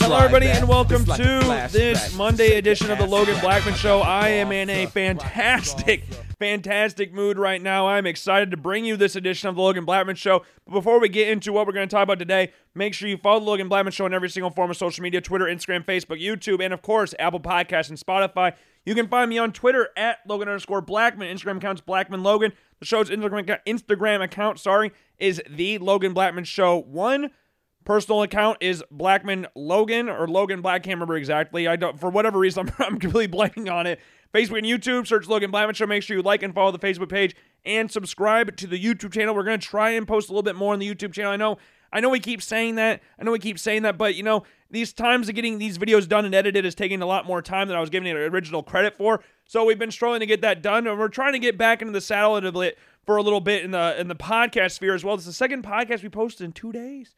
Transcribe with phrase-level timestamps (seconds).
[0.00, 0.04] like that.
[0.04, 0.58] You want to try Hello, everybody, that.
[0.60, 3.38] and welcome like to this Monday edition of the Logan.
[3.40, 4.00] Blackman Show.
[4.00, 6.04] I am in a fantastic,
[6.38, 7.88] fantastic mood right now.
[7.88, 10.44] I'm excited to bring you this edition of the Logan Blackman Show.
[10.66, 13.16] But before we get into what we're going to talk about today, make sure you
[13.16, 16.22] follow the Logan Blackman Show on every single form of social media Twitter, Instagram, Facebook,
[16.22, 18.54] YouTube, and of course, Apple Podcasts and Spotify.
[18.84, 21.34] You can find me on Twitter at Logan underscore Blackman.
[21.36, 22.52] Instagram account's Blackman Logan.
[22.78, 27.30] The show's Instagram account, Instagram account, sorry, is the Logan Blackman Show one.
[27.86, 30.82] Personal account is Blackman Logan or Logan Black.
[30.82, 31.68] Can't remember exactly.
[31.68, 34.00] I don't for whatever reason I'm, I'm completely blanking on it.
[34.34, 35.86] Facebook and YouTube, search Logan Blackman Show.
[35.86, 39.36] Make sure you like and follow the Facebook page and subscribe to the YouTube channel.
[39.36, 41.30] We're gonna try and post a little bit more on the YouTube channel.
[41.30, 41.58] I know,
[41.92, 43.02] I know we keep saying that.
[43.20, 46.08] I know we keep saying that, but you know, these times of getting these videos
[46.08, 48.64] done and edited is taking a lot more time than I was giving it original
[48.64, 49.22] credit for.
[49.44, 51.92] So we've been struggling to get that done, and we're trying to get back into
[51.92, 55.04] the saddle a bit for a little bit in the in the podcast sphere as
[55.04, 55.14] well.
[55.14, 57.14] It's the second podcast we posted in two days.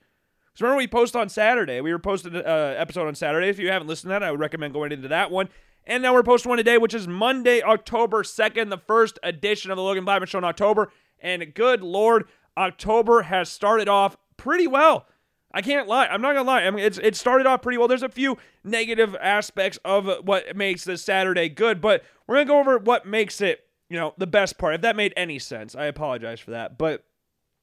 [0.58, 1.80] So remember we post on Saturday.
[1.80, 3.46] We were posting an uh, episode on Saturday.
[3.46, 5.50] If you haven't listened to that, I would recommend going into that one.
[5.84, 9.76] And now we're posting one today, which is Monday, October 2nd, the first edition of
[9.76, 10.90] the Logan Blackman Show in October.
[11.20, 12.24] And good Lord,
[12.56, 15.06] October has started off pretty well.
[15.52, 16.08] I can't lie.
[16.08, 16.64] I'm not gonna lie.
[16.64, 17.86] I mean, it's it started off pretty well.
[17.86, 22.58] There's a few negative aspects of what makes this Saturday good, but we're gonna go
[22.58, 24.74] over what makes it, you know, the best part.
[24.74, 26.78] If that made any sense, I apologize for that.
[26.78, 27.04] But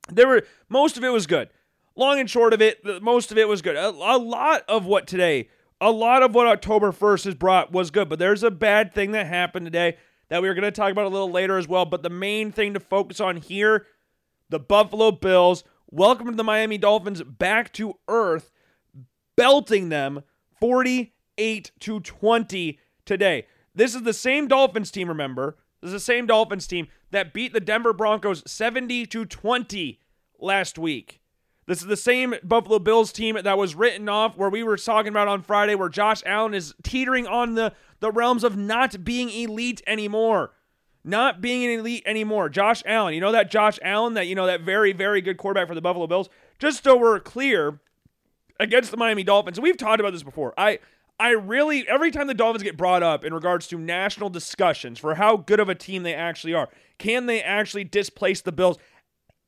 [0.10, 1.50] there were most of it was good.
[1.96, 3.76] Long and short of it, most of it was good.
[3.76, 7.92] A, a lot of what today, a lot of what October 1st has brought was
[7.92, 9.98] good, but there's a bad thing that happened today
[10.30, 11.86] that we are going to talk about a little later as well.
[11.86, 13.86] But the main thing to focus on here
[14.50, 18.52] the Buffalo Bills welcome to the Miami Dolphins back to earth,
[19.36, 20.24] belting them
[20.60, 23.48] 48 to 20 today.
[23.74, 25.58] This is the same Dolphins team, remember?
[25.82, 30.00] This is the same Dolphins team that beat the Denver Broncos 70 to 20
[30.40, 31.22] last week.
[31.68, 35.10] This is the same Buffalo Bills team that was written off where we were talking
[35.10, 39.30] about on Friday where Josh Allen is teetering on the, the realms of not being
[39.30, 40.52] elite anymore.
[41.04, 42.50] Not being an elite anymore.
[42.50, 45.68] Josh Allen, you know that Josh Allen, that you know that very, very good quarterback
[45.68, 46.30] for the Buffalo Bills?
[46.58, 47.80] Just so we're clear,
[48.60, 49.60] against the Miami Dolphins.
[49.60, 50.54] We've talked about this before.
[50.58, 50.80] I
[51.20, 55.16] I really every time the Dolphins get brought up in regards to national discussions for
[55.16, 58.78] how good of a team they actually are, can they actually displace the Bills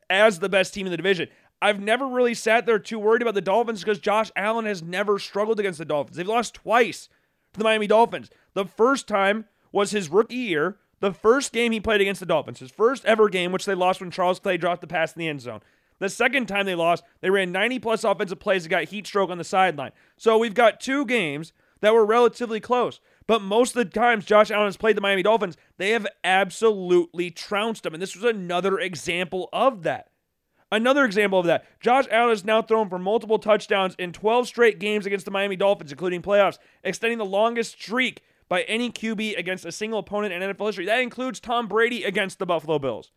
[0.09, 1.27] as the best team in the division?
[1.61, 5.17] I've never really sat there too worried about the Dolphins because Josh Allen has never
[5.17, 6.17] struggled against the Dolphins.
[6.17, 7.09] They've lost twice
[7.53, 8.29] to the Miami Dolphins.
[8.53, 12.59] The first time was his rookie year, the first game he played against the Dolphins,
[12.59, 15.27] his first ever game, which they lost when Charles Clay dropped the pass in the
[15.27, 15.61] end zone.
[15.99, 19.31] The second time they lost, they ran 90 plus offensive plays and got heat stroke
[19.31, 19.91] on the sideline.
[20.15, 22.99] So we've got two games that were relatively close.
[23.25, 27.31] But most of the times Josh Allen has played the Miami Dolphins, they have absolutely
[27.31, 27.93] trounced them.
[27.93, 30.09] And this was another example of that.
[30.71, 31.65] Another example of that.
[31.79, 35.55] Josh Allen has now thrown for multiple touchdowns in 12 straight games against the Miami
[35.55, 40.41] Dolphins, including playoffs, extending the longest streak by any QB against a single opponent in
[40.41, 40.85] NFL history.
[40.85, 43.11] That includes Tom Brady against the Buffalo Bills,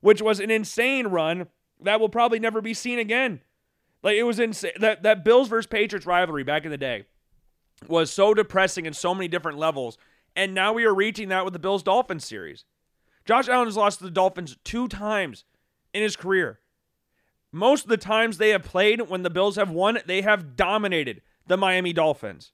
[0.00, 1.46] which was an insane run
[1.80, 3.40] that will probably never be seen again.
[4.02, 4.72] Like it was insane.
[4.78, 7.04] That that Bills versus Patriots rivalry back in the day
[7.88, 9.96] was so depressing in so many different levels,
[10.36, 12.64] and now we are reaching that with the Bills Dolphins series.
[13.24, 15.44] Josh Allen has lost to the Dolphins two times
[15.94, 16.58] in his career.
[17.52, 21.20] Most of the times they have played when the Bills have won, they have dominated
[21.46, 22.52] the Miami Dolphins.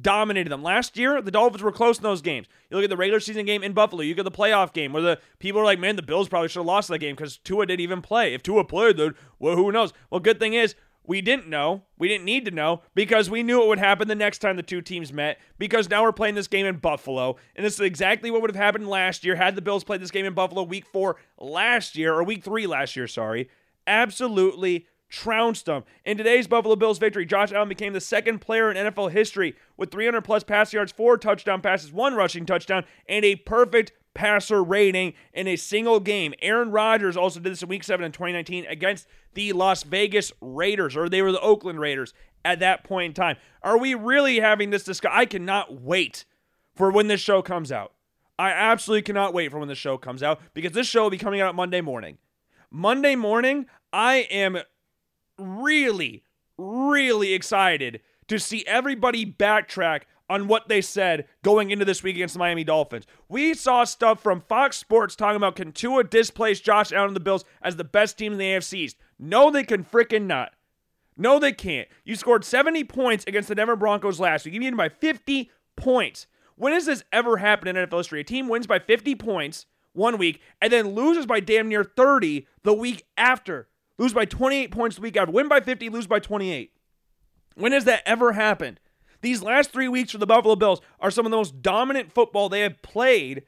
[0.00, 0.62] Dominated them.
[0.62, 2.46] Last year, the Dolphins were close in those games.
[2.70, 5.02] You look at the regular season game in Buffalo, you at the playoff game where
[5.02, 7.66] the people are like, man, the Bills probably should have lost that game because Tua
[7.66, 8.32] didn't even play.
[8.32, 9.92] If Tua played, then well, who knows?
[10.10, 10.76] Well, good thing is,
[11.08, 11.84] we didn't know.
[11.96, 14.62] We didn't need to know because we knew it would happen the next time the
[14.62, 17.36] two teams met because now we're playing this game in Buffalo.
[17.56, 20.10] And this is exactly what would have happened last year had the Bills played this
[20.10, 23.48] game in Buffalo week four last year, or week three last year, sorry.
[23.88, 25.84] Absolutely trounced them.
[26.04, 29.90] In today's Buffalo Bills victory, Josh Allen became the second player in NFL history with
[29.90, 35.14] 300 plus pass yards, four touchdown passes, one rushing touchdown, and a perfect passer rating
[35.32, 36.34] in a single game.
[36.42, 40.96] Aaron Rodgers also did this in week 7 in 2019 against the Las Vegas Raiders,
[40.96, 42.12] or they were the Oakland Raiders
[42.44, 43.36] at that point in time.
[43.62, 45.18] Are we really having this discussion?
[45.18, 46.24] I cannot wait
[46.74, 47.92] for when this show comes out.
[48.38, 51.18] I absolutely cannot wait for when this show comes out because this show will be
[51.18, 52.18] coming out Monday morning.
[52.70, 54.58] Monday morning, I am
[55.38, 56.22] really,
[56.56, 62.34] really excited to see everybody backtrack on what they said going into this week against
[62.34, 63.06] the Miami Dolphins.
[63.28, 67.20] We saw stuff from Fox Sports talking about can Tua displace Josh Allen and the
[67.20, 68.96] Bills as the best team in the AFC East.
[69.18, 70.52] No, they can freaking not.
[71.16, 71.88] No, they can't.
[72.04, 74.54] You scored 70 points against the Denver Broncos last week.
[74.54, 76.26] You beat them by 50 points.
[76.56, 78.20] When has this ever happened in NFL history?
[78.20, 79.66] A team wins by 50 points
[79.98, 83.68] one week and then loses by damn near 30 the week after.
[83.98, 85.32] Lose by 28 points the week after.
[85.32, 86.72] Win by 50, lose by 28.
[87.56, 88.80] When has that ever happened?
[89.20, 92.48] These last three weeks for the Buffalo Bills are some of the most dominant football
[92.48, 93.42] they have played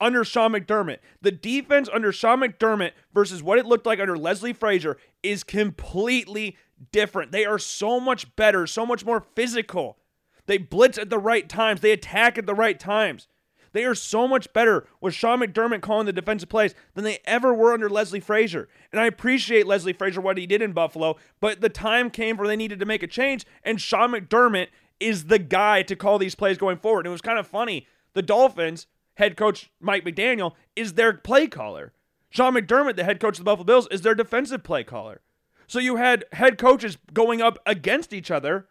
[0.00, 0.98] under Sean McDermott.
[1.20, 6.56] The defense under Sean McDermott versus what it looked like under Leslie Frazier is completely
[6.92, 7.32] different.
[7.32, 9.98] They are so much better, so much more physical.
[10.46, 13.28] They blitz at the right times, they attack at the right times.
[13.76, 17.52] They are so much better with Sean McDermott calling the defensive plays than they ever
[17.52, 18.70] were under Leslie Frazier.
[18.90, 22.48] And I appreciate Leslie Frazier what he did in Buffalo, but the time came where
[22.48, 24.68] they needed to make a change, and Sean McDermott
[24.98, 27.00] is the guy to call these plays going forward.
[27.00, 27.86] And it was kind of funny.
[28.14, 28.86] The Dolphins
[29.16, 31.92] head coach Mike McDaniel is their play caller.
[32.30, 35.20] Sean McDermott, the head coach of the Buffalo Bills, is their defensive play caller.
[35.66, 38.68] So you had head coaches going up against each other.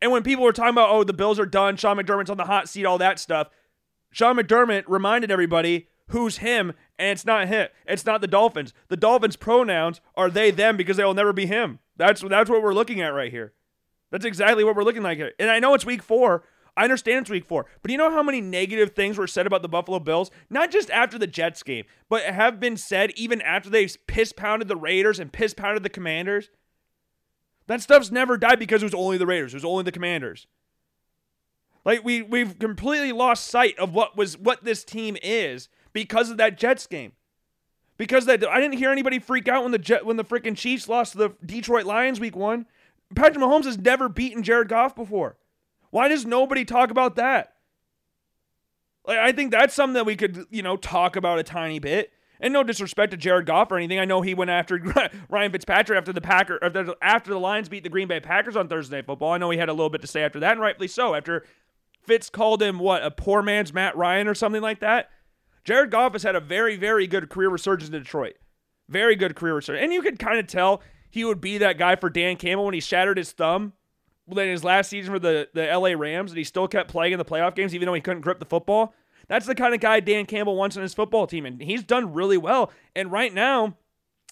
[0.00, 2.44] And when people were talking about, oh, the Bills are done, Sean McDermott's on the
[2.44, 3.48] hot seat, all that stuff,
[4.14, 7.66] Sean McDermott reminded everybody who's him, and it's not him.
[7.84, 8.72] It's not the Dolphins.
[8.86, 11.80] The Dolphins' pronouns are they, them, because they will never be him.
[11.96, 13.54] That's that's what we're looking at right here.
[14.12, 15.32] That's exactly what we're looking like here.
[15.40, 16.44] And I know it's week four,
[16.76, 19.62] I understand it's week four, but you know how many negative things were said about
[19.62, 20.30] the Buffalo Bills?
[20.48, 24.68] Not just after the Jets game, but have been said even after they piss pounded
[24.68, 26.50] the Raiders and piss pounded the Commanders.
[27.66, 30.46] That stuff's never died because it was only the Raiders, it was only the Commanders.
[31.84, 36.36] Like we we've completely lost sight of what was what this team is because of
[36.38, 37.12] that Jets game.
[37.96, 40.88] Because that I didn't hear anybody freak out when the Jet when the freaking Chiefs
[40.88, 42.66] lost to the Detroit Lions week 1.
[43.14, 45.36] Patrick Mahomes has never beaten Jared Goff before.
[45.90, 47.54] Why does nobody talk about that?
[49.06, 52.10] Like, I think that's something that we could, you know, talk about a tiny bit.
[52.40, 54.00] And no disrespect to Jared Goff or anything.
[54.00, 54.78] I know he went after
[55.28, 56.58] Ryan Fitzpatrick after the Packer
[57.00, 59.32] after, the Lions beat the Green Bay Packers on Thursday Night Football.
[59.32, 61.14] I know he had a little bit to say after that, and rightfully so.
[61.14, 61.44] After
[62.06, 65.10] Fitz called him what a poor man's Matt Ryan or something like that.
[65.64, 68.34] Jared Goff has had a very, very good career resurgence in Detroit.
[68.88, 71.96] Very good career resurgence, and you could kind of tell he would be that guy
[71.96, 73.72] for Dan Campbell when he shattered his thumb
[74.30, 77.18] in his last season for the, the LA Rams and he still kept playing in
[77.18, 78.94] the playoff games even though he couldn't grip the football.
[79.28, 82.12] That's the kind of guy Dan Campbell wants on his football team, and he's done
[82.12, 82.70] really well.
[82.94, 83.76] And right now,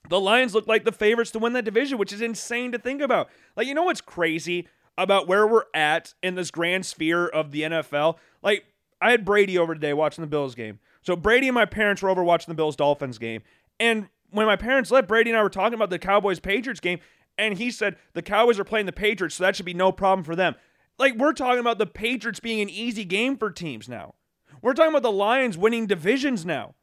[0.09, 3.01] the Lions look like the favorites to win that division, which is insane to think
[3.01, 3.31] about.
[3.57, 7.63] Like, you know what's crazy about where we're at in this grand sphere of the
[7.63, 8.17] NFL?
[8.43, 8.65] Like,
[9.01, 10.79] I had Brady over today watching the Bills game.
[11.03, 13.43] So Brady and my parents were over watching the Bills Dolphins game.
[13.81, 17.01] And when my parents left, Brady and I were talking about the Cowboys Patriots game,
[17.37, 20.25] and he said the Cowboys are playing the Patriots, so that should be no problem
[20.25, 20.55] for them.
[20.99, 24.15] Like we're talking about the Patriots being an easy game for teams now.
[24.61, 26.75] We're talking about the Lions winning divisions now.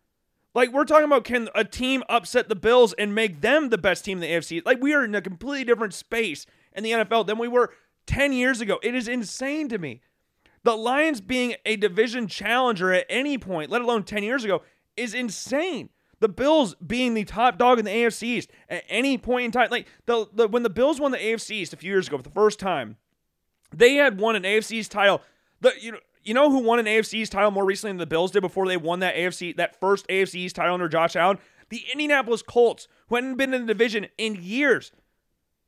[0.53, 4.03] Like we're talking about can a team upset the Bills and make them the best
[4.03, 4.65] team in the AFC?
[4.65, 7.71] Like we are in a completely different space in the NFL than we were
[8.07, 8.79] 10 years ago.
[8.83, 10.01] It is insane to me.
[10.63, 14.61] The Lions being a division challenger at any point, let alone 10 years ago,
[14.97, 15.89] is insane.
[16.19, 19.69] The Bills being the top dog in the AFC East at any point in time,
[19.71, 22.23] like the, the when the Bills won the AFC East a few years ago for
[22.23, 22.97] the first time,
[23.73, 25.21] they had won an AFC East title.
[25.61, 28.05] The you know you know who won an AFC East title more recently than the
[28.05, 31.37] Bills did before they won that AFC that first AFC East title under Josh Allen?
[31.69, 34.91] The Indianapolis Colts, who hadn't been in the division in years.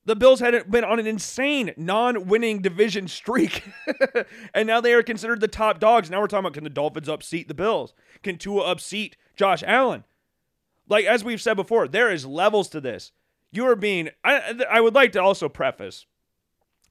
[0.05, 3.63] The Bills had been on an insane non-winning division streak,
[4.53, 6.10] and now they are considered the top dogs.
[6.10, 7.93] Now we're talking about can the Dolphins upseat the Bills?
[8.24, 10.03] Can Tua upseat Josh Allen?
[10.89, 13.12] Like as we've said before, there is levels to this.
[13.51, 14.10] You are being.
[14.24, 16.08] I I would like to also preface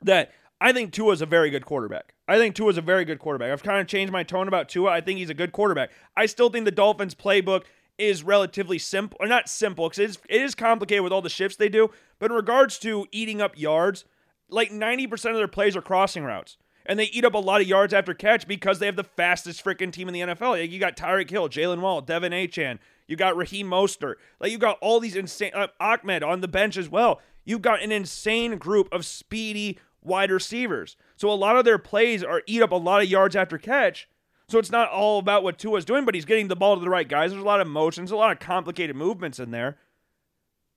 [0.02, 2.14] that I think Tua is a very good quarterback.
[2.29, 3.50] I think Tua is a very good quarterback.
[3.50, 4.90] I've kind of changed my tone about Tua.
[4.90, 5.90] I think he's a good quarterback.
[6.17, 7.64] I still think the Dolphins playbook
[8.00, 11.28] is relatively simple, or not simple, because it is, it is complicated with all the
[11.28, 11.90] shifts they do.
[12.19, 14.04] But in regards to eating up yards,
[14.49, 16.57] like 90% of their plays are crossing routes.
[16.87, 19.64] And they eat up a lot of yards after catch because they have the fastest
[19.64, 20.69] freaking team in the NFL.
[20.69, 24.14] You got Tyreek Hill, Jaylen Waddle, De'Von Achane, you got Raheem Mostert.
[24.40, 27.21] Like you got all these insane uh, Ahmed on the bench as well.
[27.45, 30.97] You've got an insane group of speedy wide receivers.
[31.16, 34.09] So a lot of their plays are eat up a lot of yards after catch.
[34.50, 36.90] So it's not all about what Tua's doing, but he's getting the ball to the
[36.90, 37.30] right guys.
[37.30, 39.78] There's a lot of motions, a lot of complicated movements in there.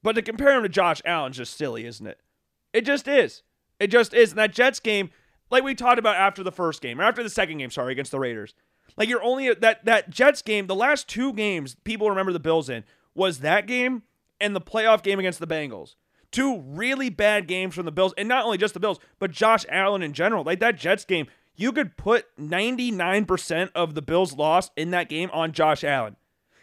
[0.03, 2.19] But to compare him to Josh Allen's just silly, isn't it?
[2.71, 3.41] It just is.
[3.79, 4.31] It just is.
[4.31, 5.09] And that Jets game,
[5.49, 8.11] like we talked about after the first game, or after the second game, sorry, against
[8.11, 8.53] the Raiders,
[8.95, 12.69] like you're only that that Jets game, the last two games people remember the Bills
[12.69, 12.83] in
[13.15, 14.03] was that game
[14.39, 15.95] and the playoff game against the Bengals.
[16.31, 19.65] Two really bad games from the Bills, and not only just the Bills, but Josh
[19.69, 20.43] Allen in general.
[20.43, 25.29] Like that Jets game, you could put 99% of the Bills' loss in that game
[25.31, 26.15] on Josh Allen.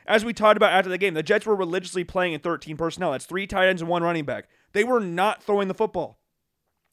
[0.06, 3.12] As we talked about after the game, the Jets were religiously playing in 13 personnel.
[3.12, 4.48] That's three tight ends and one running back.
[4.72, 6.18] They were not throwing the football.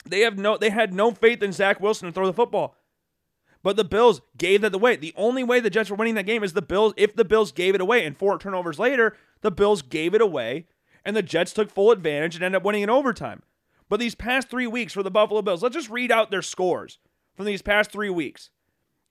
[0.05, 2.75] They have no they had no faith in Zach Wilson to throw the football.
[3.63, 4.95] But the Bills gave that away.
[4.95, 7.51] The only way the Jets were winning that game is the Bills if the Bills
[7.51, 8.05] gave it away.
[8.05, 10.67] And four turnovers later, the Bills gave it away,
[11.03, 13.41] and the Jets took full advantage and ended up winning in overtime.
[13.89, 16.99] But these past three weeks for the Buffalo Bills, let's just read out their scores
[17.37, 18.49] from these past three weeks.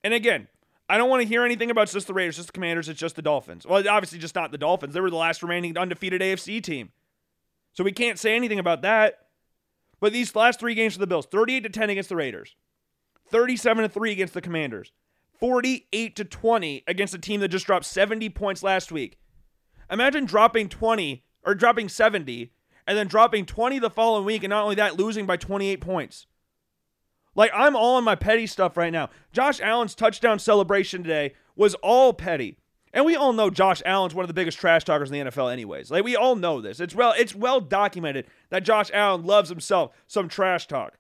[0.05, 0.49] And again,
[0.89, 3.17] I don't want to hear anything about just the Raiders, just the Commanders, it's just
[3.17, 3.67] the Dolphins.
[3.67, 4.93] Well, obviously, just not the Dolphins.
[4.93, 6.91] They were the last remaining undefeated AFC team.
[7.73, 9.21] So we can't say anything about that.
[10.01, 12.55] But these last three games for the Bills 38 to 10 against the Raiders,
[13.31, 14.93] 37 to 3 against the Commanders,
[15.39, 19.19] 48 to 20 against a team that just dropped 70 points last week.
[19.91, 22.53] Imagine dropping 20 or dropping 70
[22.87, 26.27] and then dropping 20 the following week, and not only that, losing by 28 points.
[27.37, 29.11] Like, I'm all on my petty stuff right now.
[29.33, 32.57] Josh Allen's touchdown celebration today was all petty.
[32.93, 35.53] And we all know Josh Allen's one of the biggest trash talkers in the NFL,
[35.53, 35.91] anyways.
[35.91, 36.81] Like we all know this.
[36.81, 40.95] It's well, it's well documented that Josh Allen loves himself some trash talk.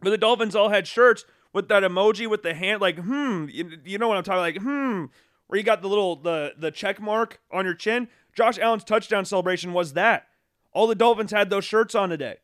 [0.00, 3.78] But the Dolphins all had shirts with that emoji with the hand, like hmm, you,
[3.84, 5.06] you know what I'm talking like hmm,
[5.48, 8.06] where you got the little the the check mark on your chin.
[8.32, 10.28] Josh Allen's touchdown celebration was that.
[10.72, 12.36] All the Dolphins had those shirts on today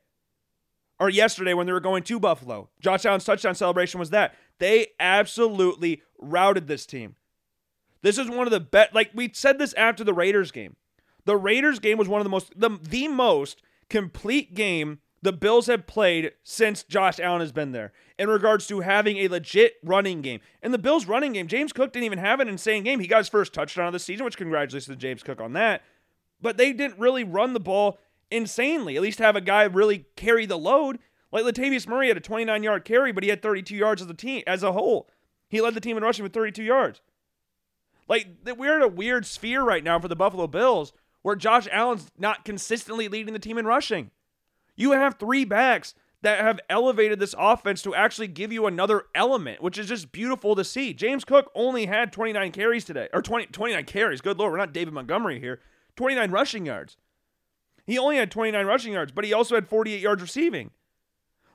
[0.99, 2.69] or yesterday when they were going to Buffalo.
[2.81, 4.35] Josh Allen's touchdown celebration was that.
[4.59, 7.17] They absolutely routed this team.
[8.03, 8.95] This is one of the best.
[8.95, 10.77] Like we said this after the Raiders game.
[11.25, 15.69] The Raiders game was one of the most the, the most complete game the Bills
[15.69, 20.21] have played since Josh Allen has been there in regards to having a legit running
[20.21, 20.41] game.
[20.63, 23.01] And the Bills running game, James Cook didn't even have an insane game.
[23.01, 25.83] He got his first touchdown of the season, which congratulations to James Cook on that.
[26.43, 27.99] But they didn't really run the ball
[28.35, 28.97] insanely.
[28.97, 30.99] At least have a guy really carry the load.
[31.33, 34.15] Like Latavius Murray had a 29 yard carry, but he had 32 yards as a
[34.15, 35.09] team as a whole.
[35.49, 37.01] He led the team in rushing with 32 yards.
[38.09, 42.11] Like we're in a weird sphere right now for the Buffalo Bills where Josh Allen's
[42.19, 44.11] not consistently leading the team in rushing.
[44.77, 49.63] You have three backs that have elevated this offense to actually give you another element,
[49.63, 50.93] which is just beautiful to see.
[50.93, 54.21] James Cook only had 29 carries today, or 20, 29 carries.
[54.21, 55.61] Good Lord, we're not David Montgomery here.
[55.97, 56.97] 29 rushing yards.
[57.87, 60.71] He only had 29 rushing yards, but he also had 48 yards receiving.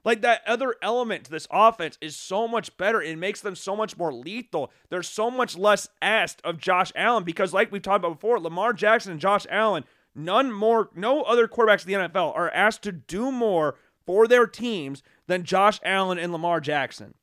[0.06, 3.02] Like that other element to this offense is so much better.
[3.02, 4.72] It makes them so much more lethal.
[4.90, 8.74] There's so much less asked of Josh Allen because, like we've talked about before, Lamar
[8.74, 9.84] Jackson and Josh Allen,
[10.16, 14.48] none more, no other quarterbacks in the NFL are asked to do more for their
[14.48, 17.14] teams than Josh Allen and Lamar Jackson.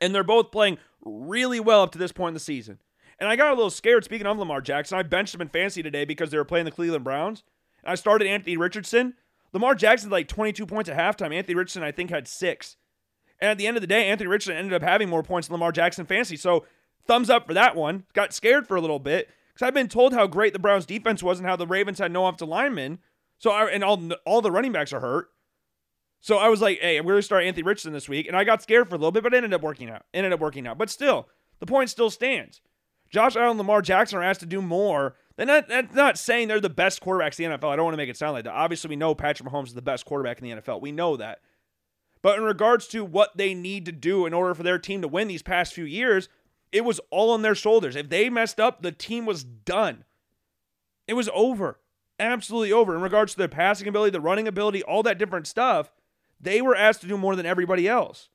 [0.00, 2.78] And they're both playing really well up to this point in the season.
[3.18, 4.98] And I got a little scared speaking of Lamar Jackson.
[4.98, 7.44] I benched him in fantasy today because they were playing the Cleveland Browns.
[7.84, 9.14] I started Anthony Richardson.
[9.52, 11.34] Lamar Jackson had like 22 points at halftime.
[11.34, 12.76] Anthony Richardson, I think, had six.
[13.40, 15.54] And at the end of the day, Anthony Richardson ended up having more points than
[15.54, 16.36] Lamar Jackson fantasy.
[16.36, 16.66] So
[17.06, 18.04] thumbs up for that one.
[18.12, 21.22] Got scared for a little bit because I've been told how great the Browns defense
[21.22, 22.98] was and how the Ravens had no offensive linemen.
[23.38, 25.28] So I, and all all the running backs are hurt.
[26.20, 28.44] So I was like, hey, I'm going to start Anthony Richardson this week, and I
[28.44, 30.04] got scared for a little bit, but it ended up working out.
[30.12, 30.76] Ended up working out.
[30.76, 31.28] But still,
[31.60, 32.60] the point still stands.
[33.08, 35.16] Josh Allen, Lamar Jackson are asked to do more
[35.48, 37.70] that, that's not saying they're the best quarterbacks in the NFL.
[37.70, 38.52] I don't want to make it sound like that.
[38.52, 40.80] Obviously, we know Patrick Mahomes is the best quarterback in the NFL.
[40.80, 41.40] We know that.
[42.22, 45.08] But in regards to what they need to do in order for their team to
[45.08, 46.28] win these past few years,
[46.70, 47.96] it was all on their shoulders.
[47.96, 50.04] If they messed up, the team was done.
[51.06, 51.80] It was over.
[52.18, 52.94] Absolutely over.
[52.94, 55.90] In regards to their passing ability, the running ability, all that different stuff,
[56.38, 58.28] they were asked to do more than everybody else.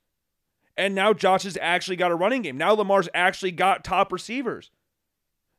[0.75, 2.57] And now Josh has actually got a running game.
[2.57, 4.71] Now Lamar's actually got top receivers.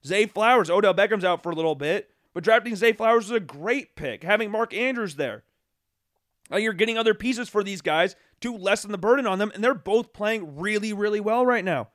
[0.07, 3.41] Zay Flowers, Odell Beckham's out for a little bit, but drafting Zay Flowers is a
[3.41, 4.23] great pick.
[4.23, 5.43] Having Mark Andrews there.
[6.51, 9.65] Now you're getting other pieces for these guys to lessen the burden on them, and
[9.65, 11.89] they're both playing really, really well right now.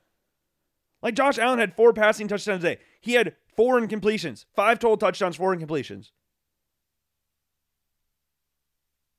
[1.02, 2.82] Like Josh Allen had four passing touchdowns today.
[3.00, 6.12] He had four incompletions, five total touchdowns, four incompletions.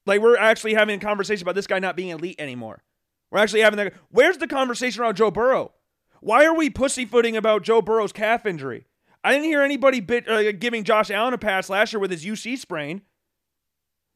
[0.04, 2.82] Like we're actually having a conversation about this guy not being elite anymore.
[3.30, 3.94] We're actually having that.
[4.10, 5.72] Where's the conversation around Joe Burrow?
[6.22, 8.86] Why are we pussyfooting about Joe Burrow's calf injury?
[9.24, 12.24] I didn't hear anybody bit, uh, giving Josh Allen a pass last year with his
[12.24, 13.02] UCL sprain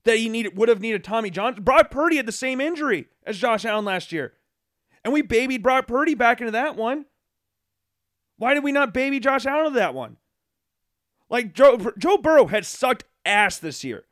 [0.04, 1.54] that he needed would have needed Tommy John.
[1.54, 4.34] Brock Purdy had the same injury as Josh Allen last year.
[5.02, 7.06] And we babied Brock Purdy back into that one.
[8.38, 10.16] Why did we not baby Josh Allen into that one?
[11.28, 14.04] Like Joe Joe Burrow had sucked ass this year.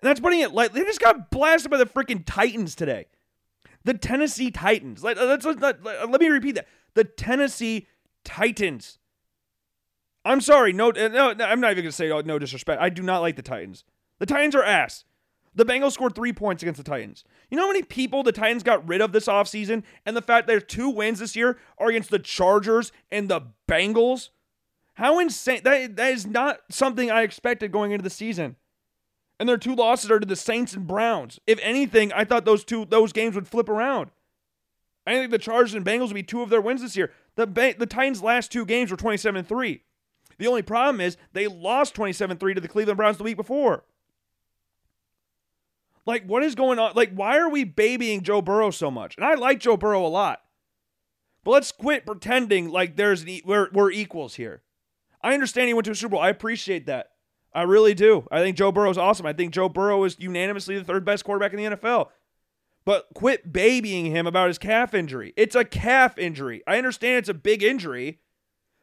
[0.00, 3.08] And that's putting it like they just got blasted by the freaking Titans today.
[3.84, 5.04] The Tennessee Titans.
[5.04, 6.66] Like let's, let, let, let me repeat that
[6.98, 7.86] the Tennessee
[8.24, 8.98] Titans.
[10.24, 12.82] I'm sorry, no, uh, no I'm not even to say oh, no disrespect.
[12.82, 13.84] I do not like the Titans.
[14.18, 15.04] The Titans are ass.
[15.54, 17.22] The Bengals scored three points against the Titans.
[17.50, 19.84] You know how many people the Titans got rid of this offseason?
[20.04, 24.30] And the fact their two wins this year are against the Chargers and the Bengals?
[24.94, 25.60] How insane.
[25.62, 28.56] That, that is not something I expected going into the season.
[29.38, 31.38] And their two losses are to the Saints and Browns.
[31.46, 34.10] If anything, I thought those two those games would flip around.
[35.08, 37.12] I think the Chargers and Bengals will be two of their wins this year.
[37.36, 39.82] The the Titans' last two games were 27 3.
[40.38, 43.84] The only problem is they lost 27 3 to the Cleveland Browns the week before.
[46.06, 46.92] Like, what is going on?
[46.94, 49.16] Like, why are we babying Joe Burrow so much?
[49.16, 50.40] And I like Joe Burrow a lot.
[51.44, 54.62] But let's quit pretending like there's an e- we're, we're equals here.
[55.22, 56.20] I understand he went to a Super Bowl.
[56.20, 57.10] I appreciate that.
[57.54, 58.26] I really do.
[58.30, 59.26] I think Joe Burrow is awesome.
[59.26, 62.08] I think Joe Burrow is unanimously the third best quarterback in the NFL.
[62.88, 65.34] But quit babying him about his calf injury.
[65.36, 66.62] It's a calf injury.
[66.66, 68.20] I understand it's a big injury,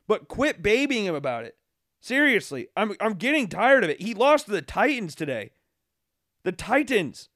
[0.07, 1.57] but quit babying him about it.
[2.01, 4.00] Seriously, I'm I'm getting tired of it.
[4.00, 5.53] He lost to the Titans today.
[6.43, 7.29] The Titans.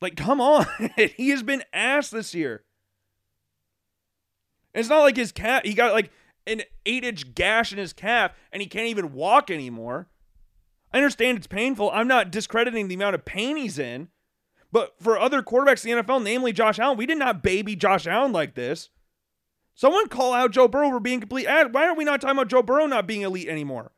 [0.00, 0.64] Like, come on.
[1.16, 2.62] he has been ass this year.
[4.72, 6.12] And it's not like his calf, he got like
[6.46, 10.06] an eight inch gash in his calf and he can't even walk anymore.
[10.92, 11.90] I understand it's painful.
[11.92, 14.08] I'm not discrediting the amount of pain he's in.
[14.70, 18.06] But for other quarterbacks in the NFL, namely Josh Allen, we did not baby Josh
[18.06, 18.88] Allen like this.
[19.74, 21.68] Someone call out Joe Burrow for being complete ass.
[21.70, 23.92] Why are we not talking about Joe Burrow not being elite anymore?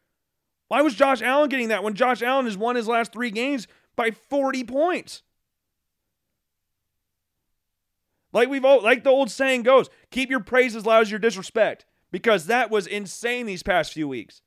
[0.68, 3.68] Why was Josh Allen getting that when Josh Allen has won his last three games
[3.96, 5.22] by 40 points?
[8.32, 11.20] Like we've all, like the old saying goes, keep your praise as loud as your
[11.20, 14.42] disrespect, because that was insane these past few weeks.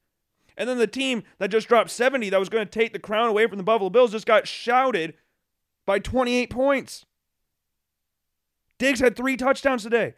[0.58, 3.30] And then the team that just dropped 70 that was going to take the crown
[3.30, 5.14] away from the Buffalo Bills just got shouted
[5.86, 7.06] by 28 points.
[8.80, 10.16] Diggs had three touchdowns today.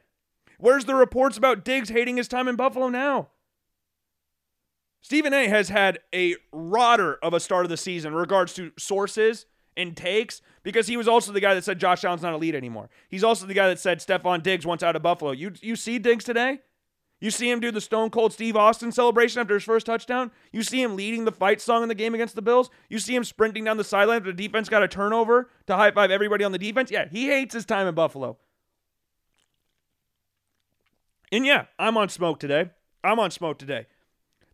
[0.57, 3.29] Where's the reports about Diggs hating his time in Buffalo now?
[5.01, 8.71] Stephen A has had a rotter of a start of the season in regards to
[8.77, 9.45] sources
[9.77, 12.89] and takes because he was also the guy that said Josh Allen's not elite anymore.
[13.07, 15.31] He's also the guy that said Stefon Diggs wants out of Buffalo.
[15.31, 16.59] You you see Diggs today?
[17.21, 20.31] You see him do the Stone Cold Steve Austin celebration after his first touchdown.
[20.53, 22.69] You see him leading the fight song in the game against the Bills.
[22.87, 25.91] You see him sprinting down the sideline after the defense got a turnover to high
[25.91, 26.91] five everybody on the defense.
[26.91, 28.37] Yeah, he hates his time in Buffalo.
[31.31, 32.71] And yeah, I'm on smoke today.
[33.03, 33.87] I'm on smoke today.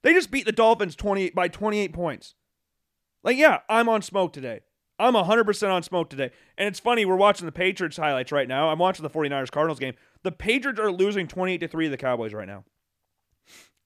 [0.02, 2.36] They just beat the Dolphins 28 by 28 points.
[3.24, 4.62] Like, yeah, I'm on smoke today.
[4.98, 6.32] I'm 100% on smoke today.
[6.58, 8.70] And it's funny, we're watching the Patriots highlights right now.
[8.70, 9.96] I'm watching the 49ers Cardinals game.
[10.24, 12.64] The Patriots are losing 28 to 3 to the Cowboys right now.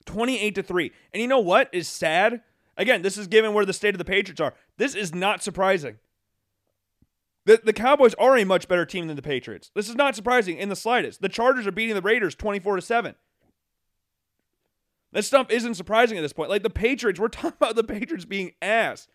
[0.06, 0.92] 28 to 3.
[1.14, 2.42] And you know what is sad?
[2.78, 4.54] Again, this is given where the state of the Patriots are.
[4.78, 5.98] This is not surprising.
[7.46, 9.72] The, the Cowboys are a much better team than the Patriots.
[9.74, 11.22] This is not surprising in the slightest.
[11.22, 13.16] The Chargers are beating the Raiders 24 to 7.
[15.12, 16.50] This stuff isn't surprising at this point.
[16.50, 19.08] Like the Patriots, we're talking about the Patriots being ass.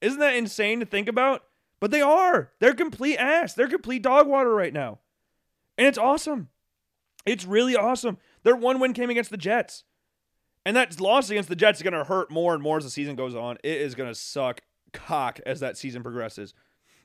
[0.00, 1.42] Isn't that insane to think about?
[1.80, 2.52] But they are.
[2.58, 3.54] They're complete ass.
[3.54, 4.98] They're complete dog water right now.
[5.76, 6.48] And it's awesome.
[7.26, 8.18] It's really awesome.
[8.44, 9.84] Their one win came against the Jets.
[10.64, 12.90] And that loss against the Jets is going to hurt more and more as the
[12.90, 13.58] season goes on.
[13.62, 16.54] It is going to suck cock as that season progresses.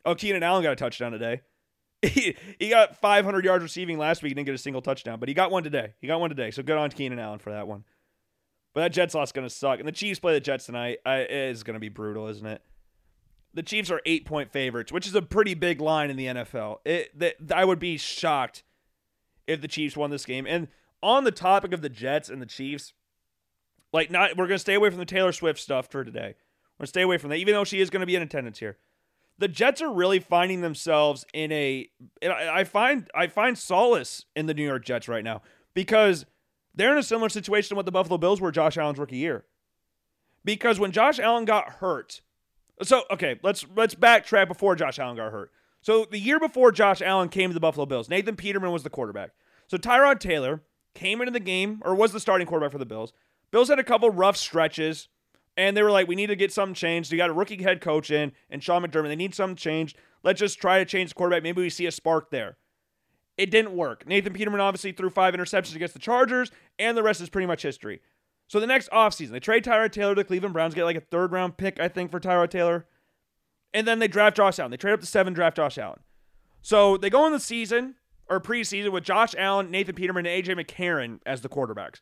[0.06, 1.42] Oh, Keenan Allen got a touchdown today.
[2.04, 4.32] He, he got 500 yards receiving last week.
[4.32, 5.94] He didn't get a single touchdown, but he got one today.
[6.00, 6.50] He got one today.
[6.50, 7.84] So good on Keenan Allen for that one.
[8.74, 9.78] But that Jets loss is going to suck.
[9.78, 10.98] And the Chiefs play the Jets tonight.
[11.06, 12.64] It is going to be brutal, isn't it?
[13.54, 16.78] The Chiefs are eight point favorites, which is a pretty big line in the NFL.
[16.86, 18.64] It, that, I would be shocked
[19.48, 20.46] if the Chiefs won this game.
[20.48, 20.68] And
[21.04, 22.94] on the topic of the Jets and the Chiefs,
[23.92, 26.36] like not we're to stay away from the Taylor Swift stuff for today.
[26.80, 28.78] We're to stay away from that, even though she is to be in attendance here
[29.42, 31.90] the Jets are really finding themselves in a.
[32.24, 35.42] I find I find solace in the New York Jets right now
[35.74, 36.26] because
[36.76, 39.46] they're in a similar situation to what the Buffalo Bills were Josh Allen's rookie year.
[40.46, 42.22] Because when Josh Allen got hurt,
[42.84, 45.52] so okay, let's let's backtrack before Josh Allen got hurt.
[45.82, 48.90] So the year before Josh Allen came to the Buffalo Bills, Nathan Peterman was the
[48.90, 49.32] quarterback.
[49.68, 50.62] So Tyrod Taylor
[50.94, 53.14] came into the game or was the starting quarterback for the Bills.
[53.52, 55.08] Bills had a couple rough stretches.
[55.58, 57.12] And they were like, we need to get something changed.
[57.12, 59.10] You got a rookie head coach in and Sean McDermott.
[59.10, 59.98] They need something changed.
[60.24, 61.44] Let's just try to change the quarterback.
[61.44, 62.56] Maybe we see a spark there.
[63.38, 64.08] It didn't work.
[64.08, 67.64] Nathan Peterman obviously threw five interceptions against the Chargers, and the rest is pretty much
[67.64, 68.02] history.
[68.52, 71.32] So the next offseason, they trade Tyrod Taylor to Cleveland Browns, get like a third
[71.32, 72.86] round pick, I think, for Tyrod Taylor.
[73.74, 74.72] And then they draft Josh Allen.
[74.72, 76.02] They trade up to seven, draft Josh Allen.
[76.62, 77.96] So they go in the season
[78.30, 82.02] or preseason with Josh Allen, Nathan Peterman, and AJ McCarron as the quarterbacks.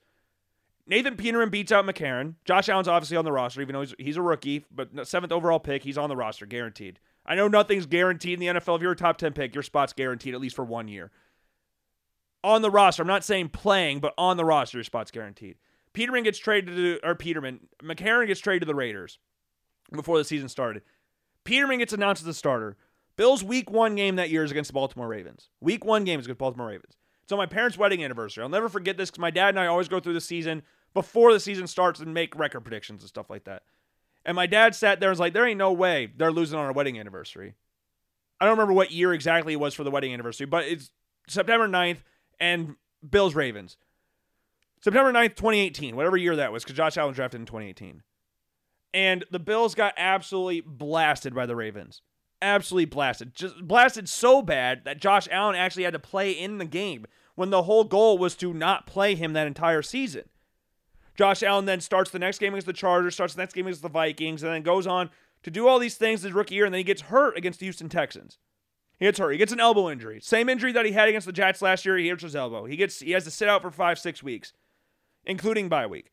[0.88, 2.34] Nathan Peterman beats out McCarron.
[2.46, 5.60] Josh Allen's obviously on the roster, even though he's, he's a rookie, but seventh overall
[5.60, 6.98] pick, he's on the roster, guaranteed.
[7.28, 8.78] I know nothing's guaranteed in the NFL.
[8.78, 11.12] If you're a top 10 pick, your spot's guaranteed at least for one year.
[12.44, 15.58] On the roster, I'm not saying playing, but on the roster, your spot's guaranteed.
[15.94, 19.20] Peterman gets traded to, or Peterman, McCarron gets traded to the Raiders
[19.92, 20.84] before the season started.
[21.44, 22.78] Peterman gets announced as the starter.
[23.16, 25.50] Bill's week one game that year is against the Baltimore Ravens.
[25.60, 26.96] Week one game is against Baltimore Ravens.
[27.32, 28.42] On my parents' wedding anniversary.
[28.42, 30.64] I'll never forget this because my dad and I always go through the season
[30.96, 33.62] before the season starts and make record predictions and stuff like that.
[34.26, 36.66] And my dad sat there and was like, there ain't no way they're losing on
[36.66, 37.54] our wedding anniversary.
[38.40, 40.90] I don't remember what year exactly it was for the wedding anniversary, but it's
[41.28, 41.98] September 9th
[42.40, 42.76] and
[43.08, 43.78] Bills Ravens.
[44.82, 48.02] September 9th, 2018, whatever year that was, because Josh Allen drafted in 2018.
[48.94, 52.02] And the Bills got absolutely blasted by the Ravens.
[52.42, 53.36] Absolutely blasted.
[53.36, 57.50] Just blasted so bad that Josh Allen actually had to play in the game when
[57.50, 60.24] the whole goal was to not play him that entire season.
[61.16, 63.82] Josh Allen then starts the next game against the Chargers, starts the next game against
[63.82, 65.10] the Vikings, and then goes on
[65.44, 67.66] to do all these things his rookie year, and then he gets hurt against the
[67.66, 68.38] Houston Texans.
[69.00, 69.32] He gets hurt.
[69.32, 70.20] He gets an elbow injury.
[70.22, 71.98] Same injury that he had against the Jets last year.
[71.98, 72.66] He hurts his elbow.
[72.66, 74.54] He gets he has to sit out for five, six weeks,
[75.26, 76.12] including bye week.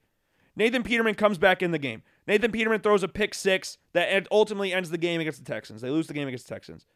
[0.57, 2.03] Nathan Peterman comes back in the game.
[2.27, 5.83] Nathan Peterman throws a pick six that ultimately ends the game against the Texans.
[5.83, 6.87] They lose the game against the Texans.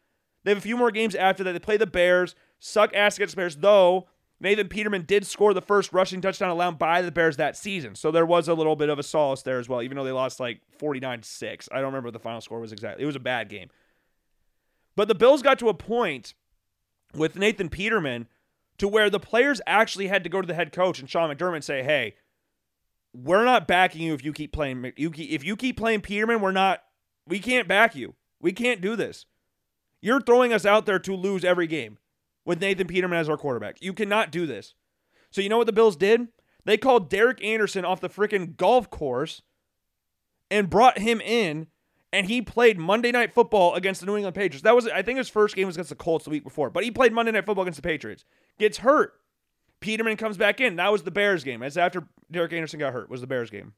[0.43, 1.53] They have a few more games after that.
[1.53, 4.07] They play the Bears, suck ass against the Bears, though
[4.39, 7.93] Nathan Peterman did score the first rushing touchdown allowed by the Bears that season.
[7.93, 10.11] So there was a little bit of a solace there as well, even though they
[10.11, 11.69] lost like 49 6.
[11.71, 13.03] I don't remember what the final score was exactly.
[13.03, 13.69] It was a bad game.
[14.95, 16.33] But the Bills got to a point
[17.13, 18.27] with Nathan Peterman
[18.81, 21.55] to where the players actually had to go to the head coach and Sean McDermott
[21.55, 22.15] and say, hey,
[23.13, 26.41] we're not backing you if you keep playing you keep, if you keep playing Peterman,
[26.41, 26.81] we're not
[27.27, 28.15] we can't back you.
[28.41, 29.27] We can't do this.
[30.01, 31.99] You're throwing us out there to lose every game
[32.43, 33.77] with Nathan Peterman as our quarterback.
[33.81, 34.73] You cannot do this.
[35.29, 36.29] So you know what the Bills did?
[36.65, 39.43] They called Derek Anderson off the freaking golf course
[40.49, 41.67] and brought him in
[42.13, 44.63] and he played Monday Night Football against the New England Patriots.
[44.63, 46.83] That was, I think, his first game was against the Colts the week before, but
[46.83, 48.25] he played Monday Night Football against the Patriots.
[48.59, 49.13] Gets hurt.
[49.79, 50.75] Peterman comes back in.
[50.75, 51.63] That was the Bears game.
[51.63, 53.73] As after Derek Anderson got hurt, was the Bears game.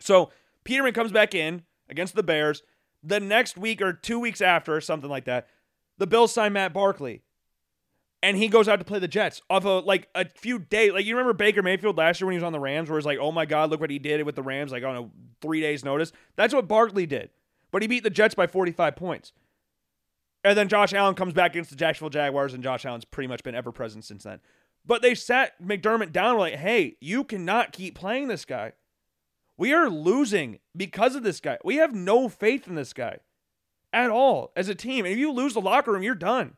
[0.00, 0.30] So
[0.64, 2.62] Peterman comes back in against the Bears.
[3.02, 5.46] The next week or two weeks after, or something like that,
[5.98, 7.22] the Bills sign Matt Barkley
[8.24, 10.92] and he goes out to play the Jets off of like a few days.
[10.92, 13.04] Like you remember Baker Mayfield last year when he was on the Rams, where it's
[13.04, 15.10] like, oh my God, look what he did with the Rams, like on a
[15.42, 16.10] three days notice.
[16.34, 17.28] That's what Barkley did,
[17.70, 19.32] but he beat the Jets by 45 points.
[20.42, 23.42] And then Josh Allen comes back against the Jacksonville Jaguars, and Josh Allen's pretty much
[23.42, 24.40] been ever present since then.
[24.86, 28.72] But they sat McDermott down, like, hey, you cannot keep playing this guy.
[29.58, 31.58] We are losing because of this guy.
[31.62, 33.18] We have no faith in this guy
[33.92, 35.04] at all as a team.
[35.04, 36.56] And if you lose the locker room, you're done.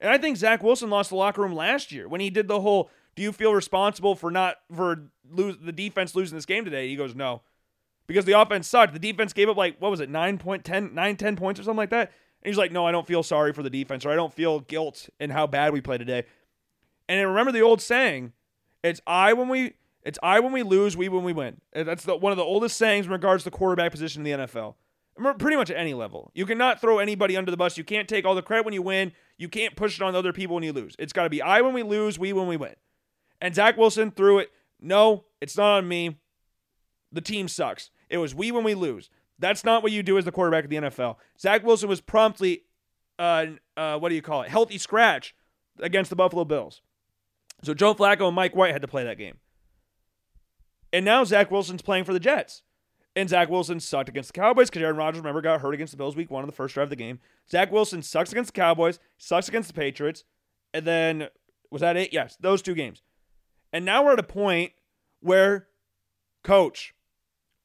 [0.00, 2.60] And I think Zach Wilson lost the locker room last year when he did the
[2.60, 6.88] whole do you feel responsible for not for lose the defense losing this game today?
[6.88, 7.42] He goes, No.
[8.06, 8.92] Because the offense sucked.
[8.92, 11.64] The defense gave up like what was it, nine point ten, nine, ten points or
[11.64, 12.12] something like that.
[12.42, 14.60] And he's like, No, I don't feel sorry for the defense, or I don't feel
[14.60, 16.26] guilt in how bad we play today.
[17.08, 18.34] And remember the old saying,
[18.84, 19.72] it's I when we
[20.04, 21.60] it's I when we lose, we when we win.
[21.72, 24.74] That's the, one of the oldest sayings in regards to quarterback position in the NFL
[25.38, 26.30] pretty much at any level.
[26.34, 27.76] You cannot throw anybody under the bus.
[27.76, 29.12] You can't take all the credit when you win.
[29.38, 30.96] You can't push it on other people when you lose.
[30.98, 32.74] It's got to be I when we lose, we when we win.
[33.40, 34.50] And Zach Wilson threw it.
[34.80, 36.18] No, it's not on me.
[37.12, 37.90] The team sucks.
[38.10, 39.10] It was we when we lose.
[39.38, 41.16] That's not what you do as the quarterback of the NFL.
[41.38, 42.64] Zach Wilson was promptly,
[43.18, 43.46] uh,
[43.76, 44.50] uh, what do you call it?
[44.50, 45.34] Healthy scratch
[45.80, 46.82] against the Buffalo Bills.
[47.62, 49.38] So Joe Flacco and Mike White had to play that game.
[50.92, 52.62] And now Zach Wilson's playing for the Jets.
[53.18, 55.96] And Zach Wilson sucked against the Cowboys because Aaron Rodgers, remember, got hurt against the
[55.96, 57.18] Bills week one on the first drive of the game.
[57.50, 60.22] Zach Wilson sucks against the Cowboys, sucks against the Patriots.
[60.72, 61.26] And then,
[61.68, 62.12] was that it?
[62.12, 63.02] Yes, those two games.
[63.72, 64.70] And now we're at a point
[65.18, 65.66] where,
[66.44, 66.94] coach,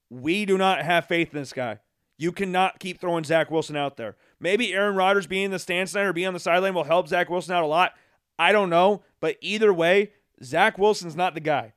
[0.09, 1.81] we do not have faith in this guy.
[2.17, 4.15] You cannot keep throwing Zach Wilson out there.
[4.39, 7.07] Maybe Aaron Rodgers being in the stand tonight or being on the sideline will help
[7.07, 7.91] Zach Wilson out a lot.
[8.39, 9.03] I don't know.
[9.19, 10.13] But either way,
[10.43, 11.73] Zach Wilson's not the guy.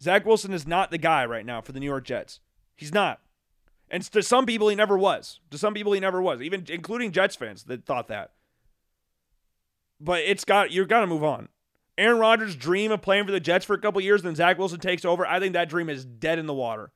[0.00, 2.38] Zach Wilson is not the guy right now for the New York Jets.
[2.78, 3.20] He's not.
[3.90, 5.40] And to some people, he never was.
[5.50, 8.30] To some people, he never was, even including Jets fans that thought that.
[10.00, 11.48] But it's got you've got to move on.
[11.98, 14.78] Aaron Rodgers' dream of playing for the Jets for a couple years, then Zach Wilson
[14.78, 15.26] takes over.
[15.26, 16.92] I think that dream is dead in the water.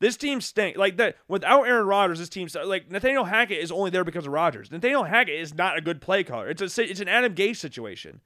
[0.00, 1.16] This team stink like that.
[1.28, 4.72] Without Aaron Rodgers, this team like Nathaniel Hackett is only there because of Rodgers.
[4.72, 6.50] Nathaniel Hackett is not a good play caller.
[6.50, 8.22] It's a it's an Adam Gase situation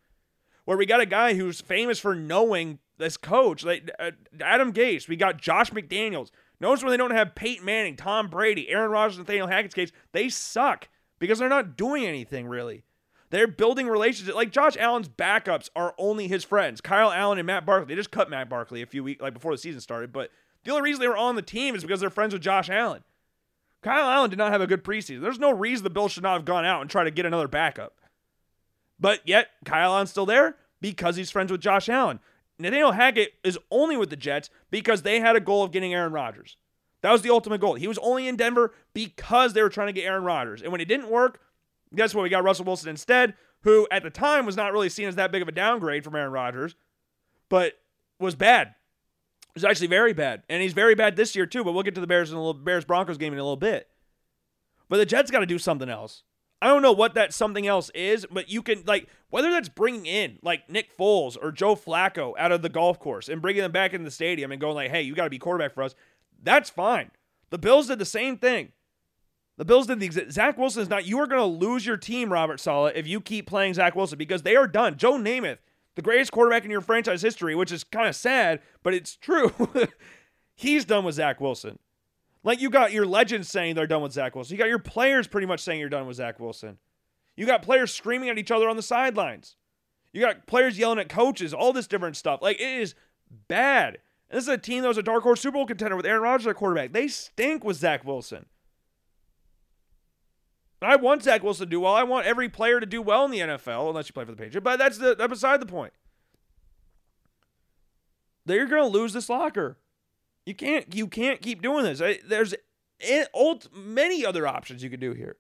[0.65, 5.09] where we got a guy who's famous for knowing this coach, like uh, Adam Gase.
[5.09, 6.31] We got Josh McDaniels.
[6.61, 10.29] Notice when they don't have Peyton Manning, Tom Brady, Aaron Rodgers, Nathaniel Hackett's case, they
[10.29, 12.85] suck because they're not doing anything really.
[13.31, 14.37] They're building relationships.
[14.37, 17.95] Like Josh Allen's backups are only his friends, Kyle Allen and Matt Barkley.
[17.95, 20.31] They just cut Matt Barkley a few weeks like before the season started, but
[20.65, 23.03] the only reason they were on the team is because they're friends with Josh Allen.
[23.83, 25.23] Kyle Allen did not have a good preseason.
[25.23, 27.49] There's no reason the Bills should not have gone out and tried to get another
[27.49, 27.95] backup.
[28.99, 32.21] But yet, Kyle Allen's still there because he's friends with Josh Allen.
[32.61, 36.13] Nathaniel Hackett is only with the Jets because they had a goal of getting Aaron
[36.13, 36.57] Rodgers.
[37.03, 37.75] That was the ultimate goal.
[37.75, 40.63] He was only in Denver because they were trying to get Aaron Rodgers.
[40.63, 41.41] And when it didn't work,
[41.95, 42.23] guess what?
[42.23, 45.33] We got Russell Wilson instead, who at the time was not really seen as that
[45.33, 46.75] big of a downgrade from Aaron Rodgers,
[47.49, 47.75] but
[48.19, 48.69] was bad.
[48.69, 50.43] It was actually very bad.
[50.49, 52.55] And he's very bad this year too, but we'll get to the Bears and little
[52.55, 53.89] Bears Broncos game in a little bit.
[54.89, 56.25] But the Jets got to do something else.
[56.63, 60.07] I don't know what that something else is, but you can like whether that's bringing
[60.07, 63.73] in like Nick Foles or Joe Flacco out of the golf course and bringing them
[63.73, 65.95] back in the stadium and going like, "Hey, you got to be quarterback for us."
[66.43, 67.11] That's fine.
[67.51, 68.73] The Bills did the same thing.
[69.57, 70.33] The Bills did the exact.
[70.33, 71.07] Zach Wilson is not.
[71.07, 74.17] You are going to lose your team, Robert Saleh, if you keep playing Zach Wilson
[74.17, 74.97] because they are done.
[74.97, 75.59] Joe Namath,
[75.97, 79.53] the greatest quarterback in your franchise history, which is kind of sad, but it's true.
[80.55, 81.79] He's done with Zach Wilson.
[82.43, 84.55] Like you got your legends saying they're done with Zach Wilson.
[84.55, 86.79] You got your players pretty much saying you're done with Zach Wilson.
[87.37, 89.57] You got players screaming at each other on the sidelines.
[90.13, 92.41] You got players yelling at coaches, all this different stuff.
[92.43, 92.95] Like it is
[93.49, 93.99] bad.
[94.29, 96.23] And this is a team that was a dark horse Super Bowl contender with Aaron
[96.23, 96.93] Rodgers at quarterback.
[96.93, 98.47] They stink with Zach Wilson.
[100.83, 101.95] I want Zach Wilson to do well.
[101.95, 104.37] I want every player to do well in the NFL, unless you play for the
[104.37, 104.65] Patriots.
[104.65, 105.93] But that's the that's beside the point.
[108.47, 109.79] They're going to lose this locker.
[110.47, 112.01] You can't you can't keep doing this.
[112.27, 112.55] There's
[113.73, 115.37] many other options you could do here.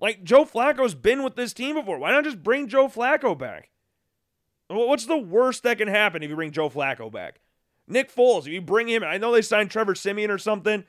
[0.00, 1.98] Like Joe Flacco's been with this team before.
[1.98, 3.70] Why not just bring Joe Flacco back?
[4.68, 7.40] What's the worst that can happen if you bring Joe Flacco back?
[7.86, 10.84] Nick Foles, if you bring him, I know they signed Trevor Siemian or something,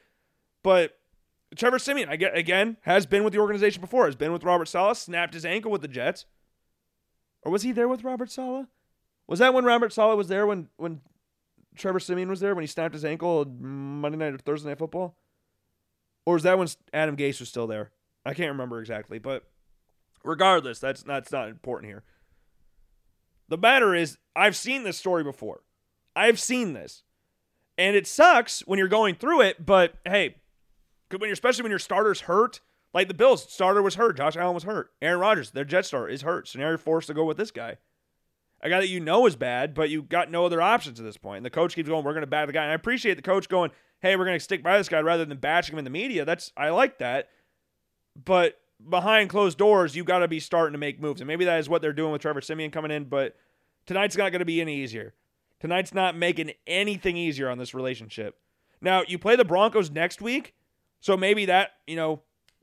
[0.63, 0.99] but
[1.56, 5.34] Trevor get again, has been with the organization before, has been with Robert Saleh, snapped
[5.34, 6.25] his ankle with the Jets.
[7.41, 8.67] Or was he there with Robert Saleh?
[9.28, 11.02] Was that when Robert Saleh was there when when
[11.80, 15.15] Trevor Siemian was there when he snapped his ankle Monday night or Thursday night football?
[16.26, 17.92] Or is that when Adam Gase was still there?
[18.26, 19.46] I can't remember exactly, but
[20.24, 22.04] regardless, that's that's not important here.
[23.48, 25.63] The matter is, I've seen this story before.
[26.15, 27.04] I've seen this.
[27.78, 30.36] And it sucks when you're going through it, but hey,
[31.10, 32.60] when you're especially when your starter's hurt,
[32.94, 36.10] like the Bills starter was hurt, Josh Allen was hurt, Aaron Rodgers, their Jet star
[36.10, 37.78] is hurt, so now you're forced to go with this guy
[38.62, 41.17] a guy that you know is bad, but you got no other options at this
[41.17, 41.38] point.
[41.38, 42.63] And the coach keeps going, we're going to bat the guy.
[42.63, 45.26] And I appreciate the coach going, hey, we're going to stick by this guy rather
[45.26, 46.26] than bashing him in the media.
[46.26, 47.30] That's I like that.
[48.24, 51.22] But behind closed doors, you got to be starting to make moves.
[51.22, 53.36] And maybe that is what they're doing with Trevor Siemian coming in, but
[53.86, 55.13] tonight's not going to be any easier.
[55.60, 58.38] Tonight's not making anything easier on this relationship.
[58.82, 60.54] Now, you play the Broncos next week,
[61.02, 62.22] so maybe that, you know,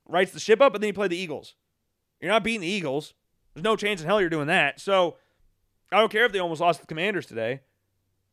[0.09, 1.55] writes the ship up, and then you play the Eagles.
[2.21, 3.13] You're not beating the Eagles.
[3.53, 4.81] There's no chance in hell you're doing that.
[4.81, 5.17] So
[5.93, 7.61] I don't care if they almost lost the Commanders today.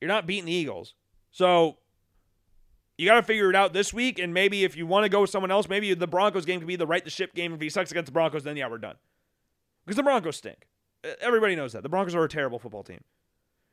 [0.01, 0.95] You're not beating the Eagles.
[1.31, 1.77] So
[2.97, 4.19] you got to figure it out this week.
[4.19, 6.67] And maybe if you want to go with someone else, maybe the Broncos game could
[6.67, 7.53] be the right the ship game.
[7.53, 8.95] If he sucks against the Broncos, then yeah, we're done.
[9.85, 10.67] Because the Broncos stink.
[11.21, 11.83] Everybody knows that.
[11.83, 13.01] The Broncos are a terrible football team.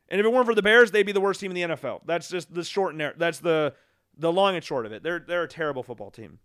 [0.08, 2.00] And if it weren't for the Bears, they'd be the worst team in the NFL.
[2.04, 3.74] That's just the short and that's the
[4.18, 5.02] the long and short of it.
[5.02, 6.38] They're they're a terrible football team.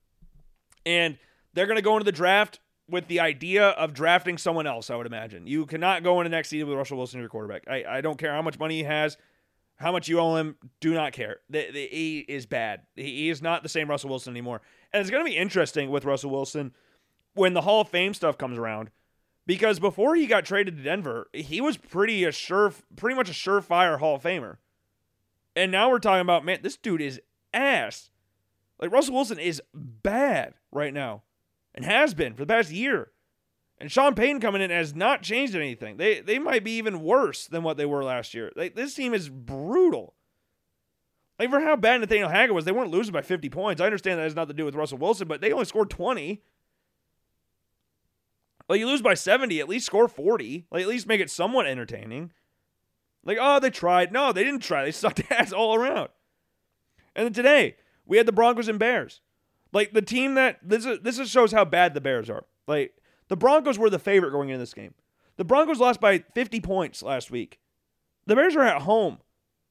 [0.85, 1.17] And
[1.53, 4.95] they're going to go into the draft with the idea of drafting someone else, I
[4.95, 5.47] would imagine.
[5.47, 7.63] You cannot go into next season with Russell Wilson your quarterback.
[7.67, 9.17] I, I don't care how much money he has,
[9.77, 11.37] how much you owe him, do not care.
[11.49, 12.81] The, the, he is bad.
[12.95, 14.61] He, is not the same Russell Wilson anymore.
[14.93, 16.73] And it's going to be interesting with Russell Wilson
[17.33, 18.91] when the Hall of Fame stuff comes around.
[19.47, 23.33] Because before he got traded to Denver, he was pretty a sure, pretty much a
[23.33, 24.57] surefire Hall of Famer.
[25.55, 27.21] And now we're talking about, man, this dude is
[27.53, 28.09] ass.
[28.79, 31.23] Like Russell Wilson is bad right now
[31.75, 33.11] and has been for the past year.
[33.77, 35.97] And Sean Payton coming in has not changed anything.
[35.97, 38.51] They they might be even worse than what they were last year.
[38.55, 40.15] Like this team is brutal.
[41.37, 43.81] Like for how bad Nathaniel Hackett was, they weren't losing by 50 points.
[43.81, 46.41] I understand that has nothing to do with Russell Wilson, but they only scored 20.
[48.69, 50.67] Like you lose by 70, at least score 40.
[50.71, 52.31] Like at least make it somewhat entertaining.
[53.25, 54.13] Like, oh, they tried.
[54.13, 54.85] No, they didn't try.
[54.85, 56.09] They sucked ass all around.
[57.15, 59.19] And then today, we had the Broncos and Bears.
[59.75, 62.45] Like the team that this is, this shows how bad the Bears are.
[62.65, 62.93] Like
[63.27, 64.93] the Broncos were the favorite going into this game.
[65.35, 67.59] The Broncos lost by 50 points last week.
[68.25, 69.17] The Bears are at home,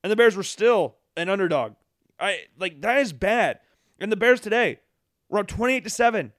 [0.02, 1.76] and the Bears were still an underdog.
[2.20, 3.60] I like that is bad.
[3.98, 4.80] And the Bears today
[5.30, 6.32] were up 28 to 7.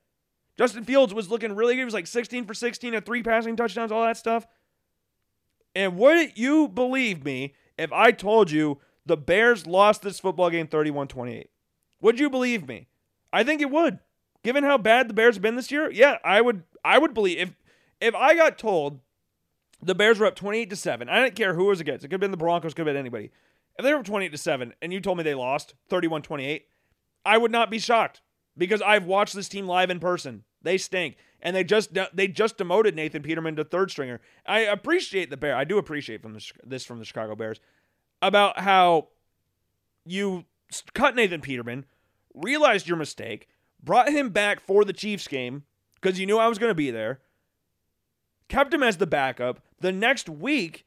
[0.56, 1.80] Justin Fields was looking really good.
[1.80, 4.46] He was like 16 for 16 and three passing touchdowns, all that stuff.
[5.74, 10.68] And wouldn't you believe me if I told you the Bears lost this football game
[10.68, 11.50] 31 28?
[12.02, 12.90] Would you believe me?
[13.36, 14.00] I think it would.
[14.44, 17.40] Given how bad the Bears have been this year, yeah, I would I would believe
[17.40, 17.56] if
[18.00, 19.02] if I got told
[19.82, 22.06] the Bears were up 28 to 7, I didn't care who was against.
[22.06, 23.32] It could have been the Broncos, could have been anybody.
[23.78, 26.66] If they were 28 to 7 and you told me they lost 31 28,
[27.26, 28.22] I would not be shocked
[28.58, 30.46] because I've watched this team live in person.
[30.62, 31.18] They stink.
[31.42, 34.22] And they just they just demoted Nathan Peterman to third stringer.
[34.46, 35.56] I appreciate the Bear.
[35.56, 37.60] I do appreciate from the, this from the Chicago Bears
[38.22, 39.10] about how
[40.06, 40.46] you
[40.94, 41.86] cut Nathan Peterman,
[42.36, 43.48] realized your mistake,
[43.84, 45.64] brought him back for the Chiefs game
[45.96, 47.22] because you knew I was going to be there,
[48.48, 49.62] kept him as the backup.
[49.80, 50.86] The next week,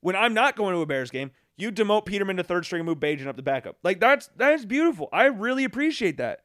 [0.00, 2.86] when I'm not going to a Bears game, you demote Peterman to third string and
[2.86, 3.76] move Bagent up the backup.
[3.82, 5.08] Like that's that is beautiful.
[5.12, 6.40] I really appreciate that.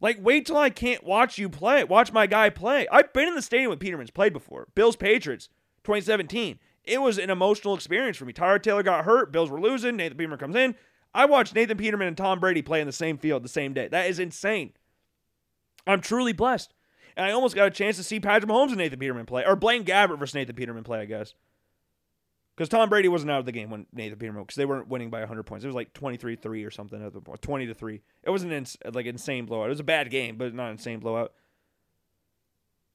[0.00, 2.86] Like wait till I can't watch you play, watch my guy play.
[2.92, 4.68] I've been in the stadium with Peterman's played before.
[4.74, 5.48] Bills Patriots
[5.84, 6.58] 2017.
[6.84, 8.32] It was an emotional experience for me.
[8.32, 9.32] Tyrod Taylor got hurt.
[9.32, 9.96] Bills were losing.
[9.96, 10.74] Nathan Peterman comes in.
[11.14, 13.88] I watched Nathan Peterman and Tom Brady play in the same field the same day.
[13.88, 14.72] That is insane.
[15.86, 16.72] I'm truly blessed.
[17.16, 19.56] And I almost got a chance to see Patrick Mahomes and Nathan Peterman play, or
[19.56, 21.34] Blaine Gabbert versus Nathan Peterman play, I guess.
[22.56, 25.10] Because Tom Brady wasn't out of the game when Nathan Peterman, because they weren't winning
[25.10, 25.64] by 100 points.
[25.64, 28.02] It was like 23 3 or something point, 20 to 3.
[28.22, 29.66] It wasn't ins- like insane blowout.
[29.66, 31.32] It was a bad game, but not an insane blowout.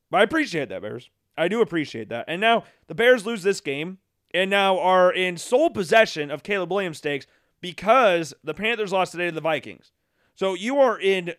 [0.10, 1.10] But I appreciate that, Bears.
[1.38, 2.26] I do appreciate that.
[2.28, 4.00] And now the Bears lose this game
[4.34, 7.28] and now are in sole possession of Caleb Williams stakes
[7.62, 9.92] because the Panthers lost today to the Vikings.
[10.36, 11.34] So you are in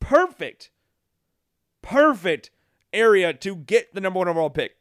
[0.00, 0.70] perfect,
[1.82, 2.50] perfect
[2.92, 4.76] area to get the number one overall pick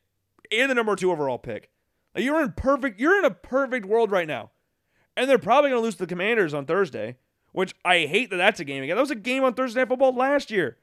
[0.52, 1.70] and the number two overall pick.
[2.14, 4.52] Like you're in perfect, you're in a perfect world right now.
[5.18, 7.18] And they're probably going to lose to the Commanders on Thursday,
[7.54, 8.98] which I hate that that's a game again.
[8.98, 10.78] That was a game on Thursday Night Football last year.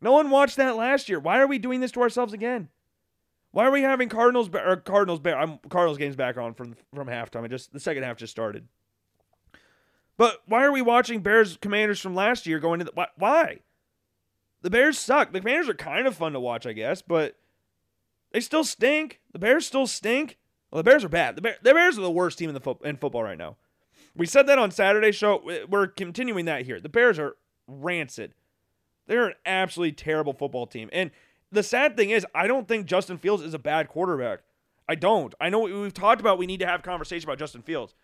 [0.00, 1.18] No one watched that last year.
[1.18, 2.68] Why are we doing this to ourselves again?
[3.52, 7.44] Why are we having Cardinals or Cardinals I'm Cardinals games back on from from halftime?
[7.44, 8.66] It just the second half just started.
[10.22, 13.58] But why are we watching Bears Commanders from last year going to the why?
[14.60, 15.32] The Bears suck.
[15.32, 17.36] The Commanders are kind of fun to watch, I guess, but
[18.30, 19.18] they still stink.
[19.32, 20.38] The Bears still stink.
[20.70, 21.34] Well, the Bears are bad.
[21.34, 23.56] The, Bears, the Bears are the worst team in the fo- in football right now.
[24.14, 25.42] We said that on Saturday's show.
[25.68, 26.78] We're continuing that here.
[26.78, 27.34] The Bears are
[27.66, 28.32] rancid.
[29.08, 30.88] They're an absolutely terrible football team.
[30.92, 31.10] And
[31.50, 34.42] the sad thing is, I don't think Justin Fields is a bad quarterback.
[34.88, 35.34] I don't.
[35.40, 37.96] I know we've talked about we need to have conversation about Justin Fields.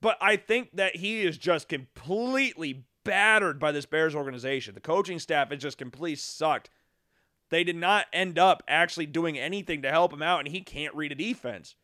[0.00, 4.74] But I think that he is just completely battered by this Bears organization.
[4.74, 6.70] The coaching staff is just completely sucked.
[7.48, 10.94] They did not end up actually doing anything to help him out, and he can't
[10.94, 11.76] read a defense.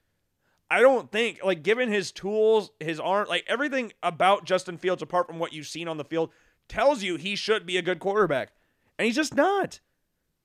[0.70, 5.26] I don't think, like, given his tools, his arm, like everything about Justin Fields, apart
[5.26, 6.30] from what you've seen on the field,
[6.68, 8.52] tells you he should be a good quarterback.
[8.98, 9.80] And he's just not.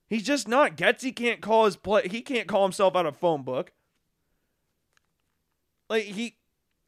[0.08, 0.78] He's just not.
[0.78, 2.08] Getsy can't call his play.
[2.08, 3.72] He can't call himself out of phone book.
[5.90, 6.38] Like he,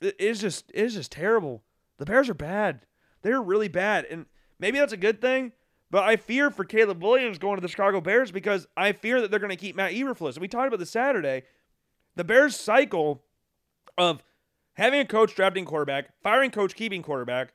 [0.02, 1.64] it's just it's just terrible.
[1.98, 2.82] The Bears are bad.
[3.22, 4.26] They're really bad, and
[4.60, 5.52] maybe that's a good thing.
[5.92, 9.32] But I fear for Caleb Williams going to the Chicago Bears because I fear that
[9.32, 10.34] they're going to keep Matt Eberflus.
[10.34, 11.44] And we talked about this Saturday.
[12.16, 13.24] The Bears cycle
[13.98, 14.24] of
[14.74, 17.54] having a coach drafting quarterback, firing coach, keeping quarterback,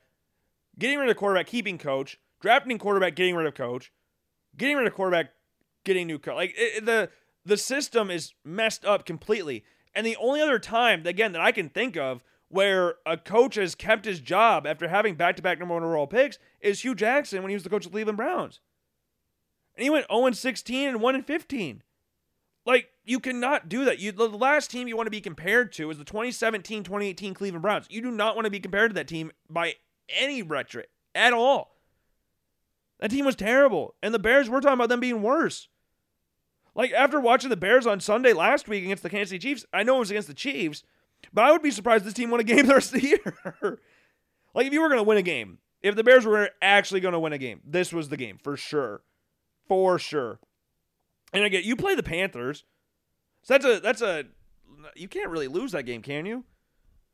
[0.79, 3.93] getting rid of quarterback, keeping coach, drafting quarterback, getting rid of coach,
[4.57, 5.31] getting rid of quarterback,
[5.85, 6.35] getting new coach.
[6.35, 7.11] Like it, the
[7.45, 9.65] the system is messed up completely.
[9.95, 12.23] And the only other time, again, that I can think of
[12.55, 16.83] where a coach has kept his job after having back-to-back number one overall picks is
[16.83, 18.61] Hue Jackson when he was the coach of the Cleveland Browns.
[19.75, 21.83] And he went 0 16 and 1 15.
[22.65, 23.99] Like, you cannot do that.
[23.99, 27.87] You the last team you want to be compared to is the 2017-2018 Cleveland Browns.
[27.91, 29.75] You do not want to be compared to that team by
[30.09, 31.75] any metric at all.
[33.01, 33.97] That team was terrible.
[34.01, 35.67] And the Bears, we're talking about them being worse.
[36.77, 39.83] Like after watching the Bears on Sunday last week against the Kansas City Chiefs, I
[39.83, 40.85] know it was against the Chiefs,
[41.33, 43.79] but I would be surprised this team won a game the rest of the year.
[44.55, 47.13] like if you were going to win a game, if the Bears were actually going
[47.13, 49.03] to win a game, this was the game for sure,
[49.69, 50.41] for sure.
[51.33, 52.65] And again, you play the Panthers,
[53.43, 54.25] so that's a that's a
[54.95, 56.45] you can't really lose that game, can you?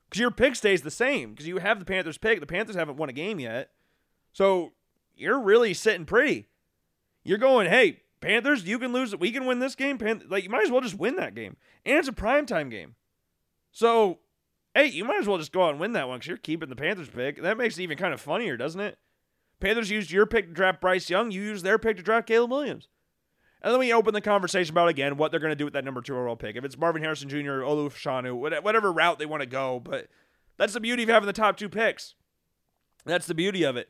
[0.09, 2.41] Because your pick stays the same because you have the Panthers pick.
[2.41, 3.71] The Panthers haven't won a game yet,
[4.33, 4.73] so
[5.15, 6.49] you're really sitting pretty.
[7.23, 9.15] You're going, hey, Panthers, you can lose.
[9.17, 9.99] We can win this game.
[9.99, 12.95] Pan- like you might as well just win that game, and it's a primetime game.
[13.73, 14.19] So,
[14.75, 16.69] hey, you might as well just go out and win that one because you're keeping
[16.69, 17.43] the Panthers pick.
[17.43, 18.99] That makes it even kind of funnier, doesn't it?
[19.61, 21.31] Panthers used your pick to draft Bryce Young.
[21.31, 22.89] You used their pick to draft Caleb Williams.
[23.63, 25.85] And then we open the conversation about again what they're going to do with that
[25.85, 26.57] number two overall pick.
[26.57, 29.81] If it's Marvin Harrison Jr., Olu Fashanu, whatever route they want to go.
[29.81, 30.09] But
[30.57, 32.15] that's the beauty of having the top two picks.
[33.05, 33.89] That's the beauty of it.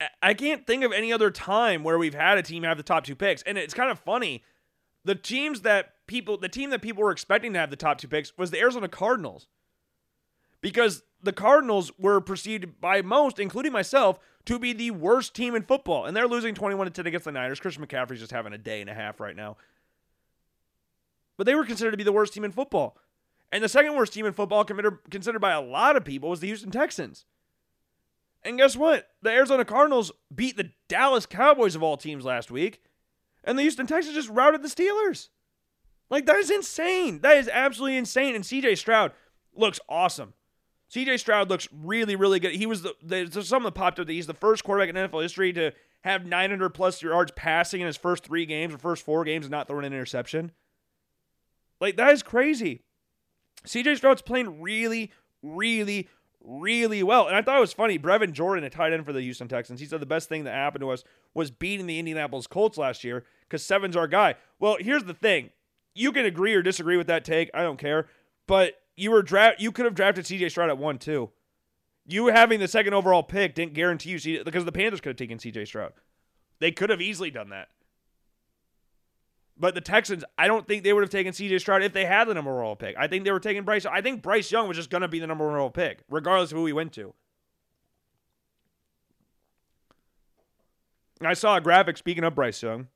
[0.00, 2.84] I, I can't think of any other time where we've had a team have the
[2.84, 3.42] top two picks.
[3.42, 4.44] And it's kind of funny.
[5.04, 8.08] The teams that people, the team that people were expecting to have the top two
[8.08, 9.46] picks was the Arizona Cardinals.
[10.60, 15.62] Because the Cardinals were perceived by most, including myself, to be the worst team in
[15.62, 16.04] football.
[16.06, 17.60] And they're losing 21 to 10 against the Niners.
[17.60, 19.56] Christian McCaffrey's just having a day and a half right now.
[21.36, 22.96] But they were considered to be the worst team in football.
[23.52, 26.48] And the second worst team in football, considered by a lot of people, was the
[26.48, 27.24] Houston Texans.
[28.42, 29.08] And guess what?
[29.22, 32.82] The Arizona Cardinals beat the Dallas Cowboys of all teams last week,
[33.42, 35.28] and the Houston Texans just routed the Steelers.
[36.10, 37.20] Like, that is insane.
[37.20, 38.34] That is absolutely insane.
[38.34, 39.12] And CJ Stroud
[39.54, 40.34] looks awesome.
[40.90, 42.54] CJ Stroud looks really, really good.
[42.54, 45.22] He was the, there's something that popped up that he's the first quarterback in NFL
[45.22, 49.24] history to have 900 plus yards passing in his first three games or first four
[49.24, 50.52] games and not throwing an interception.
[51.80, 52.82] Like, that is crazy.
[53.66, 55.10] CJ Stroud's playing really,
[55.42, 56.08] really,
[56.44, 57.26] really well.
[57.26, 57.98] And I thought it was funny.
[57.98, 60.54] Brevin Jordan, a tight end for the Houston Texans, he said the best thing that
[60.54, 61.02] happened to us
[61.32, 64.34] was beating the Indianapolis Colts last year because Seven's our guy.
[64.58, 65.50] Well, here's the thing.
[65.94, 67.50] You can agree or disagree with that take.
[67.54, 68.06] I don't care.
[68.46, 71.30] But you were draft you could have drafted CJ Stroud at one too.
[72.06, 75.16] You having the second overall pick didn't guarantee you see because the Panthers could have
[75.16, 75.92] taken CJ Stroud.
[76.60, 77.68] They could have easily done that.
[79.56, 82.26] But the Texans, I don't think they would have taken CJ Stroud if they had
[82.26, 82.96] the number one overall pick.
[82.98, 83.86] I think they were taking Bryce.
[83.86, 86.50] I think Bryce Young was just going to be the number one overall pick, regardless
[86.50, 87.14] of who he went to.
[91.22, 92.88] I saw a graphic, speaking of Bryce Young,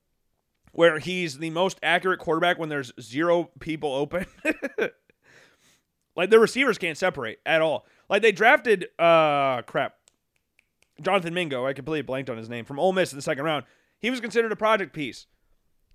[0.72, 4.26] where he's the most accurate quarterback when there's zero people open.
[6.16, 7.86] like the receivers can't separate at all.
[8.08, 9.94] Like they drafted, uh, crap,
[11.00, 11.66] Jonathan Mingo.
[11.66, 13.64] I completely blanked on his name from Ole Miss in the second round.
[14.00, 15.26] He was considered a project piece.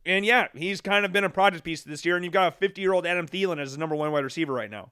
[0.05, 2.57] And yeah, he's kind of been a project piece this year, and you've got a
[2.57, 4.91] 50 year old Adam Thielen as the number one wide receiver right now.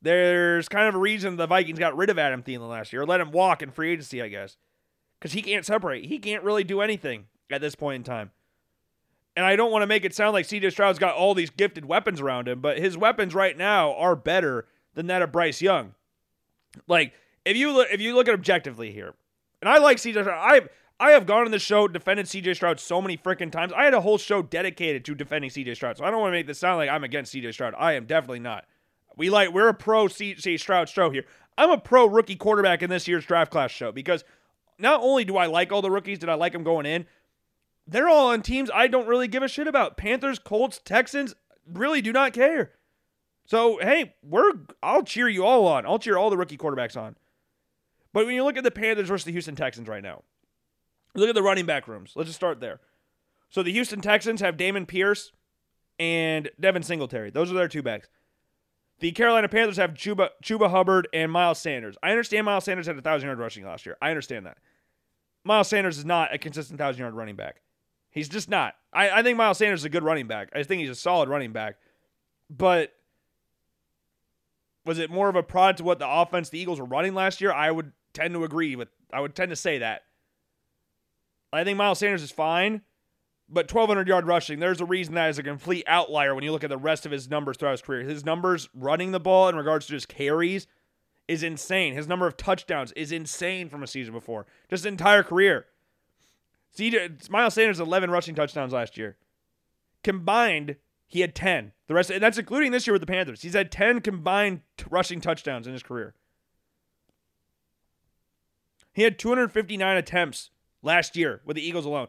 [0.00, 3.20] There's kind of a reason the Vikings got rid of Adam Thielen last year, let
[3.20, 4.56] him walk in free agency, I guess,
[5.18, 6.06] because he can't separate.
[6.06, 8.30] He can't really do anything at this point in time.
[9.36, 11.84] And I don't want to make it sound like CJ Stroud's got all these gifted
[11.84, 15.94] weapons around him, but his weapons right now are better than that of Bryce Young.
[16.88, 17.12] Like
[17.44, 19.14] if you look, if you look at objectively here,
[19.60, 20.62] and I like CJ Stroud, I
[20.98, 23.72] I have gone on the show defended CJ Stroud so many freaking times.
[23.74, 25.98] I had a whole show dedicated to defending CJ Stroud.
[25.98, 27.74] So I don't want to make this sound like I'm against CJ Stroud.
[27.78, 28.64] I am definitely not.
[29.16, 31.24] We like we're a pro CJ Stroud show here.
[31.58, 34.24] I'm a pro rookie quarterback in this year's draft class show because
[34.78, 37.06] not only do I like all the rookies, did I like them going in,
[37.86, 39.96] they're all on teams I don't really give a shit about.
[39.96, 41.34] Panthers, Colts, Texans,
[41.66, 42.72] really do not care.
[43.46, 45.86] So hey, we're I'll cheer you all on.
[45.86, 47.16] I'll cheer all the rookie quarterbacks on.
[48.12, 50.22] But when you look at the Panthers versus the Houston Texans right now,
[51.16, 52.12] Look at the running back rooms.
[52.14, 52.80] Let's just start there.
[53.48, 55.32] So the Houston Texans have Dameon Pierce
[55.98, 57.30] and Devin Singletary.
[57.30, 58.08] Those are their two backs.
[58.98, 61.96] The Carolina Panthers have Chuba, Chuba Hubbard and Miles Sanders.
[62.02, 63.96] I understand Miles Sanders had a thousand yard rushing last year.
[64.00, 64.58] I understand that.
[65.44, 67.62] Miles Sanders is not a consistent thousand yard running back.
[68.16, 68.76] He's just not.
[68.94, 70.48] I, I think Miles Sanders is a good running back.
[70.54, 71.76] I think he's a solid running back.
[72.48, 72.94] But
[74.86, 77.42] was it more of a product of what the offense the Eagles were running last
[77.42, 77.52] year?
[77.52, 80.04] I would tend to agree with I would tend to say that.
[81.52, 82.80] I think Miles Sanders is fine,
[83.50, 86.64] but 1,200 yard rushing, there's a reason that is a complete outlier when you look
[86.64, 88.00] at the rest of his numbers throughout his career.
[88.00, 90.66] His numbers running the ball in regards to just carries
[91.28, 91.92] is insane.
[91.92, 95.66] His number of touchdowns is insane from a season before, just his entire career.
[96.76, 99.16] CJ, Miles Sanders 11 rushing touchdowns last year.
[100.04, 101.72] Combined, he had 10.
[101.86, 103.42] The rest, and that's including this year with the Panthers.
[103.42, 106.14] He's had 10 combined t- rushing touchdowns in his career.
[108.92, 110.50] He had 259 attempts
[110.82, 112.08] last year with the Eagles alone.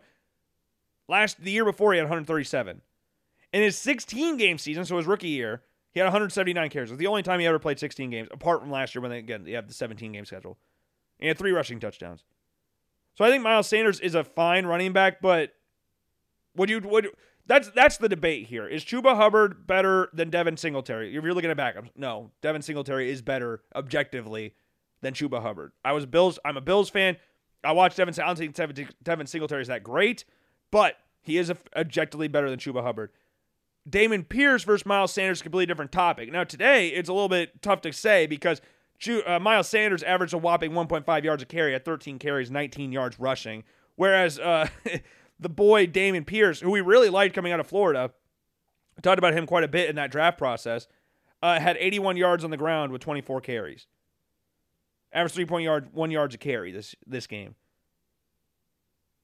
[1.07, 2.81] Last the year before he had 137.
[3.53, 5.63] In his 16 game season, so his rookie year,
[5.93, 6.95] he had 179 carries.
[6.95, 9.43] The only time he ever played 16 games, apart from last year when they again
[9.43, 10.57] they have the 17 game schedule.
[11.19, 12.23] he had three rushing touchdowns.
[13.17, 15.53] So I think Miles Sanders is a fine running back, but
[16.55, 17.09] would you would
[17.47, 18.67] that's that's the debate here.
[18.67, 21.15] Is Chuba Hubbard better than Devin Singletary?
[21.15, 22.29] If you're looking at backups, no.
[22.41, 24.53] Devin Singletary is better objectively
[25.01, 25.71] than Chuba Hubbard.
[25.83, 26.37] I was Bills.
[26.45, 27.17] I'm a Bills fan.
[27.63, 28.13] I watched Devin.
[28.21, 28.55] I don't think
[29.01, 30.23] Devin Singletary is that great,
[30.69, 33.09] but he is objectively better than Chuba Hubbard.
[33.89, 36.31] Dameon Pierce versus Miles Sanders, completely different topic.
[36.31, 38.61] Now today it's a little bit tough to say because
[39.25, 43.19] uh, Miles Sanders averaged a whopping 1.5 yards a carry at 13 carries, 19 yards
[43.19, 43.63] rushing,
[43.95, 44.67] whereas uh,
[45.39, 48.11] the boy Dameon Pierce, who we really liked coming out of Florida,
[49.01, 50.87] talked about him quite a bit in that draft process,
[51.43, 53.87] uh, had 81 yards on the ground with 24 carries.
[55.13, 57.55] Average three point yard, one yards a carry this this game.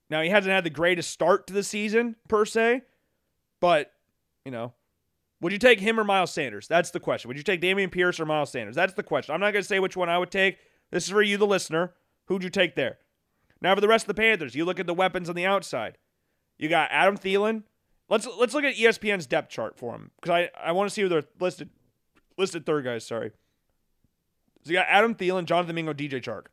[0.09, 2.83] Now he hasn't had the greatest start to the season per se,
[3.59, 3.91] but
[4.45, 4.73] you know,
[5.43, 6.67] would you take him or Miles Sanders?
[6.67, 7.27] That's the question.
[7.27, 8.75] Would you take Dameon Pierce or Miles Sanders?
[8.75, 9.35] That's the question.
[9.35, 10.57] I'm not going to say which one I would take.
[10.89, 11.93] This is for you, the listener.
[12.25, 12.97] Who'd you take there?
[13.61, 15.97] Now for the rest of the Panthers, you look at the weapons on the outside.
[16.57, 17.63] You got Adam Thielen.
[18.09, 21.01] Let's let's look at ESPN's depth chart for him because I, I want to see
[21.01, 21.69] who they're listed
[22.37, 23.05] listed third guys.
[23.05, 23.31] Sorry.
[24.63, 26.45] So you got Adam Thielen, Jonathan Mingo, DJ Chark.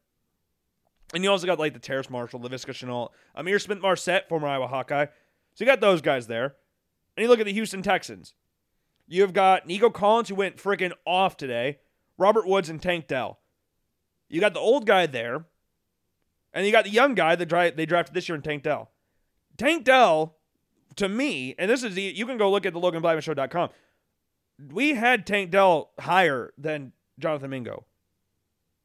[1.14, 5.06] And you also got like the Terrace Marshall, Laviska Shenault, Ihmir Smith-Marsette, former Iowa Hawkeye.
[5.54, 6.54] So you got those guys there.
[7.16, 8.34] And you look at the Houston Texans.
[9.12, 11.80] You've got Nico Collins, who went freaking off today,
[12.16, 13.40] Robert Woods, and Tank Dell.
[14.28, 15.46] You got the old guy there.
[16.52, 18.90] And you got the young guy that they drafted this year in Tank Dell.
[19.56, 20.36] Tank Dell,
[20.94, 23.70] to me, and this is the, you can go look at the LoganBlackmanShow.com.
[24.72, 27.86] We had Tank Dell higher than Jonathan Mingo.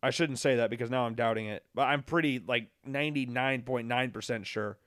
[0.01, 4.77] I shouldn't say that because now I'm doubting it, but I'm pretty like 99.9% sure.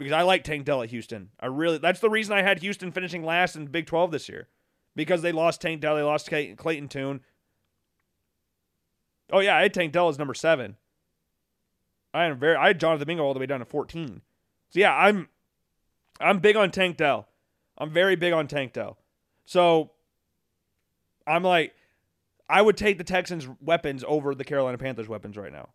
[0.00, 1.28] Because I like Tank Dell at Houston.
[1.38, 4.48] I really that's the reason I had Houston finishing last in Big 12 this year.
[4.96, 7.20] Because they lost Tank Dell, they lost Clayton Tune.
[9.30, 10.78] Oh yeah, I had Tank Dell as number 7.
[12.14, 14.22] I am very I had Jonathan Mingo all the way down to 14.
[14.70, 15.28] So yeah, I'm
[16.18, 17.28] I'm big on Tank Dell.
[17.76, 18.96] I'm very big on Tank Dell.
[19.44, 19.90] So
[21.26, 21.74] I'm like
[22.48, 25.68] I would take the Texans' weapons over the Carolina Panthers' weapons right now.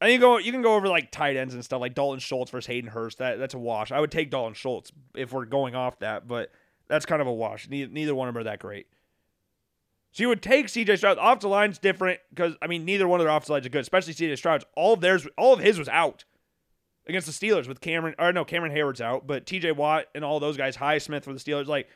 [0.00, 2.50] Think you go you can go over like tight ends and stuff like Dalton Schultz
[2.50, 3.18] versus Hayden Hurst.
[3.18, 3.92] That that's a wash.
[3.92, 6.52] I would take Dalton Schultz if we're going off that, but
[6.86, 7.68] that's kind of a wash.
[7.68, 8.86] Neither, neither one of them are that great.
[10.12, 11.18] So you would take CJ Stroud.
[11.18, 13.80] off The line's different because I mean neither one of their offensive lines are good,
[13.80, 14.64] especially CJ Stroud's.
[14.76, 16.24] All of theirs, all of his was out
[17.06, 20.40] against the Steelers with Cameron or no Cameron Heyward's out, but TJ Watt and all
[20.40, 21.88] those guys, Highsmith for the Steelers, like,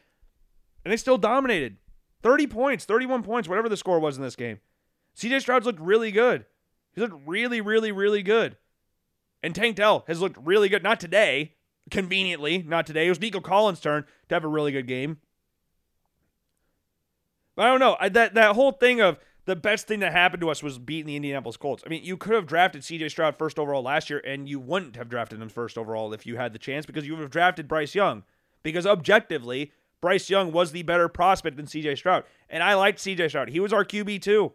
[0.85, 1.77] and they still dominated.
[2.23, 4.61] Thirty points, thirty-one points, whatever the score was in this game.
[5.17, 6.47] CJ Stroud's looked really good.
[6.93, 8.57] He looked really, really, really good.
[9.43, 10.83] And Tank Dell has looked really good.
[10.83, 11.55] Not today,
[11.91, 13.07] conveniently, not today.
[13.07, 15.19] It was Nico Collins' turn to have a really good game.
[17.57, 17.97] But I don't know.
[17.99, 21.07] I, that that whole thing of the best thing that happened to us was beating
[21.07, 21.83] the Indianapolis Colts.
[21.85, 24.97] I mean, you could have drafted CJ Stroud first overall last year, and you wouldn't
[24.97, 27.67] have drafted him first overall if you had the chance because you would have drafted
[27.67, 28.23] Bryce Young.
[28.63, 32.25] Because objectively, Bryce Young was the better prospect than CJ Stroud.
[32.49, 33.49] And I liked CJ Stroud.
[33.49, 34.53] He was our QB too.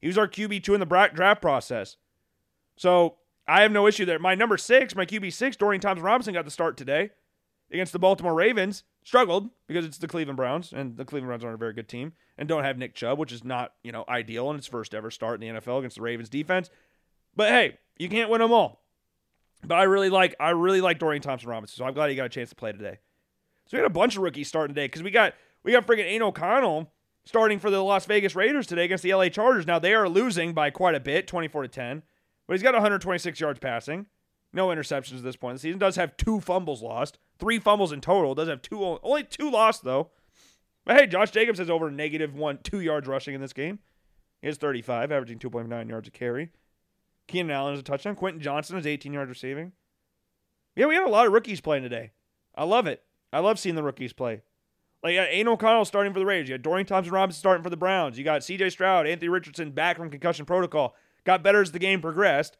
[0.00, 1.96] He was our QB2 in the draft process.
[2.76, 4.18] So I have no issue there.
[4.18, 7.10] My number six, my QB6, Dorian Thompson Robinson got the start today
[7.70, 8.84] against the Baltimore Ravens.
[9.02, 12.12] Struggled because it's the Cleveland Browns, and the Cleveland Browns aren't a very good team,
[12.36, 15.10] and don't have Nick Chubb, which is not, you know, ideal in his first ever
[15.10, 16.68] start in the NFL against the Ravens defense.
[17.34, 18.82] But hey, you can't win them all.
[19.64, 22.26] But I really like I really like Dorian Thompson Robinson, so I'm glad he got
[22.26, 22.98] a chance to play today.
[23.66, 26.04] So we had a bunch of rookies starting today because we got we got freaking
[26.04, 26.92] Aidan O'Connell
[27.24, 29.66] starting for the Las Vegas Raiders today against the LA Chargers.
[29.66, 32.02] Now they are losing by quite a bit, 24 to 10,
[32.46, 34.06] but he's got 126 yards passing.
[34.52, 35.78] No interceptions at this point in the season.
[35.78, 38.34] Does have two fumbles lost, three fumbles in total.
[38.34, 40.10] Does have two only two lost though.
[40.84, 43.78] But hey, Josh Jacobs has over negative one two yards rushing in this game.
[44.40, 46.50] He has 35, averaging 2.9 yards a carry.
[47.28, 48.16] Keenan Allen has a touchdown.
[48.16, 49.72] Quentin Johnston is 18 yards receiving.
[50.74, 52.12] Yeah, we had a lot of rookies playing today.
[52.54, 53.02] I love it.
[53.32, 54.42] I love seeing the rookies play.
[55.02, 56.48] Like you got Aidan O'Connell starting for the Raiders.
[56.48, 58.18] You got Dorian Thompson Robinson starting for the Browns.
[58.18, 58.70] You got C.J.
[58.70, 60.94] Stroud, Anthony Richardson back from concussion protocol.
[61.24, 62.58] Got better as the game progressed.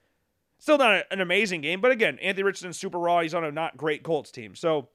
[0.58, 3.20] Still not a, an amazing game, but again, Anthony Richardson's super raw.
[3.20, 4.54] He's on a not great Colts team.
[4.54, 4.88] So,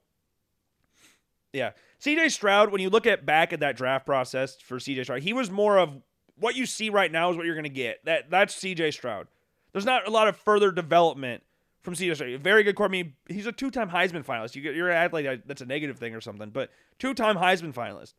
[1.54, 2.30] yeah, C.J.
[2.30, 2.72] Stroud.
[2.72, 5.04] When you look at back at that draft process for C.J.
[5.04, 6.02] Stroud, he was more of
[6.38, 8.04] what you see right now is what you're going to get.
[8.06, 8.92] That that's C.J.
[8.92, 9.28] Stroud.
[9.72, 11.44] There's not a lot of further development
[11.86, 12.88] from CJ Very good core.
[12.88, 14.56] I mean, he's a two-time Heisman finalist.
[14.56, 18.16] You you're act like that's a negative thing or something, but two-time Heisman finalist.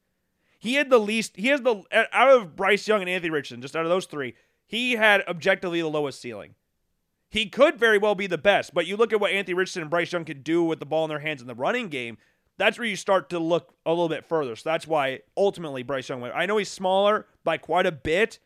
[0.59, 1.37] He had the least.
[1.37, 4.35] He has the out of Bryce Young and Anthony Richardson, just out of those three,
[4.67, 6.55] he had objectively the lowest ceiling.
[7.29, 9.91] He could very well be the best, but you look at what Anthony Richardson and
[9.91, 12.17] Bryce Young could do with the ball in their hands in the running game.
[12.57, 14.57] That's where you start to look a little bit further.
[14.57, 16.35] So that's why ultimately Bryce Young went.
[16.35, 18.39] I know he's smaller by quite a bit,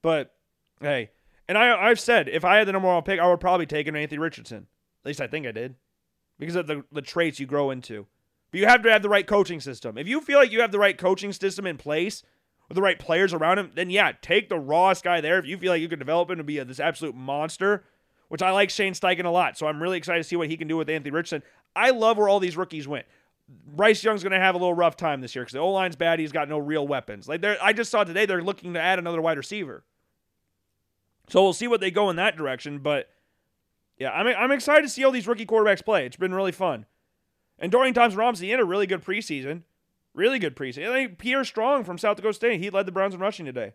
[0.00, 0.34] but
[0.80, 1.10] hey,
[1.48, 3.86] and I, I've said if I had the number one pick, I would probably take
[3.86, 4.66] an Anthony Richardson.
[5.02, 5.76] At least I think I did,
[6.38, 8.06] because of the the traits you grow into.
[8.50, 9.98] But you have to have the right coaching system.
[9.98, 12.22] If you feel like you have the right coaching system in place
[12.68, 15.38] with the right players around him, then yeah, take the rawest guy there.
[15.38, 17.84] If you feel like you can develop him to be a, this absolute monster,
[18.28, 20.56] which I like Shane Steichen a lot, so I'm really excited to see what he
[20.56, 21.42] can do with Anthony Richardson.
[21.76, 23.06] I love where all these rookies went.
[23.48, 25.96] Bryce Young's going to have a little rough time this year because the O line's
[25.96, 26.18] bad.
[26.18, 27.28] He's got no real weapons.
[27.28, 29.84] Like I just saw today, they're looking to add another wide receiver.
[31.28, 32.78] So we'll see what they go in that direction.
[32.78, 33.08] But
[33.98, 36.06] yeah, I'm, I'm excited to see all these rookie quarterbacks play.
[36.06, 36.86] It's been really fun.
[37.58, 39.62] And Dorian Thompson Robinson, he had a really good preseason.
[40.14, 41.18] Really good preseason.
[41.18, 43.74] Pierre Strong from South Dakota State, he led the Browns in rushing today.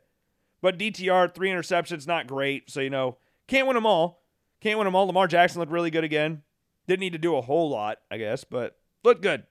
[0.62, 2.70] But DTR, three interceptions, not great.
[2.72, 4.24] So, you know, can't win them all.
[4.62, 5.06] Can't win them all.
[5.06, 6.42] Lamar Jackson looked really good again.
[6.88, 9.44] Didn't need to do a whole lot, I guess, but looked good.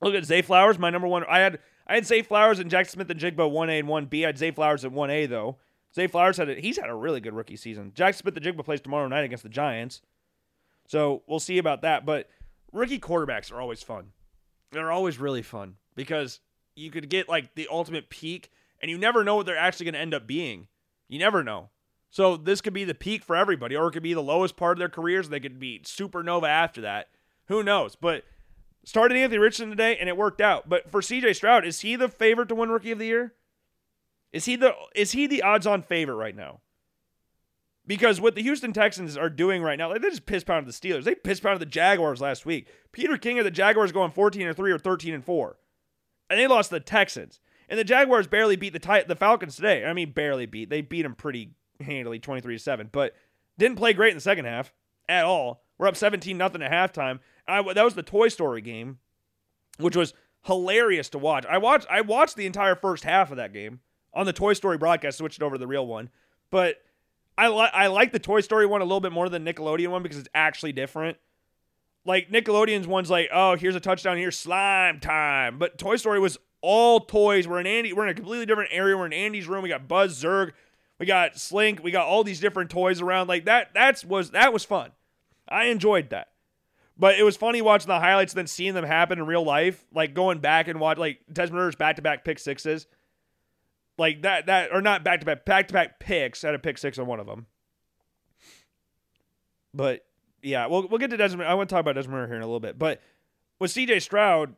[0.00, 1.24] Look at Zay Flowers, my number one.
[1.28, 4.22] I had I had Zay Flowers and Jack Smith-Njigba 1A and 1B.
[4.22, 5.56] I had Zay Flowers at 1A, though.
[5.94, 7.92] Zay Flowers had a, he's had a really good rookie season.
[7.94, 10.02] Jack Smith-Njigba plays tomorrow night against the Giants,
[10.86, 12.04] so we'll see about that.
[12.04, 12.28] But
[12.72, 14.12] rookie quarterbacks are always fun.
[14.70, 16.40] They're always really fun because
[16.76, 19.94] you could get like the ultimate peak, and you never know what they're actually going
[19.94, 20.68] to end up being.
[21.08, 21.70] You never know.
[22.10, 24.76] So this could be the peak for everybody, or it could be the lowest part
[24.76, 25.28] of their careers.
[25.28, 27.08] They could be supernova after that.
[27.48, 27.96] Who knows?
[27.96, 28.24] But
[28.84, 30.68] started Anthony Richardson today, and it worked out.
[30.68, 33.34] But for CJ Stroud, is he the favorite to win Rookie of the Year?
[34.32, 36.60] Is he the is he the odds-on favorite right now?
[37.86, 40.76] Because what the Houston Texans are doing right now, like they just piss pounded the
[40.76, 41.04] Steelers.
[41.04, 42.68] They piss pounded the Jaguars last week.
[42.92, 45.58] Peter King of the Jaguars going 14 and 3 or 13 and 4.
[46.28, 47.40] And they lost the Texans.
[47.66, 49.86] And the Jaguars barely beat the the Falcons today.
[49.86, 50.68] I mean, barely beat.
[50.68, 53.14] They beat them pretty handily, 23 to 7, but
[53.56, 54.74] didn't play great in the second half
[55.08, 55.62] at all.
[55.78, 57.20] We're up 17 nothing at halftime.
[57.46, 58.98] I, that was the Toy Story game,
[59.78, 60.12] which was
[60.44, 61.46] hilarious to watch.
[61.46, 63.80] I watched I watched the entire first half of that game
[64.14, 66.10] on the Toy Story broadcast, switched over to the real one.
[66.50, 66.76] But
[67.36, 70.02] I like I like the Toy Story one a little bit more than Nickelodeon one
[70.02, 71.18] because it's actually different.
[72.04, 75.58] Like Nickelodeon's one's like, oh, here's a touchdown, here's slime time.
[75.58, 77.46] But Toy Story was all toys.
[77.46, 77.92] We're in Andy.
[77.92, 78.96] We're in a completely different area.
[78.96, 79.62] We're in Andy's room.
[79.62, 80.52] We got Buzz Zurg.
[80.98, 81.82] We got Slink.
[81.82, 83.28] We got all these different toys around.
[83.28, 83.70] Like that.
[83.74, 84.90] That's was that was fun.
[85.48, 86.28] I enjoyed that.
[86.98, 89.86] But it was funny watching the highlights and then seeing them happen in real life.
[89.94, 92.88] Like going back and watch like Desmond Ridder's back to back pick sixes.
[93.98, 96.44] Like that that or not back to back back to back picks.
[96.44, 97.46] I had a pick six on one of them.
[99.74, 100.06] But
[100.40, 101.48] yeah, we'll we'll get to Desmond.
[101.48, 102.78] I want to talk about Desmond here in a little bit.
[102.78, 103.00] But
[103.58, 104.54] with CJ Stroud,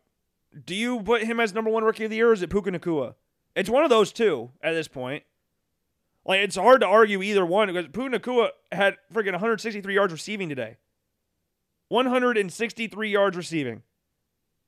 [0.66, 2.70] do you put him as number one rookie of the year or is it Puka
[2.70, 3.14] Nacua?
[3.56, 5.24] It's one of those two at this point.
[6.26, 10.50] Like it's hard to argue either one because Puka Nacua had freaking 163 yards receiving
[10.50, 10.76] today.
[11.88, 13.82] 163 yards receiving.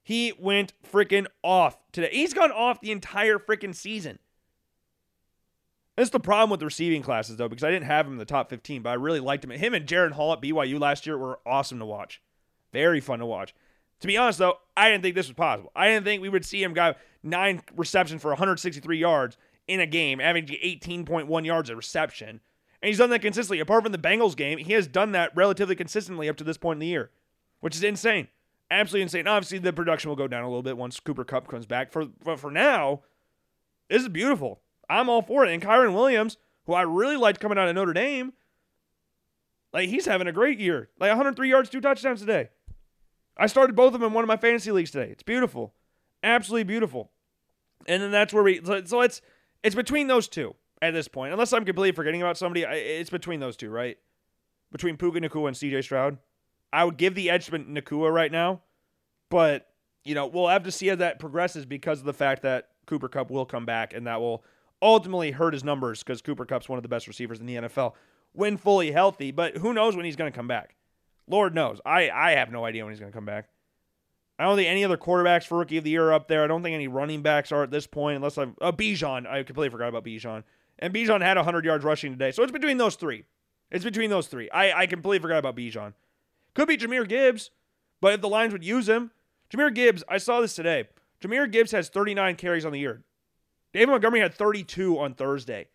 [0.02, 2.08] He went freaking off today.
[2.10, 4.18] He's gone off the entire freaking season.
[5.96, 8.24] That's the problem with the receiving classes, though, because I didn't have him in the
[8.24, 9.50] top 15, but I really liked him.
[9.50, 12.22] Him and Jaren Hall at BYU last year were awesome to watch.
[12.72, 13.54] Very fun to watch.
[14.00, 15.70] To be honest, though, I didn't think this was possible.
[15.76, 19.36] I didn't think we would see him go nine receptions for 163 yards
[19.68, 22.40] in a game, averaging 18.1 yards a reception.
[22.80, 23.60] And he's done that consistently.
[23.60, 26.76] Apart from the Bengals game, he has done that relatively consistently up to this point
[26.76, 27.10] in the year,
[27.60, 28.28] which is insane.
[28.70, 29.28] Absolutely insane.
[29.28, 31.92] Obviously, the production will go down a little bit once Cooper Kupp comes back.
[31.92, 33.02] For, but for now,
[33.88, 34.62] this is beautiful.
[34.92, 35.52] I'm all for it.
[35.52, 36.36] And Kyren Williams,
[36.66, 38.32] who I really liked coming out of Notre Dame,
[39.72, 40.90] like he's having a great year.
[41.00, 42.50] Like 103 yards, two touchdowns today.
[43.36, 45.10] I started both of them in one of my fantasy leagues today.
[45.10, 45.74] It's beautiful,
[46.22, 47.10] absolutely beautiful.
[47.86, 48.60] And then that's where we.
[48.62, 49.22] So, it's
[49.62, 51.32] it's between those two at this point.
[51.32, 53.96] Unless I'm completely forgetting about somebody, it's between those two, right?
[54.70, 55.82] Between Puka Nacua and C.J.
[55.82, 56.18] Stroud.
[56.72, 58.60] I would give the edge to Nacua right now,
[59.30, 59.68] but
[60.04, 63.08] you know we'll have to see how that progresses because of the fact that Cooper
[63.08, 64.44] Kupp will come back, and that will
[64.82, 67.94] ultimately hurt his numbers because Cooper Kupp's one of the best receivers in the NFL
[68.32, 69.30] when fully healthy.
[69.30, 70.74] But who knows when he's going to come back?
[71.28, 71.80] Lord knows.
[71.86, 73.48] I, I have no idea when he's going to come back.
[74.38, 76.42] I don't think any other quarterbacks for rookie of the year are up there.
[76.42, 78.56] I don't think any running backs are at this point, unless I'm.
[78.60, 79.26] Uh, Bijan.
[79.26, 80.42] I completely forgot about Bijan.
[80.80, 82.32] And Bijan had 100 yards rushing today.
[82.32, 83.24] So it's between those three.
[83.70, 84.50] It's between those three.
[84.50, 85.92] I, I completely forgot about Bijan.
[86.54, 87.50] Could be Jahmyr Gibbs,
[88.00, 89.12] but if the Lions would use him.
[89.50, 90.88] Jahmyr Gibbs, I saw this today.
[91.22, 93.04] Jahmyr Gibbs has 39 carries on the year.
[93.72, 95.68] David Montgomery had 32 on Thursday.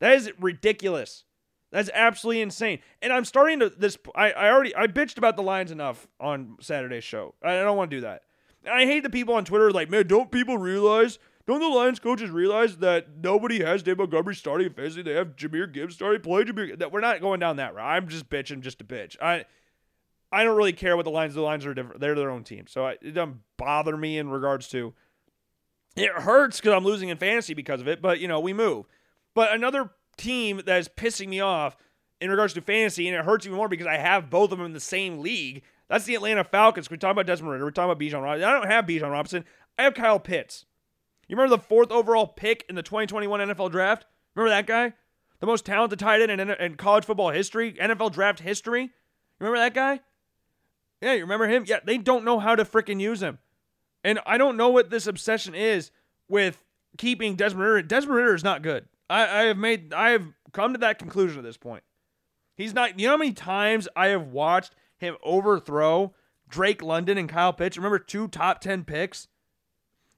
[0.00, 1.24] That is ridiculous.
[1.70, 2.78] That's absolutely insane.
[3.02, 3.98] And I'm starting to this.
[4.14, 7.34] I, I already I bitched about the Lions enough on Saturday's show.
[7.42, 8.22] I don't want to do that.
[8.70, 11.18] I hate the people on Twitter like, man, don't people realize?
[11.46, 15.02] Don't the Lions coaches realize that nobody has David Montgomery starting in fantasy?
[15.02, 16.20] They have Jahmyr Gibbs starting.
[16.20, 16.78] Play Jahmyr.
[16.78, 17.86] That we're not going down that route.
[17.86, 19.16] I'm just bitching just to bitch.
[19.20, 19.44] I
[20.30, 21.34] I don't really care what the Lions.
[21.34, 22.00] The Lions are different.
[22.00, 24.94] They're their own team, so I, it doesn't bother me in regards to
[25.96, 28.86] it hurts because I'm losing in fantasy because of it, but you know, we move.
[29.34, 31.76] But another team that is pissing me off
[32.20, 34.66] in regards to fantasy, and it hurts even more because I have both of them
[34.66, 35.62] in the same league.
[35.88, 36.90] That's the Atlanta Falcons.
[36.90, 37.64] We're talking about Desmond Ridder.
[37.64, 38.48] We're talking about Bijan Robinson.
[38.48, 39.44] I don't have Bijan Robinson.
[39.78, 40.66] I have Kyle Pitts.
[41.28, 44.06] You remember the fourth overall pick in the 2021 NFL draft?
[44.34, 44.94] Remember that guy?
[45.40, 48.90] The most talented tight end in, in college football history, NFL draft history.
[49.38, 50.00] Remember that guy?
[51.00, 51.64] Yeah, you remember him?
[51.66, 53.38] Yeah, they don't know how to freaking use him.
[54.04, 55.90] And I don't know what this obsession is
[56.28, 56.64] with
[56.96, 57.86] keeping Desmond Ridder.
[57.86, 58.86] Desmond Ridder is not good.
[59.10, 61.82] I, I have made I have come to that conclusion at this point.
[62.56, 62.98] He's not.
[62.98, 66.14] You know how many times I have watched him overthrow
[66.48, 67.76] Drake London and Kyle Pitts?
[67.76, 69.28] Remember two top ten picks.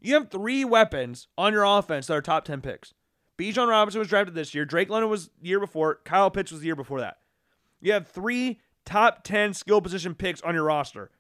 [0.01, 2.95] You have three weapons on your offense that are top ten picks.
[3.39, 4.65] Bijan Robinson was drafted this year.
[4.65, 6.01] Drake London was the year before.
[6.05, 7.19] Kyle Pitts was the year before that.
[7.81, 11.11] You have three top ten skill position picks on your roster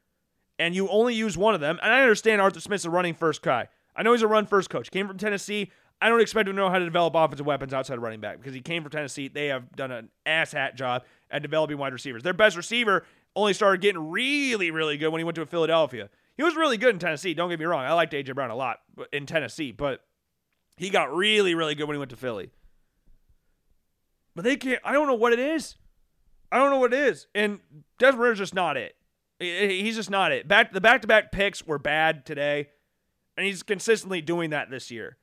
[0.60, 1.78] and you only use one of them.
[1.82, 3.68] And I understand Arthur Smith's a running first guy.
[3.96, 4.90] I know he's a run first coach.
[4.90, 5.72] Came from Tennessee.
[6.02, 8.38] I don't expect him to know how to develop offensive weapons outside of running back
[8.38, 9.28] because he came from Tennessee.
[9.28, 12.22] They have done an ass hat job at developing wide receivers.
[12.22, 13.04] Their best receiver
[13.34, 16.10] only started getting really, really good when he went to Philadelphia.
[16.36, 17.32] He was really good in Tennessee.
[17.32, 17.84] Don't get me wrong.
[17.84, 18.80] I liked AJ Brown a lot
[19.12, 20.04] in Tennessee, but
[20.76, 22.50] he got really, really good when he went to Philly.
[24.34, 24.80] But they can't.
[24.84, 25.76] I don't know what it is.
[26.52, 27.26] I don't know what it is.
[27.34, 27.60] And
[27.98, 28.94] Desmond Ridder's just not it.
[29.40, 30.46] He's just not it.
[30.46, 32.68] Back the back to back picks were bad today,
[33.36, 35.16] and he's consistently doing that this year.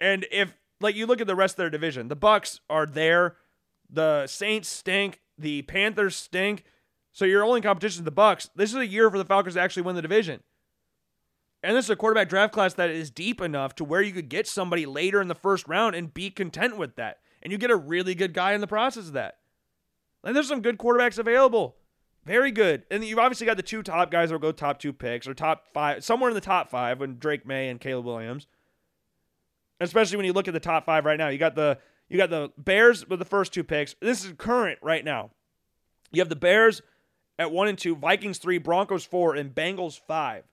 [0.00, 3.36] And if like you look at the rest of their division, the Bucs are there,
[3.88, 6.64] the Saints stink, the Panthers stink.
[7.12, 8.50] So your only competition is the Bucs.
[8.56, 10.42] This is a year for the Falcons to actually win the division.
[11.62, 14.28] And this is a quarterback draft class that is deep enough to where you could
[14.28, 17.18] get somebody later in the first round and be content with that.
[17.42, 19.38] And you get a really good guy in the process of that.
[20.24, 21.76] And there's some good quarterbacks available.
[22.24, 22.84] Very good.
[22.90, 25.34] And you've obviously got the two top guys that will go top two picks or
[25.34, 28.46] top five, somewhere in the top five when Drake Maye and Caleb Williams.
[29.80, 31.28] Especially when you look at the top five right now.
[31.28, 33.94] You got the you got the Bears with the first two picks.
[34.00, 35.30] This is current right now.
[36.12, 36.82] You have the Bears
[37.38, 40.44] at one and two, Vikings three, Broncos four, and Bengals five.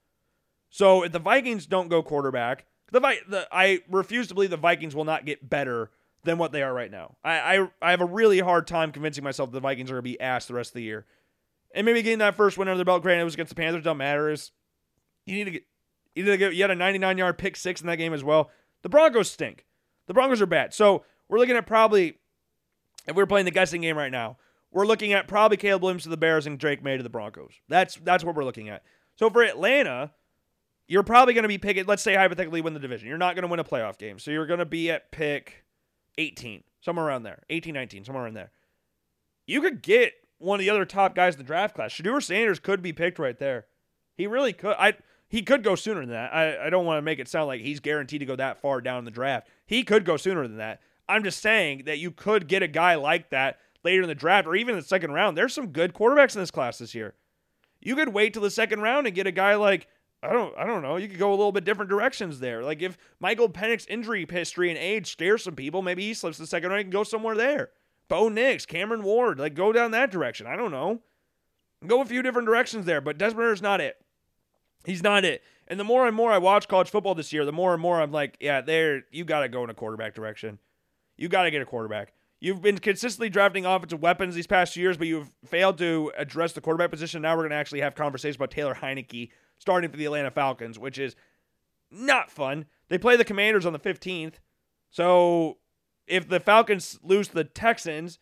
[0.69, 4.57] So if the Vikings don't go quarterback, the, Vi- the I refuse to believe the
[4.57, 5.91] Vikings will not get better
[6.23, 7.17] than what they are right now.
[7.25, 10.09] I I, I have a really hard time convincing myself the Vikings are going to
[10.11, 11.05] be ass the rest of the year.
[11.77, 13.83] And maybe getting that first win under the belt, granted it was against the Panthers,
[13.83, 14.31] don't matter.
[14.31, 14.51] Is
[15.27, 15.63] you need to get
[16.15, 18.23] you need to get you had a 99 yard pick six in that game as
[18.23, 18.49] well.
[18.81, 19.67] The Broncos stink.
[20.07, 20.73] The Broncos are bad.
[20.73, 22.17] So we're looking at probably
[23.05, 24.37] if we are playing the guessing game right now,
[24.71, 27.53] we're looking at probably Caleb Williams to the Bears and Drake Maye to the Broncos.
[27.69, 28.81] That's that's what we're looking at.
[29.15, 30.13] So for Atlanta,
[30.87, 31.85] you're probably going to be picking.
[31.85, 33.07] Let's say hypothetically win the division.
[33.07, 35.63] You're not going to win a playoff game, so you're going to be at pick
[36.17, 38.51] 18, somewhere around there, 18, 19, somewhere around there.
[39.45, 41.91] You could get one of the other top guys in the draft class.
[41.91, 43.65] Shedeur Sanders could be picked right there.
[44.15, 44.75] He really could.
[44.77, 44.93] I
[45.29, 46.33] he could go sooner than that.
[46.33, 48.81] I, I don't want to make it sound like he's guaranteed to go that far
[48.81, 49.47] down in the draft.
[49.65, 50.81] He could go sooner than that.
[51.09, 54.47] I'm just saying that you could get a guy like that later in the draft
[54.47, 55.37] or even in the second round.
[55.37, 57.15] There's some good quarterbacks in this class this year.
[57.81, 59.87] You could wait till the second round and get a guy like
[60.23, 60.95] I don't I don't know.
[60.97, 62.63] You could go a little bit different directions there.
[62.63, 66.47] Like if Michael Penix's injury history and age scares some people, maybe he slips the
[66.47, 67.69] second round and go somewhere there.
[68.09, 70.47] Bo Nix, Cameron Ward, like go down that direction.
[70.47, 71.01] I don't know.
[71.85, 73.97] Go a few different directions there, but Desmond is not it.
[74.85, 75.43] He's not it.
[75.67, 78.01] And the more and more I watch college football this year, the more and more
[78.01, 80.59] I'm like, yeah, there you got to go in a quarterback direction.
[81.17, 82.13] You got to get a quarterback.
[82.39, 86.61] You've been consistently drafting offensive weapons these past years, but you've failed to address the
[86.61, 87.23] quarterback position.
[87.23, 90.77] Now we're going to actually have conversations about Taylor Heinicke starting for the Atlanta Falcons,
[90.77, 91.15] which is
[91.91, 92.65] not fun.
[92.89, 94.35] They play the Commanders on the 15th.
[94.91, 95.57] So
[96.07, 98.19] if the Falcons lose the Texans,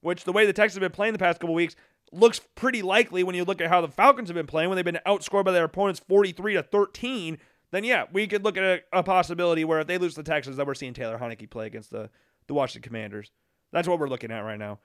[0.00, 1.76] which the way the Texans have been playing the past couple weeks
[2.12, 4.84] looks pretty likely when you look at how the Falcons have been playing when they've
[4.84, 7.38] been outscored by their opponents 43 to 13,
[7.70, 10.56] then yeah, we could look at a, a possibility where if they lose the Texans,
[10.56, 12.10] that we're seeing Taylor Heinicke play against the,
[12.46, 13.30] the Washington Commanders.
[13.72, 14.78] That's what we're looking at right now.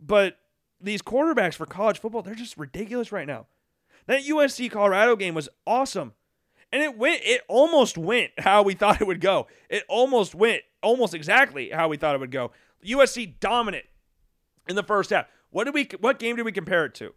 [0.00, 0.38] But
[0.80, 3.46] these quarterbacks for college football, they're just ridiculous right now.
[4.06, 6.14] That USC Colorado game was awesome.
[6.72, 9.48] And it went it almost went how we thought it would go.
[9.68, 12.52] It almost went almost exactly how we thought it would go.
[12.86, 13.86] USC dominant
[14.68, 15.26] in the first half.
[15.50, 17.14] What did we what game did we compare it to?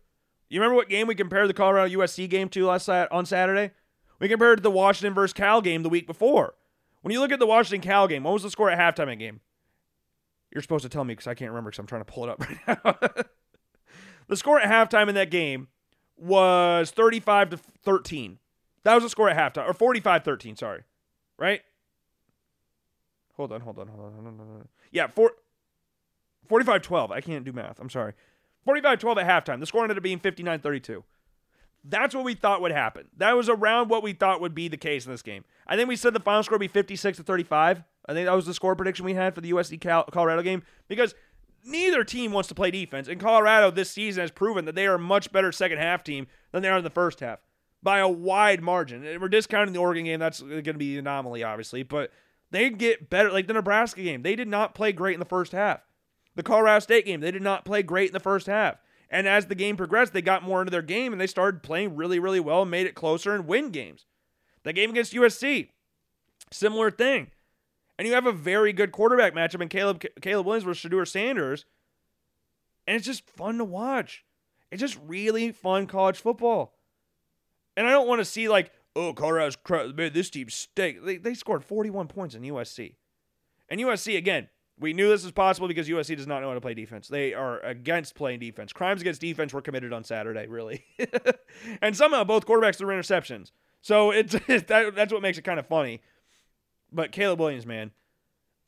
[0.49, 3.71] You remember what game we compared the Colorado USC game to last on Saturday?
[4.19, 6.55] We compared it to the Washington versus Cal game the week before.
[7.01, 9.19] When you look at the Washington Cal game, what was the score at halftime in
[9.19, 9.41] game?
[10.53, 12.29] You're supposed to tell me because I can't remember because I'm trying to pull it
[12.29, 13.25] up right now.
[14.27, 15.67] the score at halftime in that game
[16.15, 18.37] was 35 to 13.
[18.83, 20.83] That was the score at halftime, or 45 13, sorry.
[21.37, 21.61] Right?
[23.37, 24.37] Hold on, hold on, hold on, hold on.
[24.37, 24.67] Hold on.
[24.91, 25.31] Yeah, four,
[26.47, 27.11] 45 12.
[27.11, 27.79] I can't do math.
[27.79, 28.13] I'm sorry.
[28.65, 29.59] 45 12 at halftime.
[29.59, 31.03] The score ended up being 59 32.
[31.85, 33.07] That's what we thought would happen.
[33.17, 35.43] That was around what we thought would be the case in this game.
[35.67, 37.83] I think we said the final score would be 56 to 35.
[38.05, 39.81] I think that was the score prediction we had for the USC
[40.11, 41.13] Colorado game because
[41.65, 43.09] neither team wants to play defense.
[43.09, 46.27] And Colorado this season has proven that they are a much better second half team
[46.51, 47.39] than they are in the first half
[47.83, 49.03] by a wide margin.
[49.19, 50.19] We're discounting the Oregon game.
[50.19, 51.83] That's going to be the anomaly, obviously.
[51.83, 52.11] But
[52.49, 53.31] they get better.
[53.31, 55.81] Like the Nebraska game, they did not play great in the first half.
[56.35, 58.77] The Colorado State game, they did not play great in the first half.
[59.09, 61.95] And as the game progressed, they got more into their game and they started playing
[61.95, 64.05] really, really well and made it closer and win games.
[64.63, 65.69] The game against USC,
[66.51, 67.29] similar thing.
[67.99, 71.65] And you have a very good quarterback matchup in Caleb Caleb Williams versus Shedeur Sanders.
[72.87, 74.25] And it's just fun to watch.
[74.71, 76.73] It's just really fun college football.
[77.75, 79.57] And I don't want to see like, oh, Colorado's
[79.95, 81.03] man, this team stink.
[81.03, 82.95] They, they scored 41 points in USC.
[83.69, 84.49] And USC, again,
[84.79, 87.07] we knew this was possible because USC does not know how to play defense.
[87.07, 88.73] They are against playing defense.
[88.73, 90.83] Crimes against defense were committed on Saturday, really.
[91.81, 93.51] and somehow both quarterbacks threw interceptions.
[93.81, 96.01] So it's that, that's what makes it kind of funny.
[96.91, 97.91] But Caleb Williams, man,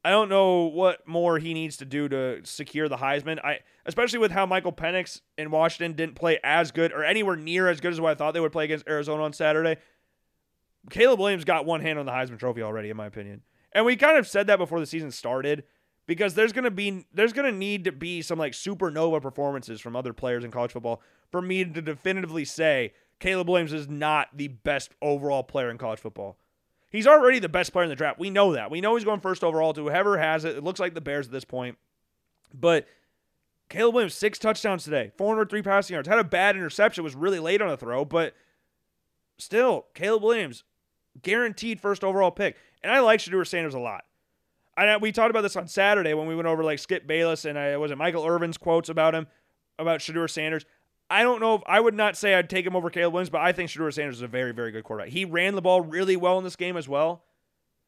[0.05, 3.43] I don't know what more he needs to do to secure the Heisman.
[3.43, 7.67] I especially with how Michael Penix in Washington didn't play as good or anywhere near
[7.67, 9.77] as good as what I thought they would play against Arizona on Saturday.
[10.91, 13.41] Caleb Williams got one hand on the Heisman Trophy already, in my opinion.
[13.71, 15.63] And we kind of said that before the season started
[16.05, 20.13] because there's gonna be there's gonna need to be some like supernova performances from other
[20.13, 21.01] players in college football
[21.31, 25.99] for me to definitively say Caleb Williams is not the best overall player in college
[25.99, 26.37] football.
[26.95, 28.19] He's already the best player in the draft.
[28.19, 28.71] We know that.
[28.71, 30.55] We know he's going first overall to whoever has it.
[30.55, 31.77] It looks like the Bears at this point.
[32.53, 32.87] But
[33.69, 36.07] Caleb Williams, six touchdowns today, 403 passing yards.
[36.07, 38.33] Had a bad interception, was really late on a throw, but
[39.37, 40.63] still, Caleb Williams,
[41.21, 42.55] guaranteed first overall pick.
[42.83, 44.05] And I like Shedeur Sanders a lot.
[44.77, 47.57] I, we talked about this on Saturday when we went over like Skip Bayless and
[47.57, 49.27] I was it Michael Irvin's quotes about him,
[49.79, 50.65] about Shedeur Sanders.
[51.09, 53.41] I don't know if I would not say I'd take him over Caleb Williams, but
[53.41, 55.11] I think Shedeur Sanders is a very, very good quarterback.
[55.11, 57.23] He ran the ball really well in this game as well.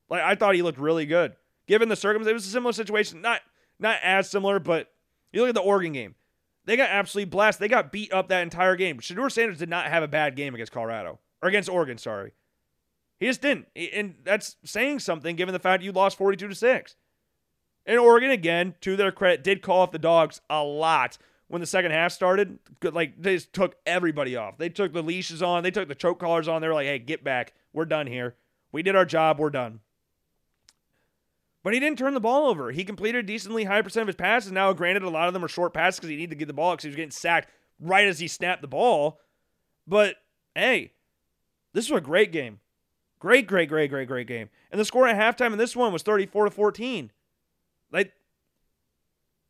[0.09, 1.35] Like I thought he looked really good.
[1.67, 3.21] Given the circumstances, it was a similar situation.
[3.21, 3.41] Not
[3.79, 4.91] not as similar, but
[5.31, 6.15] you look at the Oregon game.
[6.65, 7.63] They got absolutely blasted.
[7.63, 8.99] They got beat up that entire game.
[8.99, 11.19] Shedeur Sanders did not have a bad game against Colorado.
[11.41, 12.33] Or against Oregon, sorry.
[13.19, 13.67] He just didn't.
[13.75, 16.95] And that's saying something given the fact you lost 42 to 6.
[17.85, 21.17] And Oregon, again, to their credit, did call off the dogs a lot
[21.47, 22.59] when the second half started.
[22.83, 24.57] Like, they just took everybody off.
[24.57, 26.61] They took the leashes on, they took the choke collars on.
[26.61, 27.53] They were like, hey, get back.
[27.73, 28.35] We're done here.
[28.71, 29.39] We did our job.
[29.39, 29.79] We're done.
[31.63, 32.71] But he didn't turn the ball over.
[32.71, 34.51] He completed a decently high percent of his passes.
[34.51, 36.53] Now, granted, a lot of them are short passes because he needed to get the
[36.53, 39.19] ball because he was getting sacked right as he snapped the ball.
[39.85, 40.15] But
[40.55, 40.93] hey,
[41.73, 42.59] this was a great game.
[43.19, 44.49] Great, great, great, great, great game.
[44.71, 47.11] And the score at halftime in this one was 34 to 14.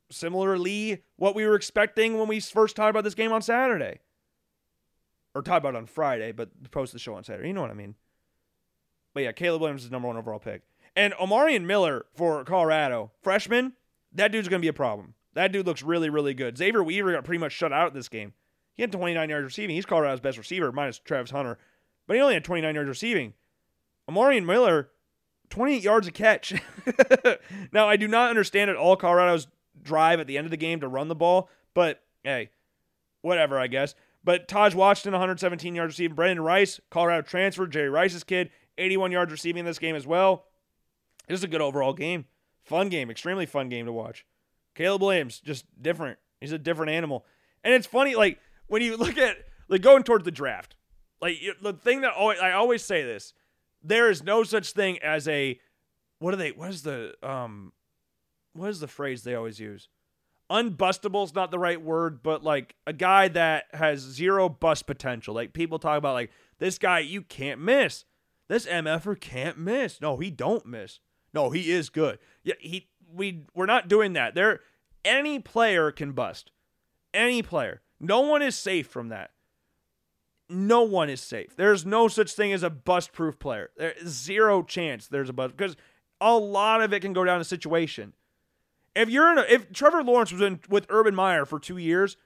[0.09, 3.99] Similarly what we were expecting when we first talked about this game on Saturday.
[5.35, 7.49] Or talked about on Friday, but post the show on Saturday.
[7.49, 7.95] You know what I mean?
[9.13, 10.61] But yeah, Caleb Williams is number one overall pick.
[10.95, 13.73] And Omarion Miller for Colorado, freshman,
[14.13, 15.13] that dude's going to be a problem.
[15.33, 16.57] That dude looks really, really good.
[16.57, 18.33] Xavier Weaver got pretty much shut out this game.
[18.73, 19.75] He had 29 yards receiving.
[19.75, 21.57] He's Colorado's best receiver, minus Travis Hunter.
[22.07, 23.33] But he only had 29 yards receiving.
[24.09, 24.89] Omarion Miller,
[25.49, 26.53] 28 yards a catch.
[27.71, 29.47] now, I do not understand at all Colorado's
[29.83, 32.49] drive at the end of the game to run the ball, but hey,
[33.21, 33.95] whatever, I guess.
[34.23, 36.15] But Taj Washington, 117 yards receiving.
[36.15, 40.45] Brenden Rice, Colorado transfer, Jerry Rice's kid, 81 yards receiving in this game as well.
[41.27, 42.25] It was a good overall game.
[42.63, 44.25] Fun game, extremely fun game to watch.
[44.75, 46.19] Caleb Williams, just different.
[46.41, 47.25] He's a different animal.
[47.63, 49.37] And it's funny, like, when you look at,
[49.69, 50.75] like, going towards the draft,
[51.21, 53.33] like, the thing that always, I always say this
[53.83, 55.59] there is no such thing as a,
[56.19, 57.71] what are they, what is the, um,
[58.57, 59.89] what is the phrase they always use?
[60.49, 65.35] Unbustable is not the right word, but like a guy that has zero bust potential.
[65.35, 68.05] Like people talk about, like, this guy you can't miss.
[68.47, 70.01] This MFer can't miss.
[70.01, 70.99] No, he don't miss.
[71.33, 72.19] No, he is good.
[72.43, 74.35] Yeah, he we we're not doing that.
[74.35, 74.61] There
[75.03, 76.51] any player can bust.
[77.13, 77.81] Any player.
[77.99, 79.31] No one is safe from that.
[80.49, 81.55] No one is safe.
[81.55, 83.69] There's no such thing as a bust proof player.
[83.75, 85.75] There's zero chance there's a bust because
[86.21, 88.13] a lot of it can go down to situation.
[88.97, 92.17] If you're in a, if Trevor Lawrence was in with Urban Meyer for two years,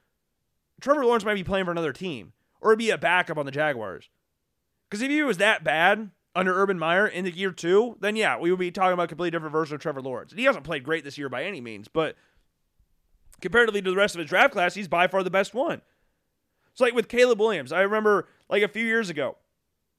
[0.80, 4.10] Trevor Lawrence might be playing for another team or be a backup on the Jaguars.
[4.90, 8.38] Because if he was that bad under Urban Meyer in the year two, then yeah,
[8.38, 10.32] we would be talking about a completely different version of Trevor Lawrence.
[10.32, 12.16] And he hasn't played great this year by any means, but
[13.42, 15.82] comparatively to the rest of his draft class, he's by far the best one.
[16.72, 17.74] It's like with Caleb Williams.
[17.74, 19.38] I remember like a few years ago,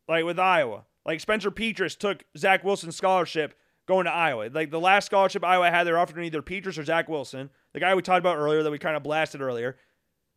[0.08, 3.54] like with Iowa, like Spencer Petras took Zach Wilson's scholarship
[3.86, 4.50] going to Iowa.
[4.52, 7.80] Like the last scholarship Iowa had, they were offering either Petras or Zach Wilson, the
[7.80, 9.76] guy we talked about earlier that we kind of blasted earlier.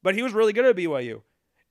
[0.04, 1.22] But he was really good at BYU.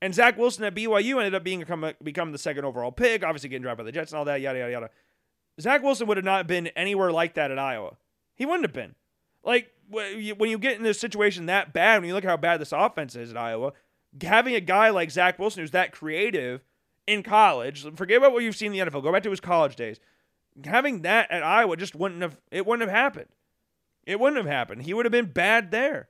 [0.03, 1.65] And Zach Wilson at BYU ended up being
[2.03, 4.59] become, the second overall pick, obviously getting drafted by the Jets and all that, yada,
[4.59, 4.91] yada, yada.
[5.61, 7.97] Zach Wilson would have not been anywhere like that at Iowa.
[8.35, 8.97] He wouldn't have been.
[9.45, 12.61] Like, when you get in this situation that bad, when you look at how bad
[12.61, 13.73] this offense is at Iowa,
[14.21, 16.65] having a guy like Zach Wilson who's that creative
[17.07, 19.77] in college, forget about what you've seen in the NFL, go back to his college
[19.77, 20.01] days
[20.65, 23.29] having that at Iowa just wouldn't have it wouldn't have happened.
[24.07, 24.83] It wouldn't have happened.
[24.83, 26.09] He would have been bad there.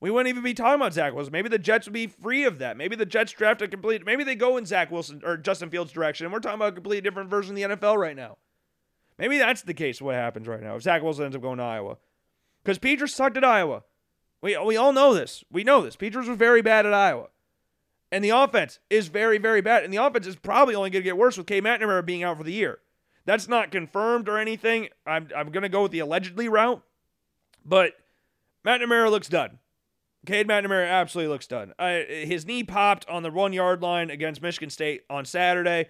[0.00, 1.32] We wouldn't even be talking about Zach Wilson.
[1.32, 2.76] Maybe the Jets would be free of that.
[2.76, 4.04] Maybe the Jets draft a complete.
[4.04, 6.26] Maybe they go in Zach Wilson or Justin Fields' direction.
[6.26, 8.36] And we're talking about a completely different version of the NFL right now.
[9.18, 10.02] Maybe that's the case.
[10.02, 11.96] What happens right now if Zach Wilson ends up going to Iowa?
[12.62, 13.84] Because Petras sucked at Iowa.
[14.42, 15.42] We we all know this.
[15.50, 15.96] We know this.
[15.96, 17.28] Petras was very bad at Iowa,
[18.12, 19.84] and the offense is very very bad.
[19.84, 22.36] And the offense is probably only going to get worse with Cade McNamara being out
[22.36, 22.80] for the year.
[23.26, 24.88] That's not confirmed or anything.
[25.06, 26.82] I'm, I'm going to go with the allegedly route.
[27.64, 27.94] But
[28.64, 29.58] McNamara looks done.
[30.26, 31.72] Cade McNamara absolutely looks done.
[31.78, 35.88] His knee popped on the one yard line against Michigan State on Saturday.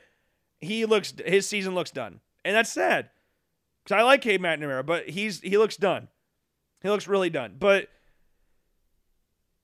[0.60, 3.10] He looks his season looks done, and that's sad
[3.84, 6.08] because I like Cade McNamara, but he's he looks done.
[6.82, 7.56] He looks really done.
[7.58, 7.88] But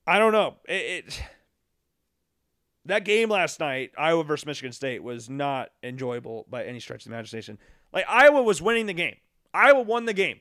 [0.07, 0.55] I don't know.
[0.67, 1.23] It, it
[2.85, 7.09] that game last night, Iowa versus Michigan State, was not enjoyable by any stretch of
[7.09, 7.57] the imagination.
[7.93, 9.17] Like Iowa was winning the game.
[9.53, 10.39] Iowa won the game.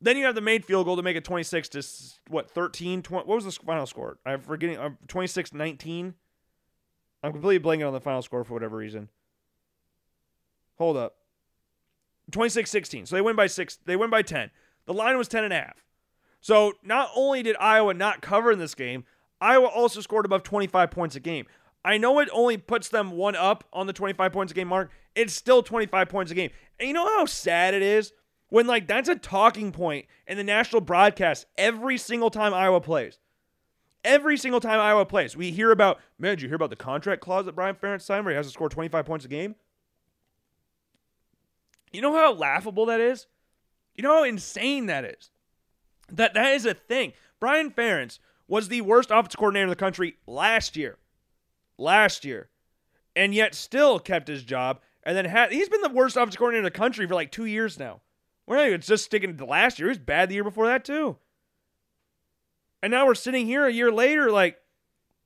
[0.00, 1.82] Then you have the made field goal to make it 26 to
[2.28, 4.18] what 13 20, what was the final score?
[4.24, 6.14] I'm forgetting I'm 26 19.
[7.22, 9.08] I'm completely blanking on the final score for whatever reason.
[10.76, 11.16] Hold up.
[12.30, 13.06] 26 16.
[13.06, 14.50] So they win by 6 they win by 10.
[14.86, 15.84] The line was 10 and a half.
[16.40, 19.04] So not only did Iowa not cover in this game,
[19.44, 21.46] Iowa also scored above 25 points a game.
[21.84, 24.90] I know it only puts them one up on the 25 points a game mark.
[25.14, 26.50] It's still 25 points a game.
[26.80, 28.12] And you know how sad it is
[28.48, 33.18] when like that's a talking point in the national broadcast every single time Iowa plays.
[34.02, 37.20] Every single time Iowa plays, we hear about, man, did you hear about the contract
[37.20, 39.54] clause that Brian Ferentz signed where he has to score 25 points a game?
[41.92, 43.26] You know how laughable that is?
[43.94, 45.30] You know how insane that is?
[46.10, 47.12] That that is a thing.
[47.40, 50.98] Brian Ferentz was the worst offensive coordinator in the country last year.
[51.78, 52.48] Last year.
[53.16, 56.60] And yet still kept his job and then had he's been the worst offensive coordinator
[56.60, 58.00] in the country for like two years now.
[58.46, 59.88] We're not even just sticking to last year.
[59.88, 61.16] He was bad the year before that too.
[62.82, 64.58] And now we're sitting here a year later, like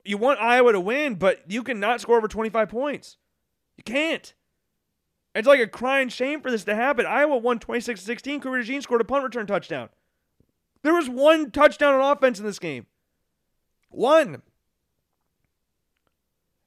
[0.04, 3.16] you want Iowa to win, but you cannot score over 25 points.
[3.76, 4.32] You can't.
[5.34, 7.06] It's like a crying shame for this to happen.
[7.06, 8.40] Iowa won 26 16.
[8.40, 9.88] Cooper DeJean scored a punt return touchdown.
[10.82, 12.86] There was one touchdown on offense in this game.
[13.90, 14.42] One.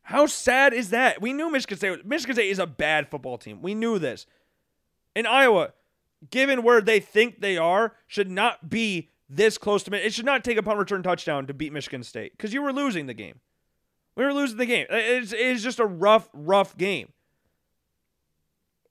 [0.03, 1.21] How sad is that?
[1.21, 2.05] We knew Michigan State.
[2.05, 3.61] Michigan State is a bad football team.
[3.61, 4.25] We knew this.
[5.15, 5.73] In Iowa,
[6.29, 10.13] given where they think they are, should not be this close to it.
[10.13, 13.05] Should not take a punt return touchdown to beat Michigan State because you were losing
[13.05, 13.39] the game.
[14.15, 14.87] We were losing the game.
[14.89, 17.13] It's, it's just a rough, rough game.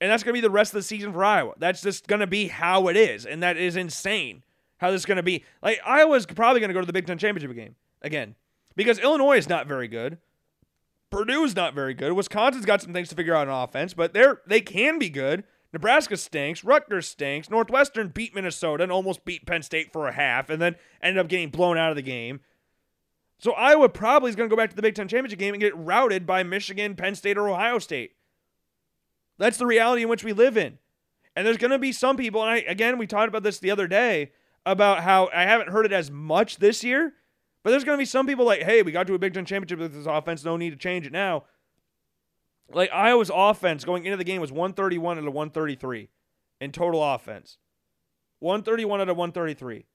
[0.01, 1.53] And that's going to be the rest of the season for Iowa.
[1.59, 3.27] That's just going to be how it is.
[3.27, 4.43] And that is insane
[4.79, 5.45] how this is going to be.
[5.63, 8.35] Like, Iowa's probably going to go to the Big Ten Championship game again
[8.77, 10.19] because Illinois is not very good.
[11.11, 12.13] Purdue's not very good.
[12.13, 15.45] Wisconsin's got some things to figure out on offense, but they're they can be good.
[15.73, 16.65] Nebraska stinks.
[16.65, 17.51] Rutgers stinks.
[17.51, 21.29] Northwestern beat Minnesota and almost beat Penn State for a half and then ended up
[21.29, 22.41] getting blown out of the game.
[23.39, 25.61] So Iowa probably is going to go back to the Big Ten championship game and
[25.61, 28.13] get routed by Michigan, Penn State, or Ohio State.
[29.39, 30.79] That's the reality in which we live in.
[31.35, 33.71] And there's going to be some people, and I again we talked about this the
[33.71, 34.33] other day
[34.67, 37.15] about how I haven't heard it as much this year,
[37.63, 39.45] but there's going to be some people like, hey, we got to a Big Ten
[39.45, 41.45] championship with this offense, no need to change it now.
[42.73, 46.09] Like Iowa's offense going into the game was 131 out of 133
[46.61, 47.59] in total offense.
[48.39, 49.87] 131 out of 133.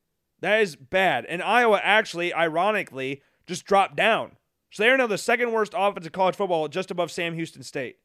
[0.41, 1.25] That is bad.
[1.25, 4.37] And Iowa actually, ironically, just dropped down.
[4.71, 7.63] So they are now the second worst offense in college football, just above Sam Houston
[7.63, 7.97] State.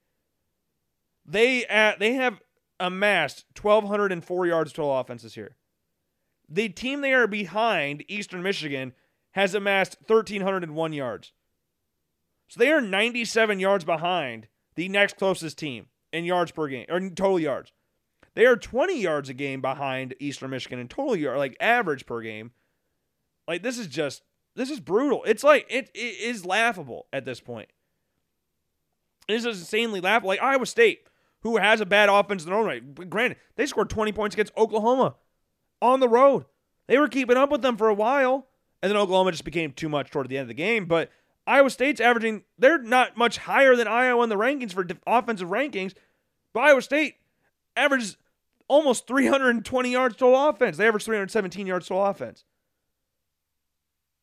[1.27, 2.41] They uh, they have
[2.79, 5.57] amassed 1,204 yards total offense this year.
[6.49, 8.93] The team they are behind, Eastern Michigan,
[9.33, 11.33] has amassed 1,301 yards.
[12.49, 17.01] So they are 97 yards behind the next closest team in yards per game or
[17.11, 17.73] total yards.
[18.35, 22.21] They are 20 yards a game behind Eastern Michigan in total yard, like average per
[22.23, 22.53] game.
[23.47, 24.23] Like this is just
[24.57, 25.23] this is brutal.
[25.25, 27.69] It's like it, it is laughable at this point.
[29.29, 30.29] This is insanely laughable.
[30.29, 31.07] Like Iowa State,
[31.43, 33.11] who has a bad offense in their own right.
[33.11, 35.17] Granted, they scored 20 points against Oklahoma
[35.81, 36.47] on the road.
[36.89, 38.49] They were keeping up with them for a while,
[38.83, 40.87] and then Oklahoma just became too much toward the end of the game.
[40.87, 41.11] But
[41.47, 45.95] Iowa State's averaging, they're not much higher than Iowa in the rankings for offensive rankings.
[46.55, 47.15] But Iowa State
[47.77, 48.17] averages
[48.69, 50.77] almost 320 yards total offense.
[50.77, 52.45] They average 317 yards total offense.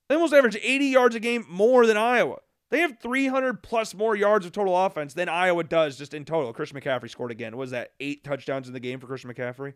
[0.09, 2.37] They almost average 80 yards a game more than Iowa.
[2.69, 6.53] They have 300 plus more yards of total offense than Iowa does just in total.
[6.53, 7.55] Christian McCaffrey scored again.
[7.55, 9.73] Was that eight touchdowns in the game for Christian McCaffrey?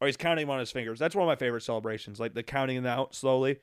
[0.00, 0.98] Or he's counting them on his fingers.
[0.98, 3.58] That's one of my favorite celebrations, like the counting them out slowly.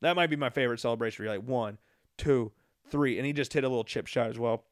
[0.00, 1.24] That might be my favorite celebration.
[1.24, 1.78] You're like one,
[2.18, 2.52] two,
[2.88, 4.64] three, and he just hit a little chip shot as well.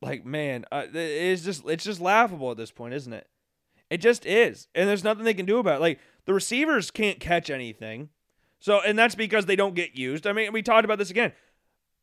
[0.00, 3.26] Like man, uh, it's just it's just laughable at this point, isn't it?
[3.88, 5.80] It just is, and there's nothing they can do about it.
[5.80, 8.10] Like the receivers can't catch anything,
[8.58, 10.26] so and that's because they don't get used.
[10.26, 11.32] I mean, we talked about this again.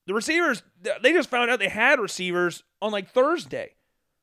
[0.08, 0.64] The receivers,
[1.04, 3.76] they just found out they had receivers on like Thursday.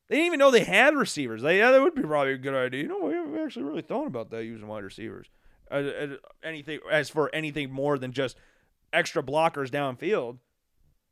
[0.09, 1.43] They didn't even know they had receivers.
[1.43, 2.83] They, yeah, that would be probably a good idea.
[2.83, 5.29] You know, we haven't actually really thought about that using wide receivers.
[5.71, 6.07] Uh, uh,
[6.43, 8.37] anything as for anything more than just
[8.93, 10.39] extra blockers downfield.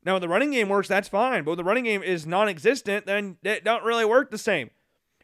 [0.02, 1.44] Now, when the running game works, that's fine.
[1.44, 4.70] But when the running game is non-existent, then it don't really work the same.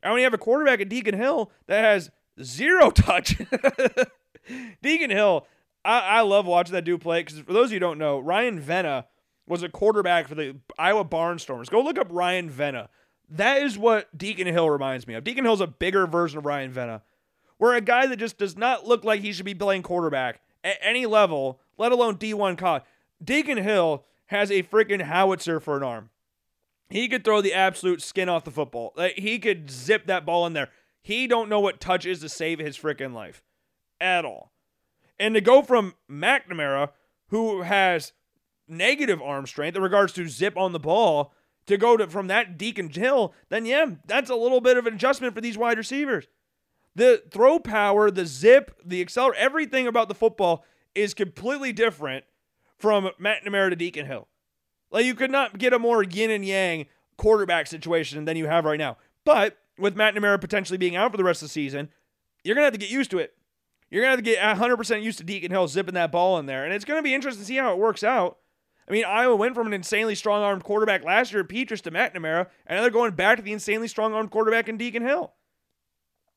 [0.02, 2.10] And when you have a quarterback at Deacon Hill that has
[2.42, 3.40] zero touch,
[4.82, 5.46] Deacon Hill,
[5.84, 8.18] I, I love watching that dude play because for those of you who don't know,
[8.18, 9.04] Ryan Venna
[9.46, 11.70] was a quarterback for the Iowa Barnstormers.
[11.70, 12.88] Go look up Ryan Venna.
[13.30, 15.24] That is what Deacon Hill reminds me of.
[15.24, 17.02] Deacon Hill's a bigger version of Ryan Venna,
[17.56, 20.78] where a guy that just does not look like he should be playing quarterback at
[20.82, 22.82] any level, let alone D1 college.
[23.22, 26.10] Deacon Hill has a freaking howitzer for an arm.
[26.88, 28.92] He could throw the absolute skin off the football.
[28.96, 30.68] Like, he could zip that ball in there.
[31.00, 33.42] He don't know what touch is to save his freaking life
[34.00, 34.52] at all.
[35.18, 36.90] And to go from McNamara,
[37.28, 38.12] who has
[38.68, 41.32] negative arm strength in regards to zip on the ball,
[41.66, 44.94] to go to from that Deacon Hill, then yeah, that's a little bit of an
[44.94, 46.26] adjustment for these wide receivers.
[46.94, 52.24] The throw power, the zip, the accelerator, everything about the football is completely different
[52.78, 54.28] from Matt McNamara to Deacon Hill.
[54.90, 56.86] Like you could not get a more yin and yang
[57.16, 58.98] quarterback situation than you have right now.
[59.24, 61.88] But with Matt McNamara potentially being out for the rest of the season,
[62.44, 63.34] you're gonna have to get used to it.
[63.90, 66.64] You're gonna have to get 100% used to Deacon Hill zipping that ball in there,
[66.64, 68.38] and it's gonna be interesting to see how it works out.
[68.88, 72.48] I mean, Iowa went from an insanely strong armed quarterback last year, Petras, to McNamara,
[72.66, 75.32] and now they're going back to the insanely strong armed quarterback in Deacon Hill.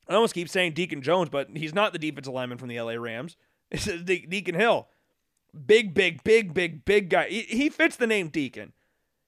[0.08, 2.94] I almost keep saying Deacon Jones, but he's not the defensive lineman from the LA
[2.94, 3.36] Rams.
[3.72, 4.88] It's De- Deacon Hill.
[5.66, 7.28] Big, big, big, big, big guy.
[7.30, 8.74] He, he fits the name Deacon.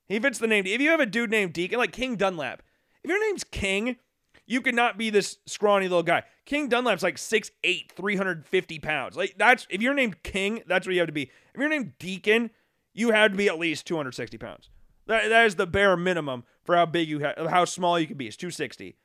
[0.08, 0.68] He fits the name.
[0.68, 2.62] If you have a dude named Deacon, like King Dunlap,
[3.04, 3.98] if your name's King,
[4.46, 6.24] you could not be this scrawny little guy.
[6.46, 9.18] King Dunlap's like 6'8, 350 pounds.
[9.18, 11.24] Like that's if you're named King, that's what you have to be.
[11.24, 12.52] If you're named Deacon,
[12.98, 14.70] you had to be at least 260 pounds.
[15.06, 18.18] That, that is the bare minimum for how big you have, how small you can
[18.18, 18.28] be.
[18.28, 18.98] It's 260.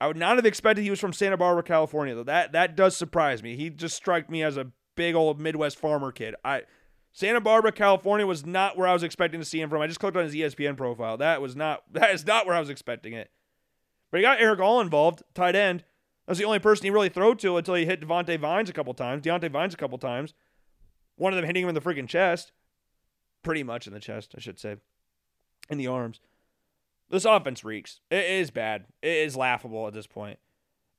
[0.00, 2.24] I would not have expected he was from Santa Barbara, California, though.
[2.24, 3.56] That that does surprise me.
[3.56, 6.34] He just struck me as a big old Midwest farmer kid.
[6.44, 6.62] I
[7.12, 9.80] Santa Barbara, California was not where I was expecting to see him from.
[9.80, 11.16] I just clicked on his ESPN profile.
[11.16, 13.30] That was not that is not where I was expecting it.
[14.10, 15.84] But he got Erick All involved, tight end.
[16.26, 18.94] That's the only person he really threw to until he hit Devontae Vines a couple
[18.94, 20.32] times, Diante Vines a couple times.
[21.16, 22.52] One of them hitting him in the freaking chest.
[23.44, 24.76] Pretty much in the chest, I should say.
[25.70, 26.18] In the arms.
[27.10, 28.00] This offense reeks.
[28.10, 28.86] It is bad.
[29.00, 30.40] It is laughable at this point.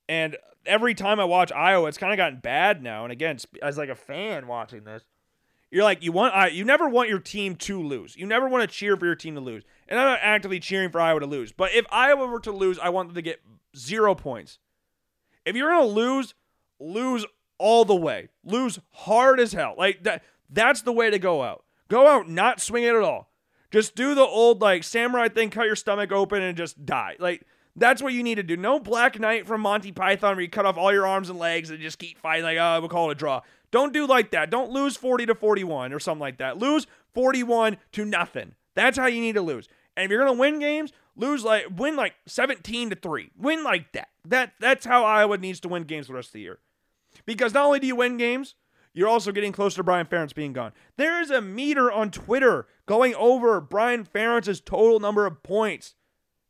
[0.07, 3.03] And every time I watch Iowa, it's kind of gotten bad now.
[3.03, 5.03] And again, as like a fan watching this,
[5.71, 8.15] you're like you want you never want your team to lose.
[8.15, 9.63] You never want to cheer for your team to lose.
[9.87, 11.51] And I'm not actively cheering for Iowa to lose.
[11.51, 13.41] But if Iowa were to lose, I want them to get
[13.75, 14.59] zero points.
[15.45, 16.33] If you're gonna lose,
[16.79, 17.25] lose
[17.57, 18.29] all the way.
[18.43, 19.75] Lose hard as hell.
[19.77, 20.23] Like that.
[20.49, 21.64] That's the way to go out.
[21.87, 23.29] Go out not swing it at all.
[23.71, 27.15] Just do the old like samurai thing, cut your stomach open and just die.
[27.19, 28.55] Like that's what you need to do.
[28.55, 31.69] No Black Knight from Monty Python where you cut off all your arms and legs
[31.69, 33.41] and just keep fighting like, oh, we'll call it a draw.
[33.71, 34.49] Don't do like that.
[34.49, 36.57] Don't lose 40 to 41 or something like that.
[36.57, 38.55] Lose 41 to nothing.
[38.75, 39.67] That's how you need to lose.
[39.97, 43.31] And if you're gonna win games, lose like win like 17 to 3.
[43.37, 44.09] Win like that.
[44.23, 46.59] That that's how Iowa needs to win games the rest of the year.
[47.25, 48.55] Because not only do you win games,
[48.95, 50.71] you're also getting closer to Brian Ferentz being gone.
[50.95, 55.95] There is a meter on Twitter going over Brian Ferentz's total number of points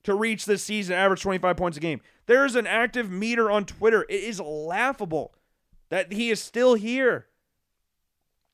[0.03, 2.01] to reach this season, average 25 points a game.
[2.27, 4.05] There is an active meter on Twitter.
[4.07, 5.33] It is laughable
[5.89, 7.25] that he is still here.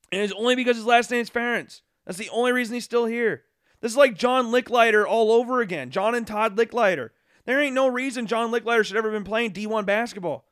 [0.09, 1.81] And it's only because his last name is Ferentz.
[2.05, 3.43] That's the only reason he's still here.
[3.81, 5.89] This is like John Lickliter all over again.
[5.89, 7.09] John and Todd Lickliter.
[7.45, 10.45] There ain't no reason John Lickliter should ever have been playing D1 basketball.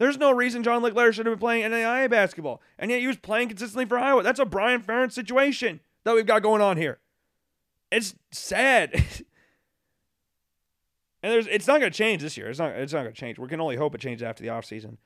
[0.00, 3.18] There's no reason John Lickliter should have been playing NAIA basketball, and yet he was
[3.18, 4.22] playing consistently for Iowa.
[4.22, 7.00] That's a Brian Ferentz situation that we've got going on here.
[7.92, 8.94] It's sad.
[11.22, 12.48] and there's it's not going to change this year.
[12.48, 13.38] It's not it's not going to change.
[13.38, 14.96] We can only hope it changes after the offseason.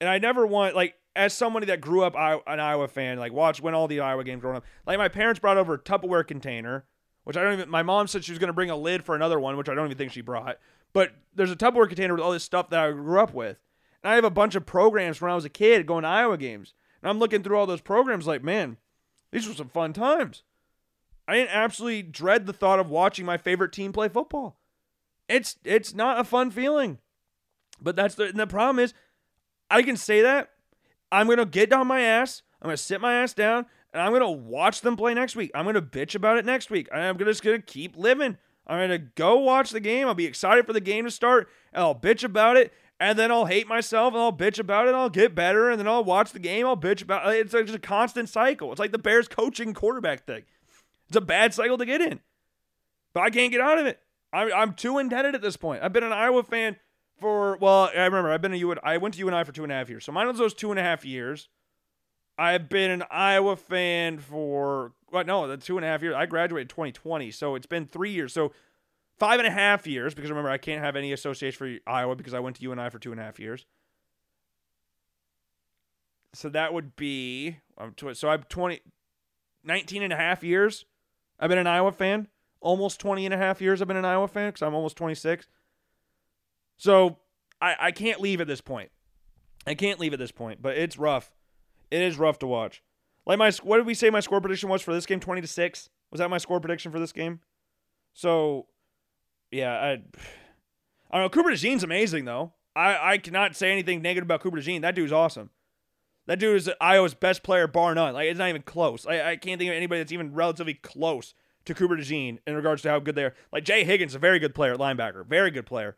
[0.00, 3.62] And I never want like as somebody that grew up an Iowa fan, like watch
[3.62, 4.64] when all the Iowa games growing up.
[4.84, 6.86] Like my parents brought over a Tupperware container,
[7.22, 7.70] which I don't even.
[7.70, 9.74] My mom said she was going to bring a lid for another one, which I
[9.74, 10.58] don't even think she brought.
[10.92, 13.58] But there's a Tupperware container with all this stuff that I grew up with.
[14.04, 16.08] And I have a bunch of programs from when I was a kid going to
[16.08, 16.74] Iowa games.
[17.02, 18.76] And I'm looking through all those programs like, man,
[19.32, 20.42] these were some fun times.
[21.26, 24.58] I didn't absolutely dread the thought of watching my favorite team play football.
[25.26, 26.98] It's it's not a fun feeling.
[27.80, 28.92] But that's the the problem is
[29.70, 30.50] I can say that.
[31.10, 32.42] I'm gonna get down my ass.
[32.60, 35.50] I'm gonna sit my ass down and I'm gonna watch them play next week.
[35.54, 36.88] I'm gonna bitch about it next week.
[36.92, 38.36] I'm just gonna keep living.
[38.66, 40.06] I'm gonna go watch the game.
[40.06, 42.70] I'll be excited for the game to start and I'll bitch about it
[43.04, 45.78] and then I'll hate myself and I'll bitch about it and I'll get better and
[45.78, 47.38] then I'll watch the game, I'll bitch about it.
[47.38, 48.72] It's just a constant cycle.
[48.72, 50.44] It's like the Bears coaching quarterback thing.
[51.08, 52.20] It's a bad cycle to get in.
[53.12, 54.00] But I can't get out of it.
[54.32, 55.82] I'm, I'm too indebted at this point.
[55.82, 56.76] I've been an Iowa fan
[57.20, 59.72] for, well, I remember I've been a U, I went to UNI for two and
[59.72, 60.06] a half years.
[60.06, 61.50] So mine was those two and a half years.
[62.38, 66.14] I've been an Iowa fan for, what, no, the two and a half years.
[66.14, 67.30] I graduated 2020.
[67.32, 68.32] So it's been three years.
[68.32, 68.52] So
[69.18, 72.34] five and a half years, because remember, I can't have any association for Iowa because
[72.34, 73.66] I went to UNI for two and a half years.
[76.32, 78.80] So that would be, I'm tw- so I'm 20,
[79.62, 80.84] 19 and a half years.
[81.38, 82.28] I've been an Iowa fan.
[82.60, 85.46] Almost 20 and a half years I've been an Iowa fan because I'm almost 26.
[86.76, 87.18] So
[87.60, 88.90] I, I can't leave at this point.
[89.66, 91.32] I can't leave at this point, but it's rough.
[91.90, 92.82] It is rough to watch.
[93.26, 95.20] Like my, what did we say my score prediction was for this game?
[95.20, 95.88] 20 to 6?
[96.10, 97.40] Was that my score prediction for this game?
[98.12, 98.66] So
[99.54, 99.90] yeah, I,
[101.10, 101.28] I don't know.
[101.28, 102.52] Cooper DeJean's amazing though.
[102.76, 104.82] I, I cannot say anything negative about Cooper DeJean.
[104.82, 105.50] That dude's awesome.
[106.26, 108.14] That dude is Iowa's best player, bar none.
[108.14, 109.06] Like it's not even close.
[109.06, 111.34] I, I can't think of anybody that's even relatively close
[111.66, 113.34] to Cooper DeJean in regards to how good they are.
[113.52, 115.96] Like Jay Higgins, a very good player, linebacker, very good player.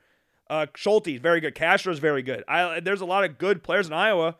[0.48, 1.54] Uh, Schulte, very good.
[1.54, 2.44] Castro's very good.
[2.46, 4.36] I, there's a lot of good players in Iowa,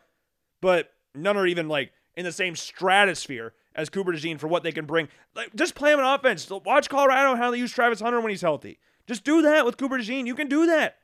[0.61, 4.71] but none are even like in the same stratosphere as Cooper DeJean for what they
[4.71, 5.07] can bring.
[5.35, 6.49] Like just play him on offense.
[6.49, 8.79] Watch Colorado how they use Travis Hunter when he's healthy.
[9.07, 10.27] Just do that with Cooper DeJean.
[10.27, 10.97] You can do that.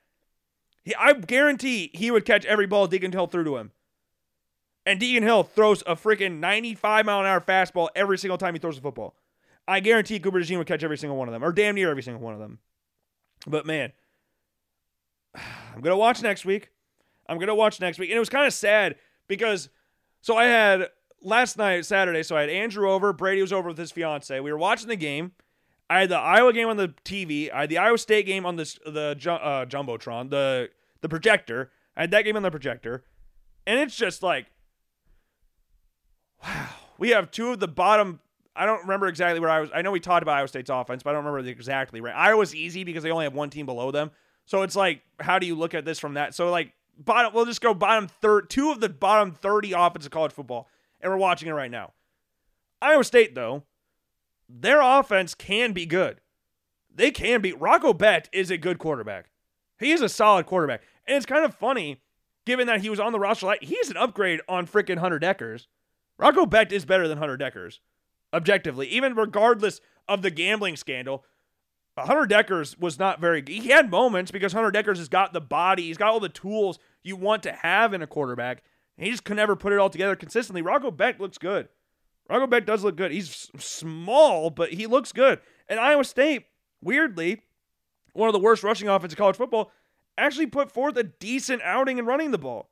[0.83, 3.71] He, I guarantee he would catch every ball Deacon Hill threw to him.
[4.85, 8.59] And Deacon Hill throws a freaking 95 mile an hour fastball every single time he
[8.59, 9.15] throws a football.
[9.65, 12.03] I guarantee Cooper DeJean would catch every single one of them, or damn near every
[12.03, 12.59] single one of them.
[13.47, 13.93] But man,
[15.35, 16.69] I'm gonna watch next week.
[17.27, 18.95] I'm gonna watch next week, and it was kind of sad
[19.27, 19.69] because
[20.21, 20.89] so I had
[21.21, 24.37] last night Saturday, so I had Andrew over, Brady was over with his fiance.
[24.39, 25.31] We were watching the game,
[25.93, 27.53] I had the Iowa game on the TV.
[27.53, 30.69] I had the Iowa State game on the the uh, jumbotron, the
[31.01, 31.71] the projector.
[31.95, 33.03] I had that game on the projector,
[33.67, 34.47] and it's just like,
[36.43, 36.69] wow.
[36.97, 38.19] We have two of the bottom.
[38.55, 39.69] I don't remember exactly where I was.
[39.73, 42.15] I know we talked about Iowa State's offense, but I don't remember the exactly right.
[42.15, 44.09] Iowa's easy because they only have one team below them.
[44.45, 46.33] So it's like, how do you look at this from that?
[46.33, 47.33] So like, bottom.
[47.35, 48.49] We'll just go bottom third.
[48.49, 50.67] Two of the bottom thirty offensive college football,
[51.01, 51.91] and we're watching it right now.
[52.81, 53.63] Iowa State though
[54.49, 56.21] their offense can be good.
[56.93, 57.53] They can be.
[57.53, 59.29] Rocco Becht is a good quarterback.
[59.79, 60.81] He is a solid quarterback.
[61.07, 62.01] And it's kind of funny,
[62.45, 65.67] given that he was on the roster, he's an upgrade on freaking Hunter Dekkers.
[66.17, 67.79] Rocco Becht is better than Hunter Dekkers,
[68.33, 71.25] objectively, even regardless of the gambling scandal.
[71.97, 75.83] Hunter Dekkers was not very He had moments because Hunter Dekkers has got the body,
[75.83, 78.63] he's got all the tools you want to have in a quarterback.
[78.97, 80.61] he just could never put it all together consistently.
[80.61, 81.67] Rocco Becht looks good.
[82.29, 83.11] Becht does look good.
[83.11, 85.39] He's small, but he looks good.
[85.67, 86.45] And Iowa State,
[86.81, 87.41] weirdly,
[88.13, 89.71] one of the worst rushing offenses in college football,
[90.17, 92.69] actually put forth a decent outing in running the ball.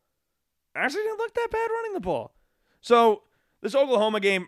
[0.76, 2.34] Actually didn't look that bad running the ball.
[2.80, 3.24] So
[3.62, 4.48] this Oklahoma game,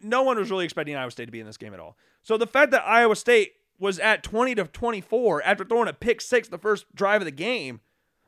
[0.00, 1.96] no one was really expecting Iowa State to be in this game at all.
[2.22, 6.20] So the fact that Iowa State was at 20 to 24 after throwing a pick
[6.20, 7.80] six the first drive of the game,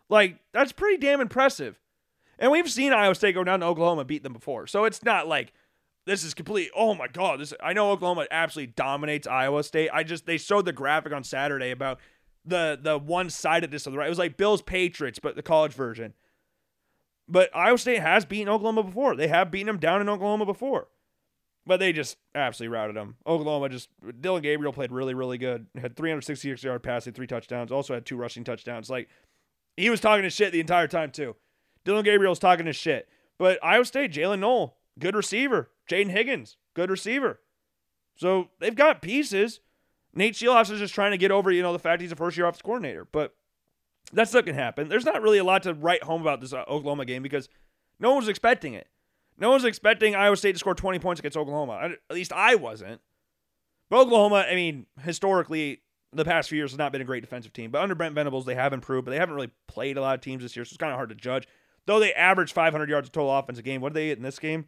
[0.08, 1.80] like that's pretty damn impressive.
[2.38, 4.66] And we've seen Iowa State go down to Oklahoma beat them before.
[4.66, 5.54] So it's not like
[6.06, 6.70] this is complete.
[6.74, 7.40] Oh my god!
[7.40, 9.90] This I know Oklahoma absolutely dominates Iowa State.
[9.92, 11.98] I just they showed the graphic on Saturday about
[12.44, 14.06] the the one sidedness of the right.
[14.06, 16.14] It was like Bills Patriots, but the college version.
[17.28, 19.16] But Iowa State has beaten Oklahoma before.
[19.16, 20.86] They have beaten them down in Oklahoma before.
[21.68, 23.16] But they just absolutely routed them.
[23.26, 23.88] Oklahoma just
[24.20, 25.66] Dillon Gabriel played really, really good.
[25.74, 27.72] Had 366 yard passing, three touchdowns.
[27.72, 28.88] Also had two rushing touchdowns.
[28.88, 29.08] Like
[29.76, 31.34] he was talking his shit the entire time too.
[31.84, 33.08] Dillon Gabriel's talking his shit.
[33.38, 35.70] But Iowa State, Jaylin Noel, good receiver.
[35.90, 37.40] Jayden Higgins, good receiver.
[38.16, 39.60] So they've got pieces.
[40.14, 42.36] Nate Scheelhaase is just trying to get over, you know, the fact he's a first
[42.36, 43.06] year offensive coordinator.
[43.10, 43.34] But
[44.12, 44.88] that's not going to happen.
[44.88, 47.48] There's not really a lot to write home about this uh, Oklahoma game because
[48.00, 48.88] no one was expecting it.
[49.38, 51.90] No one was expecting Iowa State to score 20 points against Oklahoma.
[52.08, 53.00] At least I wasn't.
[53.90, 55.82] But Oklahoma, I mean, historically,
[56.12, 57.70] the past few years has not been a great defensive team.
[57.70, 60.22] But under Brent Venables, they have improved, but they haven't really played a lot of
[60.22, 61.46] teams this year, so it's kind of hard to judge.
[61.84, 64.24] Though they averaged 500 yards of total offense a game, what did they get in
[64.24, 64.66] this game?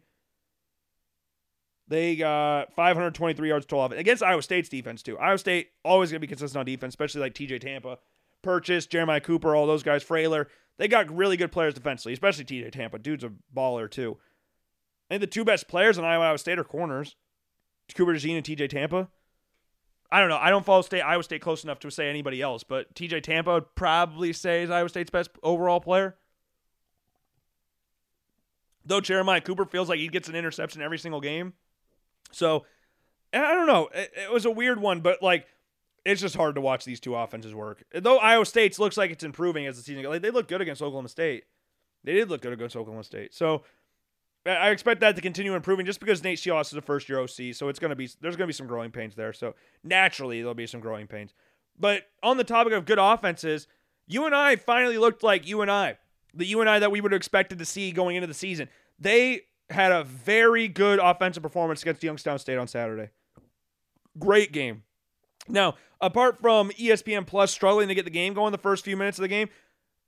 [1.89, 5.17] They got 523 yards total offense against Iowa State's defense too.
[5.17, 7.97] Iowa State always gonna be consistent on defense, especially like TJ Tampa,
[8.43, 10.45] Purchase, Jeremiah Cooper, all those guys, Freyler.
[10.77, 12.99] They got really good players defensively, especially TJ Tampa.
[12.99, 14.17] Dude's a baller too.
[15.09, 17.15] I think the two best players in Iowa, Iowa State are corners,
[17.95, 19.09] Cooper DeJean and TJ Tampa.
[20.11, 20.37] I don't know.
[20.37, 23.53] I don't follow State Iowa State close enough to say anybody else, but TJ Tampa
[23.53, 26.17] would probably say is Iowa State's best overall player.
[28.85, 31.53] Though Jeremiah Cooper feels like he gets an interception every single game.
[32.31, 32.65] So
[33.33, 33.89] I don't know.
[33.93, 35.47] It, it, was a weird one, but like
[36.05, 37.83] it's just hard to watch these two offenses work.
[37.93, 40.11] Though Iowa State's looks like it's improving as the season goes.
[40.11, 41.43] Like they look good against Oklahoma State.
[42.03, 43.33] They did look good against Oklahoma State.
[43.33, 43.63] So
[44.45, 47.53] I expect that to continue improving just because Nate Scheelhaase is a first year OC.
[47.53, 49.33] So it's gonna be there's gonna be some growing pains there.
[49.33, 51.33] So naturally there'll be some growing pains.
[51.77, 53.67] But on the topic of good offenses,
[54.07, 55.95] UNI finally looked like UNI,
[56.33, 58.69] The UNI that we would have expected to see going into the season.
[58.97, 63.09] They had a very good offensive performance against Youngstown State on Saturday.
[64.17, 64.83] Great game.
[65.47, 69.17] Now, apart from ESPN Plus struggling to get the game going the first few minutes
[69.17, 69.49] of the game,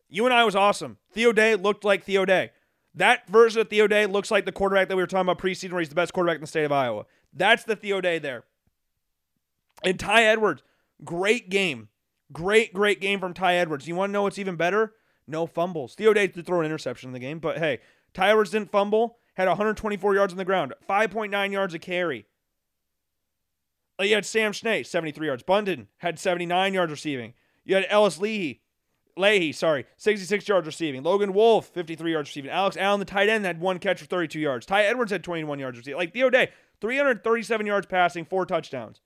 [0.09, 0.97] UNI was awesome.
[1.11, 2.51] Theo Day looked like Theo Day.
[2.93, 5.71] That version of Theo Day looks like the quarterback that we were talking about preseason,
[5.71, 7.05] where he's the best quarterback in the state of Iowa.
[7.33, 8.43] That's the Theo Day there.
[9.83, 10.63] And Ty Edwards,
[11.03, 11.87] great game.
[12.33, 13.87] Great, great game from Ty Edwards.
[13.87, 14.93] You want to know what's even better?
[15.27, 15.95] No fumbles.
[15.95, 17.79] Theo Day did throw an interception in the game, but hey,
[18.13, 22.25] Ty Edwards didn't fumble had 124 yards on the ground, 5.9 yards a carry.
[23.99, 25.43] Uh, you had Sam Schnee, 73 yards.
[25.43, 27.33] Bundin had 79 yards receiving.
[27.63, 28.61] You had Ellis Leahy,
[29.17, 31.03] Leahy, sorry, 66 yards receiving.
[31.03, 32.49] Logan Wolf, 53 yards receiving.
[32.49, 34.65] Alex Allen, the tight end, had one catch for 32 yards.
[34.65, 35.97] Ty Edwards had 21 yards receiving.
[35.97, 36.49] Like Theo Day,
[36.79, 39.01] 337 yards passing, four touchdowns.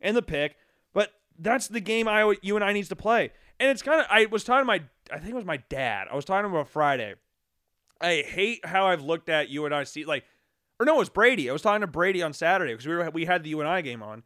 [0.00, 0.56] And the pick.
[0.92, 3.32] But that's the game Iowa UNI, needs to play.
[3.58, 6.08] And it's kind of, I was talking to my, I think it was my dad.
[6.10, 7.14] I was talking about Friday.
[8.02, 10.24] I hate how I've looked at UNI See, like,
[10.80, 11.48] or no, it was Brady.
[11.48, 14.02] I was talking to Brady on Saturday because we were we had the UNI game
[14.02, 14.24] on,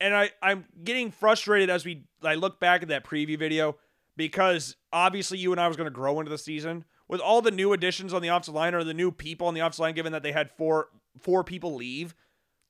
[0.00, 3.76] and I I'm getting frustrated as we I look back at that preview video
[4.16, 8.14] because obviously UNI was going to grow into the season with all the new additions
[8.14, 9.94] on the offensive line or the new people on the offensive line.
[9.94, 10.88] Given that they had four
[11.18, 12.14] four people leave,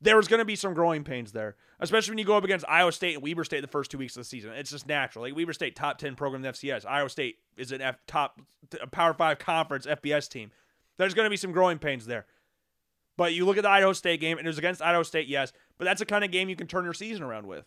[0.00, 2.64] there was going to be some growing pains there, especially when you go up against
[2.68, 4.52] Iowa State and Weber State the first two weeks of the season.
[4.52, 5.24] It's just natural.
[5.24, 6.86] Like Weber State, top ten program in the FCS.
[6.86, 8.40] Iowa State is an F top
[8.92, 10.50] Power Five conference FBS team.
[10.96, 12.26] There's going to be some growing pains there.
[13.16, 15.52] But you look at the Idaho State game, and it was against Idaho State, yes,
[15.76, 17.66] but that's the kind of game you can turn your season around with.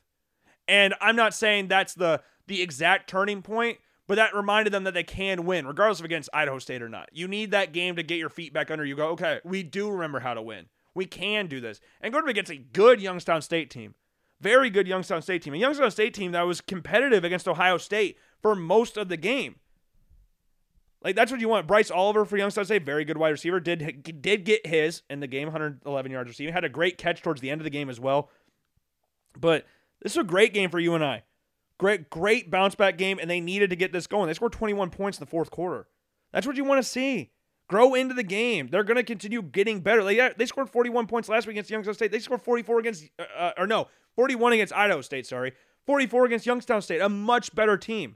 [0.68, 3.78] And I'm not saying that's the the exact turning point,
[4.08, 7.10] but that reminded them that they can win, regardless of against Idaho State or not.
[7.14, 8.96] You need that game to get your feet back under you.
[8.96, 10.66] Go, okay, we do remember how to win.
[10.96, 11.80] We can do this.
[12.02, 13.96] And going against a good Youngstown State team.
[14.40, 15.54] Very good Youngstown State team.
[15.54, 19.56] A Youngstown State team that was competitive against Ohio State for most of the game.
[21.04, 21.68] Like that's what you want.
[21.68, 23.60] Bryce Oliver for Youngstown State, very good wide receiver.
[23.60, 26.54] Did did get his in the game, 111 yards receiving.
[26.54, 28.30] Had a great catch towards the end of the game as well.
[29.38, 29.66] But
[30.02, 31.24] this is a great game for UNI.
[31.78, 34.28] Great, great bounce back game, and they needed to get this going.
[34.28, 35.88] They scored 21 points in the fourth quarter.
[36.32, 37.32] That's what you want to see.
[37.68, 38.68] Grow into the game.
[38.68, 40.04] They're going to continue getting better.
[40.04, 42.12] They, they scored 41 points last week against Youngstown State.
[42.12, 45.54] They scored 44 against, uh, uh, or no, 41 against Idaho State, sorry.
[45.86, 48.16] 44 against Youngstown State, a much better team.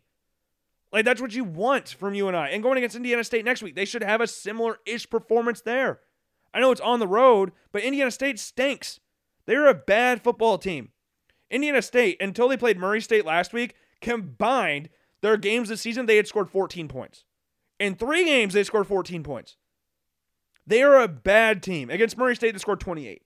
[0.91, 2.49] Like, that's what you want from UNI.
[2.51, 5.99] And going against Indiana State next week, they should have a similar ish performance there.
[6.53, 8.99] I know it's on the road, but Indiana State stinks.
[9.45, 10.91] They're a bad football team.
[11.49, 14.89] Indiana State, until they played Murray State last week, combined
[15.21, 17.23] their games this season, they had scored 14 points.
[17.79, 19.55] In three games, they scored 14 points.
[20.65, 21.89] They are a bad team.
[21.89, 23.21] Against Murray State, they scored 28.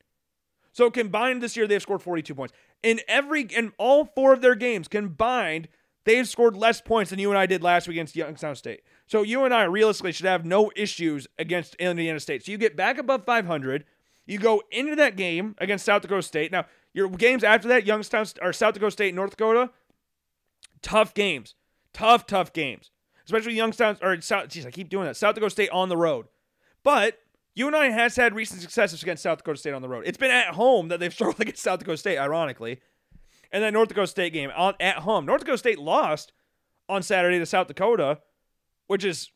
[0.71, 2.53] So combined this year, they've scored 42 points.
[2.83, 5.67] In every in all four of their games combined,
[6.05, 8.81] they've scored less points than UNI did last week against Youngstown State.
[9.05, 12.45] So UNI realistically should have no issues against Indiana State.
[12.45, 13.85] So you get back above 500.
[14.25, 16.51] You go into that game against South Dakota State.
[16.51, 19.71] Now, your games after that, Youngstown or South Dakota State, North Dakota,
[20.81, 21.55] tough games,
[21.91, 22.90] tough, tough games.
[23.25, 24.49] Especially Youngstown or South.
[24.49, 25.17] Geez, I keep doing that.
[25.17, 26.27] South Dakota State on the road,
[26.83, 27.19] but
[27.55, 30.03] UNI has had recent successes against South Dakota State on the road.
[30.05, 32.79] It's been at home that they've struggled against South Dakota State, ironically.
[33.51, 35.25] And that North Dakota State game on, at home.
[35.25, 36.31] North Dakota State lost
[36.87, 38.19] on Saturday to South Dakota,
[38.87, 39.29] which is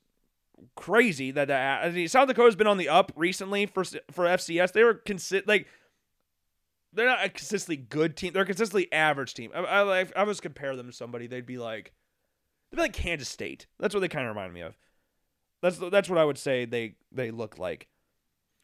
[0.75, 4.71] crazy that, that I mean, South Dakota's been on the up recently for for FCS.
[4.71, 5.67] They were consi- like
[6.93, 8.31] they're not a consistently good team.
[8.33, 9.51] They're a consistently average team.
[9.53, 11.93] I, I, I was compare them to somebody, they'd be like,
[12.75, 13.67] they'd be like Kansas State.
[13.79, 14.77] That's what they kind of remind me of.
[15.61, 17.87] That's that's what I would say they they look like.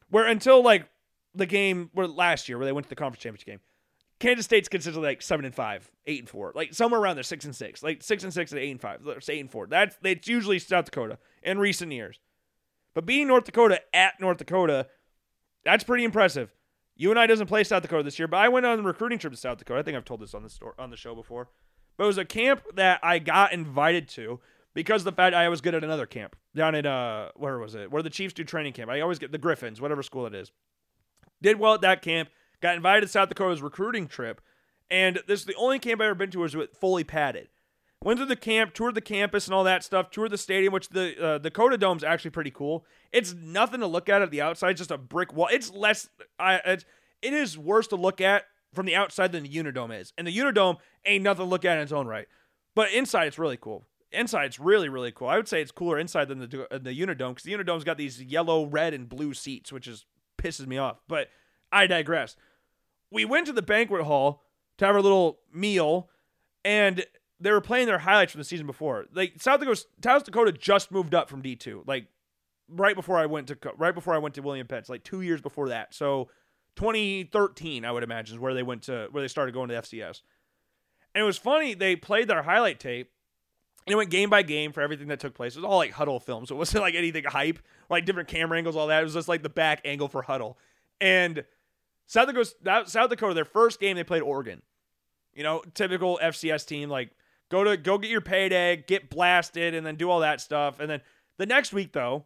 [0.09, 0.87] Where until like
[1.33, 3.59] the game where last year where they went to the conference championship game,
[4.19, 7.45] Kansas State's consistently like seven and five, eight and four, like somewhere around there, six
[7.45, 9.67] and six, like six and six and eight and five, it's eight and four.
[9.67, 12.19] That's it's usually South Dakota in recent years.
[12.93, 14.87] But beating North Dakota at North Dakota,
[15.63, 16.53] that's pretty impressive.
[16.97, 19.39] UNI doesn't play South Dakota this year, but I went on a recruiting trip to
[19.39, 19.79] South Dakota.
[19.79, 21.49] I think I've told this on the store on the show before.
[21.97, 24.39] But it was a camp that I got invited to
[24.73, 27.91] because the fact I was good at another camp down at uh where was it?
[27.91, 28.89] Where the Chiefs do training camp.
[28.89, 30.51] I always get the Griffons, whatever school it is.
[31.41, 32.29] Did well at that camp.
[32.61, 34.39] Got invited to South Dakota's recruiting trip,
[34.89, 37.47] and this is the only camp I've ever been to was with fully padded.
[38.03, 40.89] Went to the camp, toured the campus and all that stuff, toured the stadium, which
[40.89, 42.83] the uh, Dakota Dome's actually pretty cool.
[43.11, 45.49] It's nothing to look at at the outside, just a brick wall.
[45.51, 46.09] It's less,
[46.39, 46.85] I, it's,
[47.21, 50.13] it is worse to look at from the outside than the Unidome is.
[50.17, 52.27] And the Unidome ain't nothing to look at in its own right.
[52.75, 53.85] But inside, it's really cool.
[54.11, 55.27] Inside, it's really, really cool.
[55.27, 57.97] I would say it's cooler inside than the, uh, the Unidome because the Unidome's got
[57.97, 60.05] these yellow, red, and blue seats, which is
[60.37, 60.99] pisses me off.
[61.07, 61.27] But
[61.71, 62.35] I digress.
[63.09, 64.43] We went to the banquet hall
[64.77, 66.09] to have our little meal,
[66.65, 67.05] and
[67.39, 69.05] they were playing their highlights from the season before.
[69.13, 72.07] Like South Dakota, South Dakota just moved up from D two, like
[72.69, 75.41] right before I went to right before I went to William Penn's, like two years
[75.41, 75.93] before that.
[75.93, 76.29] So
[76.75, 80.21] 2013, I would imagine, is where they went to where they started going to FCS.
[81.13, 81.73] And it was funny.
[81.73, 83.11] They played their highlight tape,
[83.85, 85.55] and it went game by game for everything that took place.
[85.55, 88.57] It was all like huddle film, so it wasn't like anything hype, like different camera
[88.57, 89.01] angles, all that.
[89.01, 90.57] It was just like the back angle for huddle.
[90.99, 91.43] And
[92.07, 94.61] South Dakota, South Dakota, their first game they played Oregon.
[95.33, 97.11] You know, typical FCS team, like
[97.51, 100.79] Go to go get your payday, get blasted, and then do all that stuff.
[100.79, 101.01] And then
[101.37, 102.25] the next week, though,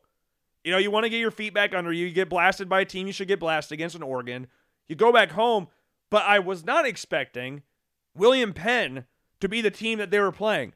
[0.65, 2.07] you know, you want to get your feet back under you.
[2.07, 4.47] You get blasted by a team you should get blasted against an Oregon.
[4.87, 5.67] You go back home,
[6.09, 7.61] but I was not expecting
[8.15, 9.05] William Penn
[9.41, 10.73] to be the team that they were playing.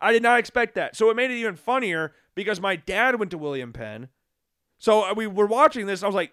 [0.00, 0.96] I did not expect that.
[0.96, 4.08] So it made it even funnier because my dad went to William Penn.
[4.78, 6.02] So uh, we were watching this.
[6.02, 6.32] I was like,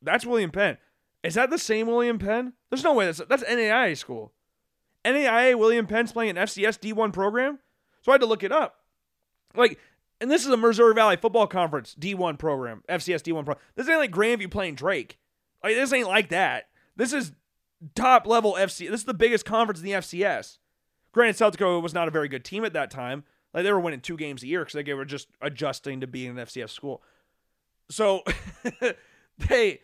[0.00, 0.78] that's William Penn.
[1.22, 2.54] Is that the same William Penn?
[2.70, 4.32] There's no way that's that's NAIA school.
[5.04, 7.58] NAIA William Penn's playing an FCS D1 program.
[8.00, 8.76] So I had to look it up.
[9.54, 9.78] Like,
[10.20, 13.58] and this is a Missouri Valley Football Conference D1 program, FCS D1 program.
[13.74, 15.18] This ain't like Grandview playing Drake.
[15.62, 16.68] Like, this ain't like that.
[16.96, 17.32] This is
[17.94, 18.90] top level FC.
[18.90, 20.58] This is the biggest conference in the FCS.
[21.12, 23.24] Granted, South Dakota was not a very good team at that time.
[23.54, 26.30] Like they were winning two games a year because they were just adjusting to being
[26.30, 27.02] an FCS school.
[27.90, 28.22] So
[29.38, 29.80] they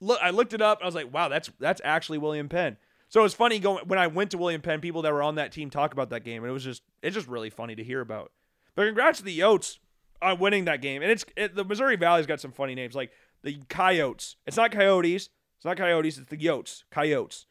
[0.00, 0.20] look.
[0.22, 0.80] I looked it up.
[0.82, 2.76] I was like, wow, that's that's actually William Penn.
[3.08, 4.82] So it was funny going when I went to William Penn.
[4.82, 7.14] People that were on that team talk about that game, and it was just it's
[7.14, 8.32] just really funny to hear about.
[8.80, 9.76] But congrats to the Yotes
[10.22, 11.02] on winning that game.
[11.02, 13.10] And it's it, the Missouri Valley's got some funny names like
[13.42, 14.36] the Coyotes.
[14.46, 15.28] It's not Coyotes.
[15.58, 16.84] It's not Coyotes, it's the Yotes.
[16.90, 17.44] Coyotes.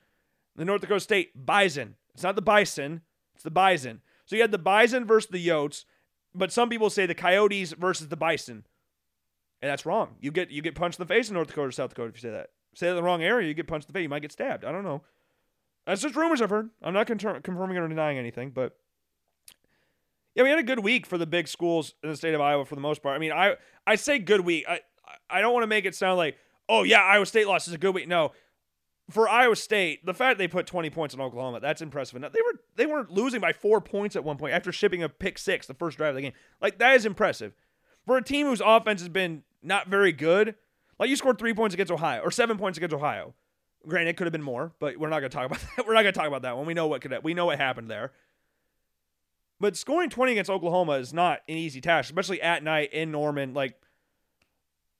[0.55, 1.97] The North Dakota State Bison.
[2.15, 3.01] It's not the Bison,
[3.35, 4.01] it's the Bison.
[4.25, 5.85] So you had the Bison versus the Yotes,
[6.33, 8.65] but some people say the Coyotes versus the Bison.
[9.61, 10.15] And that's wrong.
[10.19, 12.15] You get you get punched in the face in North Dakota or South Dakota if
[12.15, 12.47] you say that.
[12.73, 14.03] Say it in the wrong area, you get punched in the face.
[14.03, 14.65] You might get stabbed.
[14.65, 15.03] I don't know.
[15.85, 16.71] That's just rumors I've heard.
[16.81, 18.75] I'm not confirming or denying anything, but
[20.35, 22.65] yeah, we had a good week for the big schools in the state of Iowa
[22.65, 23.15] for the most part.
[23.15, 24.65] I mean, I I say good week.
[24.67, 24.81] I
[25.29, 26.37] I don't want to make it sound like
[26.67, 28.07] oh yeah, Iowa State lost is a good week.
[28.07, 28.31] No,
[29.09, 32.31] for Iowa State, the fact they put 20 points in Oklahoma, that's impressive enough.
[32.31, 35.37] They were they weren't losing by four points at one point after shipping a pick
[35.37, 36.33] six the first drive of the game.
[36.61, 37.53] Like that is impressive
[38.05, 40.55] for a team whose offense has been not very good.
[40.99, 43.33] Like you scored three points against Ohio or seven points against Ohio.
[43.87, 45.87] Granted, it could have been more, but we're not to talk about that.
[45.87, 46.65] We're not to talk about that one.
[46.65, 48.11] We know what could we know what happened there.
[49.59, 53.53] But scoring 20 against Oklahoma is not an easy task, especially at night in Norman.
[53.53, 53.79] Like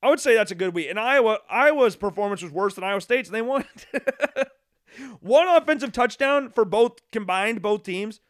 [0.02, 0.88] I would say that's a good week.
[0.90, 3.66] And Iowa, Iowa's performance was worse than Iowa State's, and they won.
[5.20, 8.22] One offensive touchdown for both combined, both teams.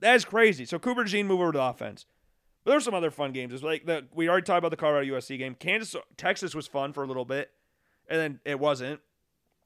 [0.00, 0.64] That is crazy.
[0.64, 2.06] So Cooper Jean move over to offense.
[2.64, 3.52] But there's some other fun games.
[3.52, 5.54] It's like the we already talked about the Colorado USC game.
[5.54, 7.50] Kansas Texas was fun for a little bit,
[8.08, 9.00] and then it wasn't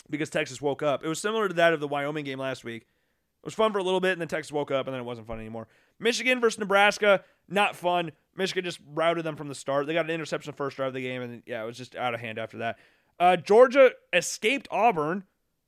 [0.08, 1.04] because Texas woke up.
[1.04, 2.82] It was similar to that of the Wyoming game last week.
[2.82, 5.04] It was fun for a little bit, and then Texas woke up, and then it
[5.04, 5.68] wasn't fun anymore.
[5.98, 8.12] Michigan versus Nebraska, not fun.
[8.36, 9.86] Michigan just routed them from the start.
[9.86, 11.96] They got an interception the first drive of the game, and yeah, it was just
[11.96, 12.76] out of hand after that.
[13.18, 15.24] Uh, Georgia escaped Auburn.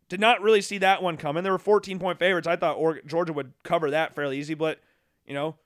[0.08, 1.42] Did not really see that one coming.
[1.42, 2.48] There were 14 point favorites.
[2.48, 4.80] I thought Georgia would cover that fairly easy, but
[5.26, 5.56] you know,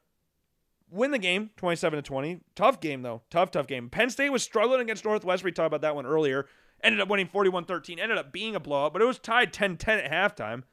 [0.91, 2.41] win the game 27 to 20.
[2.55, 3.23] Tough game though.
[3.31, 3.89] Tough, tough game.
[3.89, 5.47] Penn State was struggling against Northwestern.
[5.47, 6.47] We talked about that one earlier.
[6.83, 7.99] Ended up winning 41 13.
[8.01, 10.65] Ended up being a blowout, but it was tied 10 10 at halftime.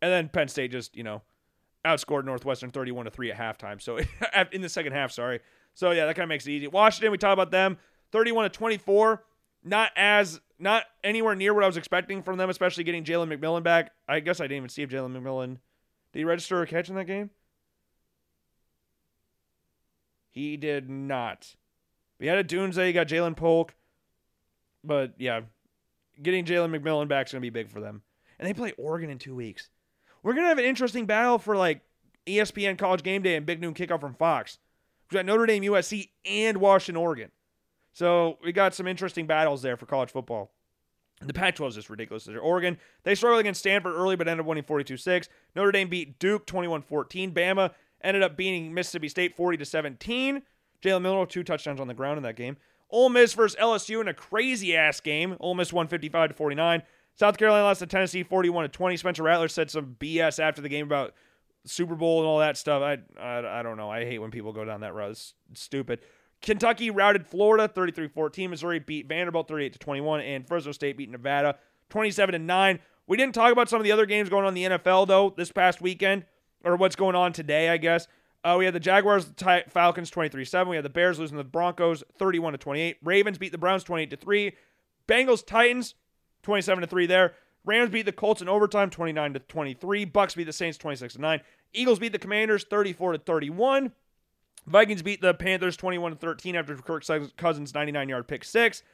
[0.00, 1.22] And then Penn State just, you know,
[1.86, 3.80] outscored Northwestern 31 to 3 at halftime.
[3.80, 3.98] So
[4.52, 5.40] in the second half, sorry.
[5.74, 6.66] So yeah, that kind of makes it easy.
[6.66, 7.78] Washington, we talked about them
[8.12, 9.22] 31 to 24.
[9.64, 13.62] Not as not anywhere near what I was expecting from them, especially getting Jalen McMillan
[13.62, 13.92] back.
[14.08, 15.58] I guess I didn't even see if Jalen McMillan
[16.12, 17.30] did he register a catch in that game.
[20.30, 21.56] He did not.
[22.18, 23.74] We had Odunze, you got Ja'Lynn Polk.
[24.84, 25.42] But yeah,
[26.22, 28.02] getting Jalen McMillan back is going to be big for them.
[28.38, 29.68] And they play Oregon in two weeks.
[30.26, 31.82] We're to have an interesting battle for like
[32.26, 34.58] ESPN College Game Day and Big Noon Kickoff from Fox.
[35.08, 37.30] We got Notre Dame, USC, and Washington, Oregon.
[37.92, 40.50] So we got some interesting battles there for college football.
[41.22, 42.24] The Pac-12 is just ridiculous.
[42.24, 42.40] There.
[42.40, 45.28] Oregon, they struggled against Stanford early, but ended up winning 42-6.
[45.54, 47.32] Notre Dame beat Duke 21-14.
[47.32, 47.70] Bama
[48.02, 50.42] ended up beating Mississippi State 40 to 17.
[50.82, 52.56] Jalen Milroe two touchdowns on the ground in that game.
[52.90, 55.36] Ole Miss versus LSU in a crazy ass game.
[55.38, 56.82] Ole Miss won 55 to 49.
[57.16, 58.96] South Carolina lost to Tennessee 41 to 20.
[58.98, 61.14] Spencer Rattler said some BS after the game about
[61.64, 62.82] Super Bowl and all that stuff.
[62.82, 63.90] I, I, I don't know.
[63.90, 65.12] I hate when people go down that road.
[65.12, 66.00] It's, stupid.
[66.42, 68.50] Kentucky routed Florida 33-14.
[68.50, 71.56] Missouri beat Vanderbilt 38 to 21 and Fresno State beat Nevada
[71.88, 72.78] 27 to 9.
[73.06, 75.32] We didn't talk about some of the other games going on in the NFL though
[75.36, 76.26] this past weekend
[76.64, 78.06] or what's going on today, I guess.
[78.44, 80.68] Uh, we had the Jaguars, the Falcons 23-7.
[80.68, 82.98] We had the Bears losing to the Broncos 31 to 28.
[83.02, 84.52] Ravens beat the Browns 28 to 3.
[85.08, 85.94] Bengals Titans
[86.46, 87.34] 27 to 3 there.
[87.64, 90.06] Rams beat the Colts in overtime 29 to 23.
[90.06, 91.40] Bucs beat the Saints 26 to 9.
[91.74, 93.90] Eagles beat the Commanders 34 to 31.
[94.64, 97.04] Vikings beat the Panthers 21 to 13 after Kirk
[97.36, 98.84] Cousins 99-yard pick 6.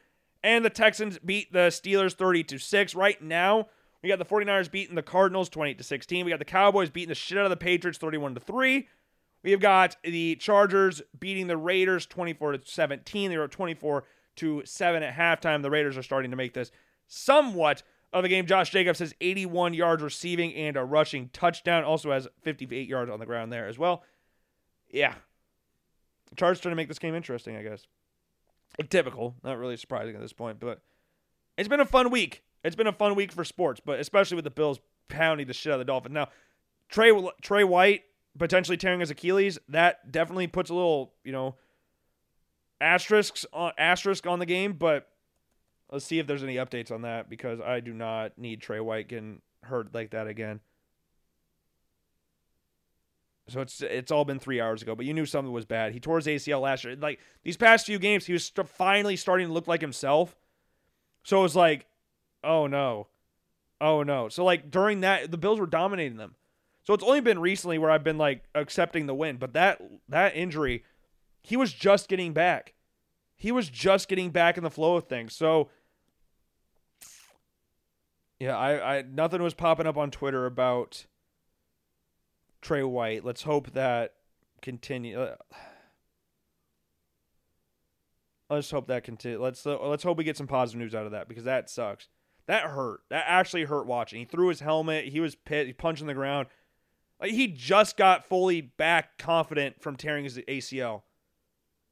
[0.42, 2.94] And the Texans beat the Steelers 30 to 6.
[2.94, 3.68] Right now,
[4.02, 6.24] we got the 49ers beating the Cardinals 28 to 16.
[6.24, 8.88] We got the Cowboys beating the shit out of the Patriots 31 to 3.
[9.42, 13.30] We've got the Chargers beating the Raiders 24 to 17.
[13.30, 14.04] They were 24
[14.36, 15.60] to 7 at halftime.
[15.60, 16.70] The Raiders are starting to make this
[17.12, 17.82] somewhat
[18.12, 18.47] of a game.
[18.47, 21.84] Josh Jacobs has 81 yards receiving and a rushing touchdown.
[21.84, 24.02] Also has 58 yards on the ground there as well.
[24.90, 25.14] Yeah.
[26.30, 27.86] The Chargers trying to make this game interesting, I guess.
[28.89, 29.34] Typical.
[29.44, 30.80] Not really surprising at this point, but
[31.59, 32.43] it's been a fun week.
[32.64, 35.72] It's been a fun week for sports, but especially with the Bills pounding the shit
[35.72, 36.14] out of the Dolphins.
[36.14, 36.28] Now,
[36.89, 37.12] Trey
[37.43, 38.02] Trey White
[38.39, 41.56] potentially tearing his Achilles, that definitely puts a little, you know,
[42.80, 45.09] asterisks on asterisk on the game, but
[45.93, 49.09] let's see if there's any updates on that because I do not need Trey White
[49.09, 50.60] getting hurt like that again.
[53.48, 55.93] So it's it's all been three hours ago, but you knew something was bad.
[55.93, 56.97] He tore his ACL last year.
[56.97, 60.35] Like these past few games, he was st- finally starting to look like himself.
[61.23, 61.86] So it was like
[62.43, 63.09] oh no,
[63.81, 64.28] oh no.
[64.28, 66.35] So like during that, the Bills were dominating them.
[66.85, 70.35] So it's only been recently where I've been like accepting the win, but that that
[70.35, 70.85] injury,
[71.43, 72.74] he was just getting back.
[73.36, 75.35] He was just getting back in the flow of things.
[75.35, 75.69] So
[78.43, 81.06] yeah, I, I nothing was popping up on Twitter about
[82.60, 83.24] Trey White.
[83.24, 84.14] Let's hope that
[84.60, 85.20] continue.
[85.20, 85.36] Uh,
[88.51, 89.40] let's hope that continue.
[89.40, 92.09] Let's uh, let's hope we get some positive news out of that because that sucks.
[92.48, 93.02] That hurt.
[93.10, 94.19] That actually hurt watching.
[94.19, 95.05] He threw his helmet.
[95.05, 95.69] He was pit.
[95.69, 96.48] He punched on the ground.
[97.20, 101.02] Like he just got fully back confident from tearing his ACL.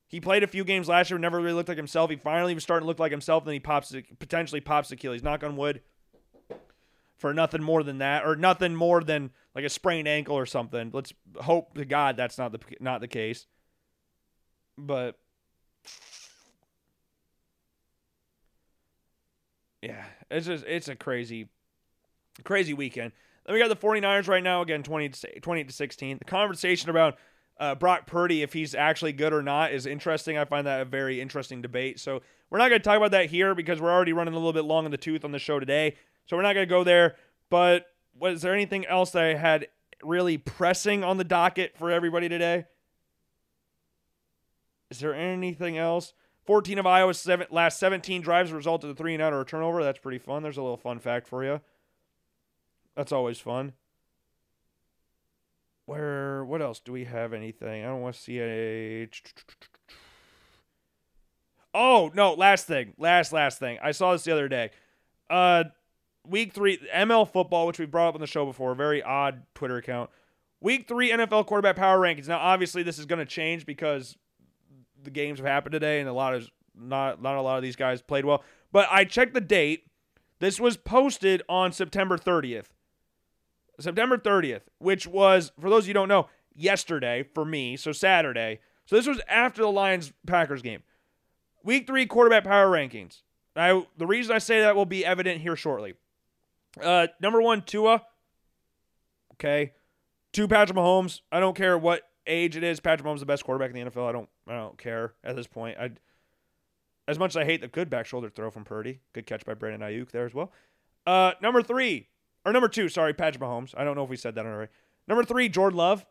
[0.08, 2.10] He played a few games last year, never really looked like himself.
[2.10, 3.44] He finally was starting to look like himself.
[3.44, 5.22] Then he pops, potentially pops the Achilles.
[5.22, 5.82] Knock on wood.
[7.20, 10.90] For nothing more than that, or nothing more than like a sprained ankle or something.
[10.92, 13.46] Let's hope to God that's not the not the case.
[14.78, 15.18] But
[19.82, 21.48] yeah, it's just it's a crazy,
[22.42, 23.12] crazy weekend.
[23.44, 26.18] Then we got the 49ers right now again, 20 to, 20 to 16.
[26.18, 27.18] The conversation about
[27.58, 30.38] uh, Brock Purdy, if he's actually good or not, is interesting.
[30.38, 32.00] I find that a very interesting debate.
[32.00, 34.52] So we're not going to talk about that here because we're already running a little
[34.52, 35.96] bit long in the tooth on the show today.
[36.26, 37.16] So we're not going to go there.
[37.48, 37.86] But
[38.18, 39.68] was there anything else that I had
[40.02, 42.66] really pressing on the docket for everybody today?
[44.90, 46.12] Is there anything else?
[46.46, 49.84] 14 of Iowa's seven, last 17 drives resulted in three and out or a turnover.
[49.84, 50.42] That's pretty fun.
[50.42, 51.60] There's a little fun fact for you.
[52.96, 53.74] That's always fun.
[55.86, 57.84] Where what else do we have anything?
[57.84, 59.08] I don't want to see a
[61.72, 62.94] Oh, no, last thing.
[62.98, 63.78] Last last thing.
[63.82, 64.70] I saw this the other day.
[65.28, 65.64] Uh
[66.26, 69.76] week 3 ML football, which we brought up on the show before, very odd Twitter
[69.76, 70.10] account.
[70.60, 72.28] Week 3 NFL quarterback power rankings.
[72.28, 74.16] Now obviously this is going to change because
[75.02, 77.76] the games have happened today and a lot of not not a lot of these
[77.76, 78.44] guys played well.
[78.72, 79.86] But I checked the date.
[80.38, 82.66] This was posted on September 30th.
[83.78, 88.60] September 30th, which was, for those of you don't know, yesterday for me, so Saturday.
[88.86, 90.82] So this was after the Lions Packers game.
[91.62, 93.22] Week three quarterback power rankings.
[93.56, 95.94] I, the reason I say that will be evident here shortly.
[96.80, 98.02] Uh, number one, Tua.
[99.34, 99.72] Okay.
[100.32, 101.20] Two, Patrick Mahomes.
[101.32, 102.80] I don't care what age it is.
[102.80, 104.08] Patrick Mahomes is the best quarterback in the NFL.
[104.08, 105.78] I don't I don't care at this point.
[105.78, 105.90] I
[107.08, 109.00] as much as I hate the good back shoulder throw from Purdy.
[109.12, 110.52] Good catch by Brandon Aiyuk there as well.
[111.06, 112.08] Uh, number three,
[112.44, 113.74] or number two, sorry, Patrick Mahomes.
[113.76, 114.70] I don't know if we said that already.
[115.08, 116.06] Number three, Jordan Love.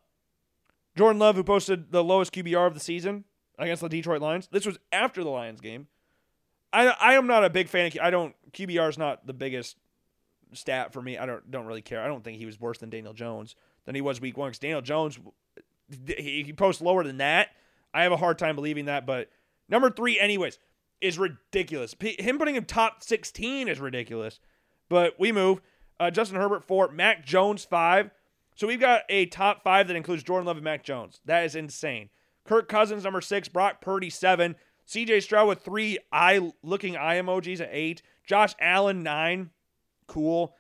[0.98, 3.24] Jordan Love, who posted the lowest QBR of the season
[3.58, 4.50] against the Detroit Lions.
[4.52, 5.88] This was after the Lions game.
[6.74, 9.78] I I am not a big fan of I don't QBR is not the biggest
[10.54, 11.18] stat for me.
[11.18, 12.02] I don't don't really care.
[12.04, 13.56] I don't think he was worse than Daniel Jones
[13.86, 14.50] than he was week one.
[14.50, 15.20] Because Daniel Jones,
[16.18, 17.50] he, he posts lower than that.
[17.94, 19.06] I have a hard time believing that.
[19.06, 19.30] But
[19.68, 20.60] number three, anyways,
[21.02, 21.96] is ridiculous.
[22.00, 24.40] Him putting him top 16 is ridiculous.
[24.90, 25.62] But we move.
[26.00, 28.12] Uh, Justin Herbert four, Mac Jones five.
[28.56, 31.22] So we've got a top five that includes Jordan Love and Mac Jones.
[31.26, 32.10] That is insane.
[32.46, 34.56] Kirk Cousins number six, Brock Purdy seven,
[34.86, 35.22] C.J.
[35.22, 39.52] Stroud with three eye looking eye emojis at eight, Josh Allen nine,
[40.10, 40.56] cool.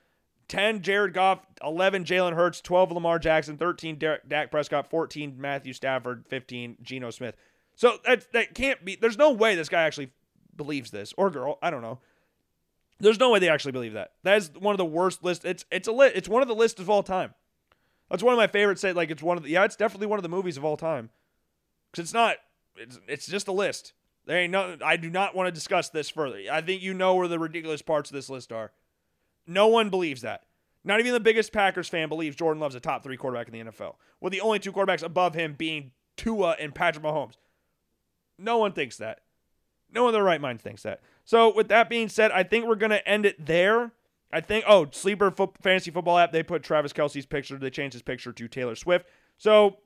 [0.47, 6.25] 10 Jared Goff, 11 Jalen Hurts, 12 Lamar Jackson, 13 Dak Prescott, 14 Matthew Stafford,
[6.27, 7.35] 15 Geno Smith.
[7.75, 8.95] So that that can't be.
[8.95, 10.11] There's no way this guy actually
[10.55, 11.59] believes this or girl.
[11.61, 11.99] I don't know.
[12.99, 14.11] There's no way they actually believe that.
[14.23, 15.45] That is one of the worst lists.
[15.45, 16.13] It's it's a lit.
[16.15, 17.33] It's one of the lists of all time.
[18.09, 18.81] That's one of my favorites.
[18.81, 19.63] Say like it's one of the yeah.
[19.63, 21.09] It's definitely one of the movies of all time.
[21.91, 22.37] Because it's not.
[22.75, 23.93] It's it's just a list.
[24.25, 24.77] There ain't no.
[24.83, 26.39] I do not want to discuss this further.
[26.51, 28.71] I think you know where the ridiculous parts of this list are.
[29.49, 30.43] No one believes that.
[30.83, 33.71] Not even the biggest Packers fan believes Jordan Love's a top three quarterback in the
[33.71, 33.95] NFL.
[34.21, 37.33] With the only two quarterbacks above him being Tua and Patrick Mahomes.
[38.37, 39.21] No one thinks that.
[39.91, 41.01] No one in their right mind thinks that.
[41.25, 43.91] So, with that being said, I think we're going to end it there.
[44.31, 47.57] I think, oh, Sleeper fo- Fantasy Football app, they put Travis Kelce's picture.
[47.57, 49.07] They changed his picture to Taylor Swift.
[49.37, 49.77] So,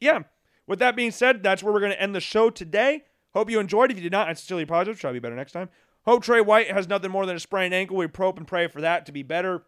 [0.00, 0.20] yeah.
[0.66, 3.04] With that being said, that's where we're going to end the show today.
[3.34, 3.90] Hope you enjoyed.
[3.90, 4.98] If you did not, I sincerely apologize.
[4.98, 5.68] Try to be better next time.
[6.04, 7.96] Hope Trey White has nothing more than a sprained ankle.
[7.96, 9.62] We probe and pray for that to be better.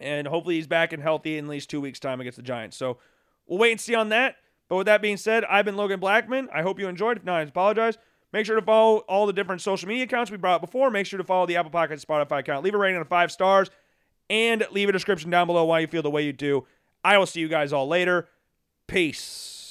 [0.00, 2.76] And hopefully he's back and healthy in at least two weeks' time against the Giants.
[2.76, 2.98] So
[3.46, 4.36] we'll wait and see on that.
[4.68, 6.48] But with that being said, I've been Logan Blackman.
[6.52, 7.18] I hope you enjoyed.
[7.18, 7.98] If not, I apologize.
[8.32, 10.90] Make sure to follow all the different social media accounts we brought up before.
[10.90, 12.64] Make sure to follow the Apple Podcast Spotify account.
[12.64, 13.70] Leave a rating of five stars
[14.30, 16.66] and leave a description down below why you feel the way you do.
[17.04, 18.28] I will see you guys all later.
[18.86, 19.61] Peace.